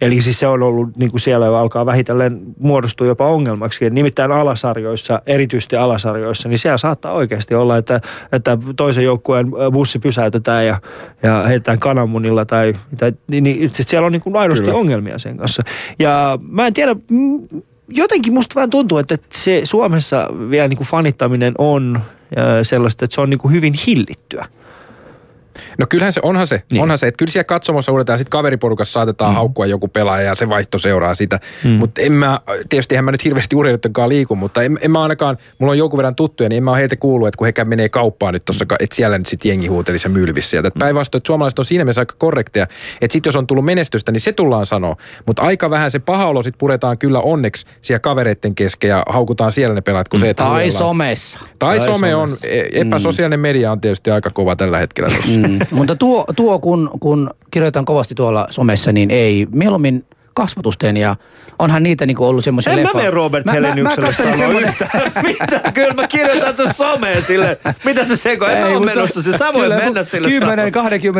Eli 0.00 0.20
siis 0.20 0.40
se 0.40 0.46
on 0.46 0.62
ollut 0.62 0.96
niin 0.96 1.10
kuin 1.10 1.20
siellä 1.20 1.58
alkaa 1.58 1.86
vähitellen 1.86 2.40
muodostua 2.60 3.06
jopa 3.06 3.26
ongelmaksi. 3.26 3.90
Nimittäin 3.90 4.32
alasarjoissa, 4.32 5.22
erityisesti 5.26 5.76
alasarjoissa, 5.76 6.48
niin 6.48 6.58
siellä 6.58 6.78
saattaa 6.78 7.12
oikeasti 7.12 7.54
olla, 7.54 7.76
että, 7.76 8.00
että 8.32 8.58
toisen 8.76 9.04
joukkueen 9.04 9.46
bussi 9.72 9.98
pysäytetään 9.98 10.66
ja, 10.66 10.76
ja 11.22 11.44
heitetään 11.48 11.78
kananmunilla 11.78 12.44
tai, 12.44 12.74
tai 12.98 13.12
niin, 13.26 13.44
niin 13.44 13.70
siis 13.70 13.88
siellä 13.88 14.06
on 14.06 14.12
niin 14.12 14.22
kuin 14.22 14.36
aidosti 14.36 14.64
Kyllä. 14.64 14.78
ongelmia 14.78 15.18
sen 15.18 15.36
kanssa. 15.36 15.62
Ja 15.98 16.38
mä 16.48 16.66
en 16.66 16.74
tiedä, 16.74 16.96
jotenkin 17.88 18.34
musta 18.34 18.54
vähän 18.54 18.70
tuntuu, 18.70 18.98
että 18.98 19.18
se 19.32 19.60
Suomessa 19.64 20.28
vielä 20.50 20.68
niin 20.68 20.76
kuin 20.76 20.88
fanittaminen 20.88 21.54
on 21.58 22.00
sellaista, 22.62 23.04
että 23.04 23.14
se 23.14 23.20
on 23.20 23.30
niin 23.30 23.38
kuin 23.38 23.54
hyvin 23.54 23.74
hillittyä. 23.86 24.46
No 25.78 25.86
kyllähän 25.88 26.12
se, 26.12 26.20
onhan 26.22 26.46
se, 26.46 26.62
niin. 26.72 26.82
onhan 26.82 26.98
se, 26.98 27.06
että 27.06 27.18
kyllä 27.18 27.32
siellä 27.32 27.44
katsomossa 27.44 27.92
uudetaan, 27.92 28.18
sitten 28.18 28.30
kaveriporukassa 28.30 28.92
saatetaan 28.92 29.30
mm. 29.30 29.34
haukkua 29.34 29.66
joku 29.66 29.88
pelaaja 29.88 30.26
ja 30.26 30.34
se 30.34 30.48
vaihto 30.48 30.78
seuraa 30.78 31.14
sitä. 31.14 31.40
Mm. 31.64 31.70
Mutta 31.70 32.00
en 32.00 32.12
mä, 32.12 32.40
tietysti 32.68 32.96
en 32.96 33.04
mä 33.04 33.12
nyt 33.12 33.24
hirveästi 33.24 33.56
urheilijoidenkaan 33.56 34.08
liiku, 34.08 34.36
mutta 34.36 34.62
en, 34.62 34.78
en 34.80 34.90
mä 34.90 35.02
ainakaan, 35.02 35.38
mulla 35.58 35.70
on 35.70 35.78
jonkun 35.78 35.96
verran 35.96 36.14
tuttuja, 36.14 36.48
niin 36.48 36.56
en 36.56 36.64
mä 36.64 36.76
heitä 36.76 36.96
kuullut, 36.96 37.28
että 37.28 37.38
kun 37.38 37.46
he 37.46 37.64
menee 37.64 37.88
kauppaan 37.88 38.34
nyt 38.34 38.44
tuossa, 38.44 38.64
että 38.80 38.96
siellä 38.96 39.18
nyt 39.18 39.26
sitten 39.26 39.48
jengi 39.48 39.66
huutelisi 39.66 40.06
ja 40.06 40.10
mylvisi 40.10 40.48
sieltä. 40.48 40.68
Mm. 40.68 40.78
Päinvastoin, 40.78 41.20
että 41.20 41.26
suomalaiset 41.26 41.58
on 41.58 41.64
siinä 41.64 41.84
mielessä 41.84 42.00
aika 42.00 42.14
korrekteja, 42.18 42.66
että 43.00 43.12
sitten 43.12 43.28
jos 43.28 43.36
on 43.36 43.46
tullut 43.46 43.64
menestystä, 43.64 44.12
niin 44.12 44.20
se 44.20 44.32
tullaan 44.32 44.66
sanoa. 44.66 44.96
Mutta 45.26 45.42
aika 45.42 45.70
vähän 45.70 45.90
se 45.90 45.98
paha 45.98 46.26
olo 46.26 46.42
sitten 46.42 46.58
puretaan 46.58 46.98
kyllä 46.98 47.20
onneksi 47.20 47.66
siellä 47.82 48.00
kavereiden 48.00 48.54
kesken 48.54 48.88
ja 48.88 49.02
haukutaan 49.08 49.52
siellä 49.52 49.74
ne 49.74 49.80
pelaat, 49.80 50.08
kun 50.08 50.20
se, 50.20 50.30
että 50.30 50.44
Tai 50.44 50.70
somessa. 50.70 51.38
Tai, 51.58 51.76
tai 51.76 51.86
some 51.86 52.14
on, 52.14 52.36
e- 52.42 52.80
epäsosiaalinen 52.80 53.40
media 53.40 53.72
on 53.72 53.80
tietysti 53.80 54.10
aika 54.10 54.30
kova 54.30 54.56
tällä 54.56 54.78
hetkellä. 54.78 55.10
Mm. 55.28 55.47
Mutta 55.70 55.96
tuo, 55.96 56.24
tuo 56.36 56.58
kun, 56.58 56.90
kun 57.00 57.30
kirjoitan 57.50 57.84
kovasti 57.84 58.14
tuolla 58.14 58.46
somessa, 58.50 58.92
niin 58.92 59.10
ei. 59.10 59.46
Mieluummin 59.50 60.04
kasvatusten 60.34 60.96
ja 60.96 61.16
onhan 61.58 61.82
niitä 61.82 62.06
niinku 62.06 62.24
ollut 62.24 62.44
semmoisia 62.44 62.72
En 62.72 62.78
leffa... 62.78 62.92
mä 62.92 62.98
mene 62.98 63.10
Robert 63.10 63.44
mä, 63.44 63.52
Heleniukselle 63.52 64.12
sanoa 64.12 64.36
semmoinen... 64.36 64.74
Mitä? 65.26 65.60
Kyllä 65.74 65.94
mä 65.94 66.06
kirjoitan 66.06 66.56
sen 66.56 66.74
someen 66.74 67.22
sille. 67.22 67.58
Mitä 67.84 68.04
se 68.04 68.16
seko? 68.16 68.46
En 68.46 68.56
Ei, 68.56 68.62
mä 68.62 68.78
ole 68.78 68.86
menossa 68.86 69.22
se. 69.22 69.32
Sä 69.32 69.52
voit 69.52 69.68
mennä 69.68 70.04
sille 70.04 70.28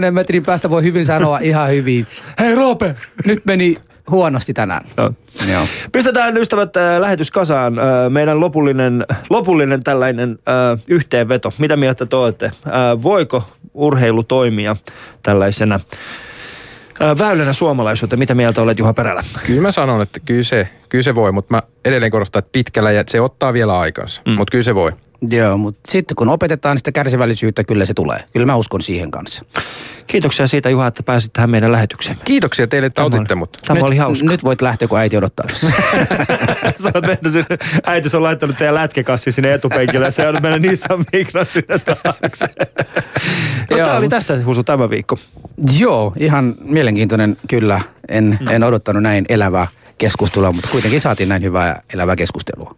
10-20 0.08 0.10
metrin 0.10 0.44
päästä 0.44 0.70
voi 0.70 0.82
hyvin 0.82 1.06
sanoa 1.06 1.38
ihan 1.38 1.70
hyvin. 1.70 2.06
Hei 2.40 2.54
Roope! 2.54 2.94
Nyt 3.24 3.44
meni 3.44 3.76
huonosti 4.10 4.54
tänään. 4.54 4.84
No. 4.96 5.12
Joo. 5.52 5.66
Pistetään 5.92 6.36
ystävät 6.36 6.76
äh, 6.76 7.00
lähetys 7.00 7.30
kasaan. 7.30 7.78
Äh, 7.78 7.84
meidän 8.08 8.40
lopullinen, 8.40 9.04
lopullinen 9.30 9.82
tällainen 9.82 10.38
äh, 10.48 10.84
yhteenveto. 10.88 11.52
Mitä 11.58 11.76
mieltä 11.76 12.06
te 12.06 12.16
olette? 12.16 12.46
Äh, 12.46 13.02
voiko 13.02 13.42
urheilu 13.74 14.22
toimia 14.22 14.76
tällaisena 15.22 15.74
äh, 17.02 17.18
väylänä 17.18 17.52
suomalaisuuteen? 17.52 18.18
Mitä 18.18 18.34
mieltä 18.34 18.62
olet 18.62 18.78
Juha 18.78 18.92
Perälä? 18.92 19.24
Kyllä 19.46 19.62
mä 19.62 19.72
sanon, 19.72 20.02
että 20.02 20.20
kyllä 20.20 20.42
se, 20.42 20.68
kyllä 20.88 21.02
se 21.02 21.14
voi, 21.14 21.32
mutta 21.32 21.54
mä 21.54 21.62
edelleen 21.84 22.12
korostan, 22.12 22.38
että 22.38 22.52
pitkällä 22.52 22.92
ja 22.92 23.04
se 23.06 23.20
ottaa 23.20 23.52
vielä 23.52 23.78
aikansa. 23.78 24.22
Mm. 24.26 24.32
Mutta 24.32 24.52
kyllä 24.52 24.64
se 24.64 24.74
voi. 24.74 24.92
Joo, 25.30 25.56
mutta 25.56 25.92
sitten 25.92 26.16
kun 26.16 26.28
opetetaan 26.28 26.78
sitä 26.78 26.92
kärsivällisyyttä, 26.92 27.64
kyllä 27.64 27.86
se 27.86 27.94
tulee. 27.94 28.24
Kyllä 28.32 28.46
mä 28.46 28.56
uskon 28.56 28.82
siihen 28.82 29.10
kanssa. 29.10 29.44
Kiitoksia 30.06 30.46
siitä 30.46 30.70
Juha, 30.70 30.86
että 30.86 31.02
pääsit 31.02 31.32
tähän 31.32 31.50
meidän 31.50 31.72
lähetykseen. 31.72 32.16
Kiitoksia 32.24 32.66
teille, 32.66 32.86
että 32.86 32.94
tämä 32.94 33.06
otitte 33.06 33.34
mut. 33.34 33.58
Tämä 33.66 33.74
nyt, 33.74 33.86
oli 33.86 33.96
hauska. 33.96 34.26
Nyt 34.26 34.44
voit 34.44 34.62
lähteä, 34.62 34.88
kun 34.88 34.98
äiti 34.98 35.16
odottaa. 35.16 35.46
Sä 36.82 36.90
oot 36.94 37.06
mennyt 37.06 37.32
sinne, 37.32 37.58
äiti 37.86 38.16
on 38.16 38.22
laittanut 38.22 38.56
teidän 38.56 38.74
lätkäkassi 38.74 39.32
sinne 39.32 39.52
etupenkille 39.52 40.04
ja 40.04 40.10
se 40.10 40.28
on 40.28 40.42
mennyt 40.42 40.62
Nissan 40.62 41.04
Migran 41.12 41.46
sinne 41.48 41.78
taakse. 41.78 42.48
no 43.70 43.76
tämä 43.76 43.96
oli 43.96 44.08
tässä 44.08 44.44
Husu 44.44 44.64
tämä 44.64 44.90
viikko. 44.90 45.18
Joo, 45.78 46.12
ihan 46.16 46.54
mielenkiintoinen 46.60 47.36
kyllä. 47.48 47.80
En, 48.08 48.38
en 48.50 48.64
odottanut 48.64 49.02
näin 49.02 49.24
elävää 49.28 49.66
keskustelua, 49.98 50.52
mutta 50.52 50.70
kuitenkin 50.72 51.00
saatiin 51.00 51.28
näin 51.28 51.42
hyvää 51.42 51.82
elävää 51.94 52.16
keskustelua. 52.16 52.76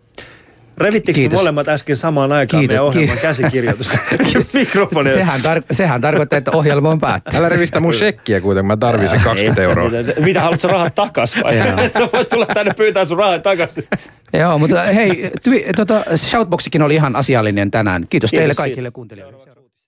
Revittikö 0.81 1.15
Kiitos. 1.17 1.39
molemmat 1.39 1.69
äsken 1.69 1.97
samaan 1.97 2.33
aikaan 2.33 2.61
Kiitos. 2.61 2.69
meidän 2.73 2.85
ohjelman 2.85 3.09
Kiitos. 3.09 3.23
käsikirjoitus? 3.23 3.91
Mikrofonia. 4.53 5.15
Sehän, 5.15 5.41
tar- 5.41 5.63
sehän 5.73 6.01
tarkoittaa, 6.01 6.37
että 6.37 6.51
ohjelma 6.55 6.91
on 6.91 7.01
päättynyt. 7.01 7.39
Älä 7.41 7.49
revistä 7.49 7.81
mun 7.81 7.95
shekkiä 7.95 8.41
kuitenkin, 8.41 8.67
mä 8.67 8.77
tarvitsen 8.77 9.21
20 9.21 9.63
euroa. 9.63 9.91
Mitä, 9.91 10.21
mitä 10.21 10.41
haluatko 10.41 10.69
rahat 10.69 10.95
takas 10.95 11.37
vai? 11.45 11.57
Sä 11.93 12.09
voit 12.13 12.29
tulla 12.29 12.47
tänne 12.47 12.75
pyytää 12.77 13.05
sun 13.05 13.19
rahat 13.19 13.43
takaisin. 13.43 13.89
Joo, 14.33 14.59
mutta 14.59 14.83
hei, 14.83 15.31
twi, 15.45 15.67
tota, 15.77 16.05
shoutboxikin 16.17 16.83
oli 16.83 16.95
ihan 16.95 17.17
asiallinen 17.17 17.71
tänään. 17.71 18.01
Kiitos, 18.11 18.31
Kiitos 18.31 18.41
teille 18.41 18.55
kaikille 18.55 18.91
kuuntelijoille. 18.91 19.50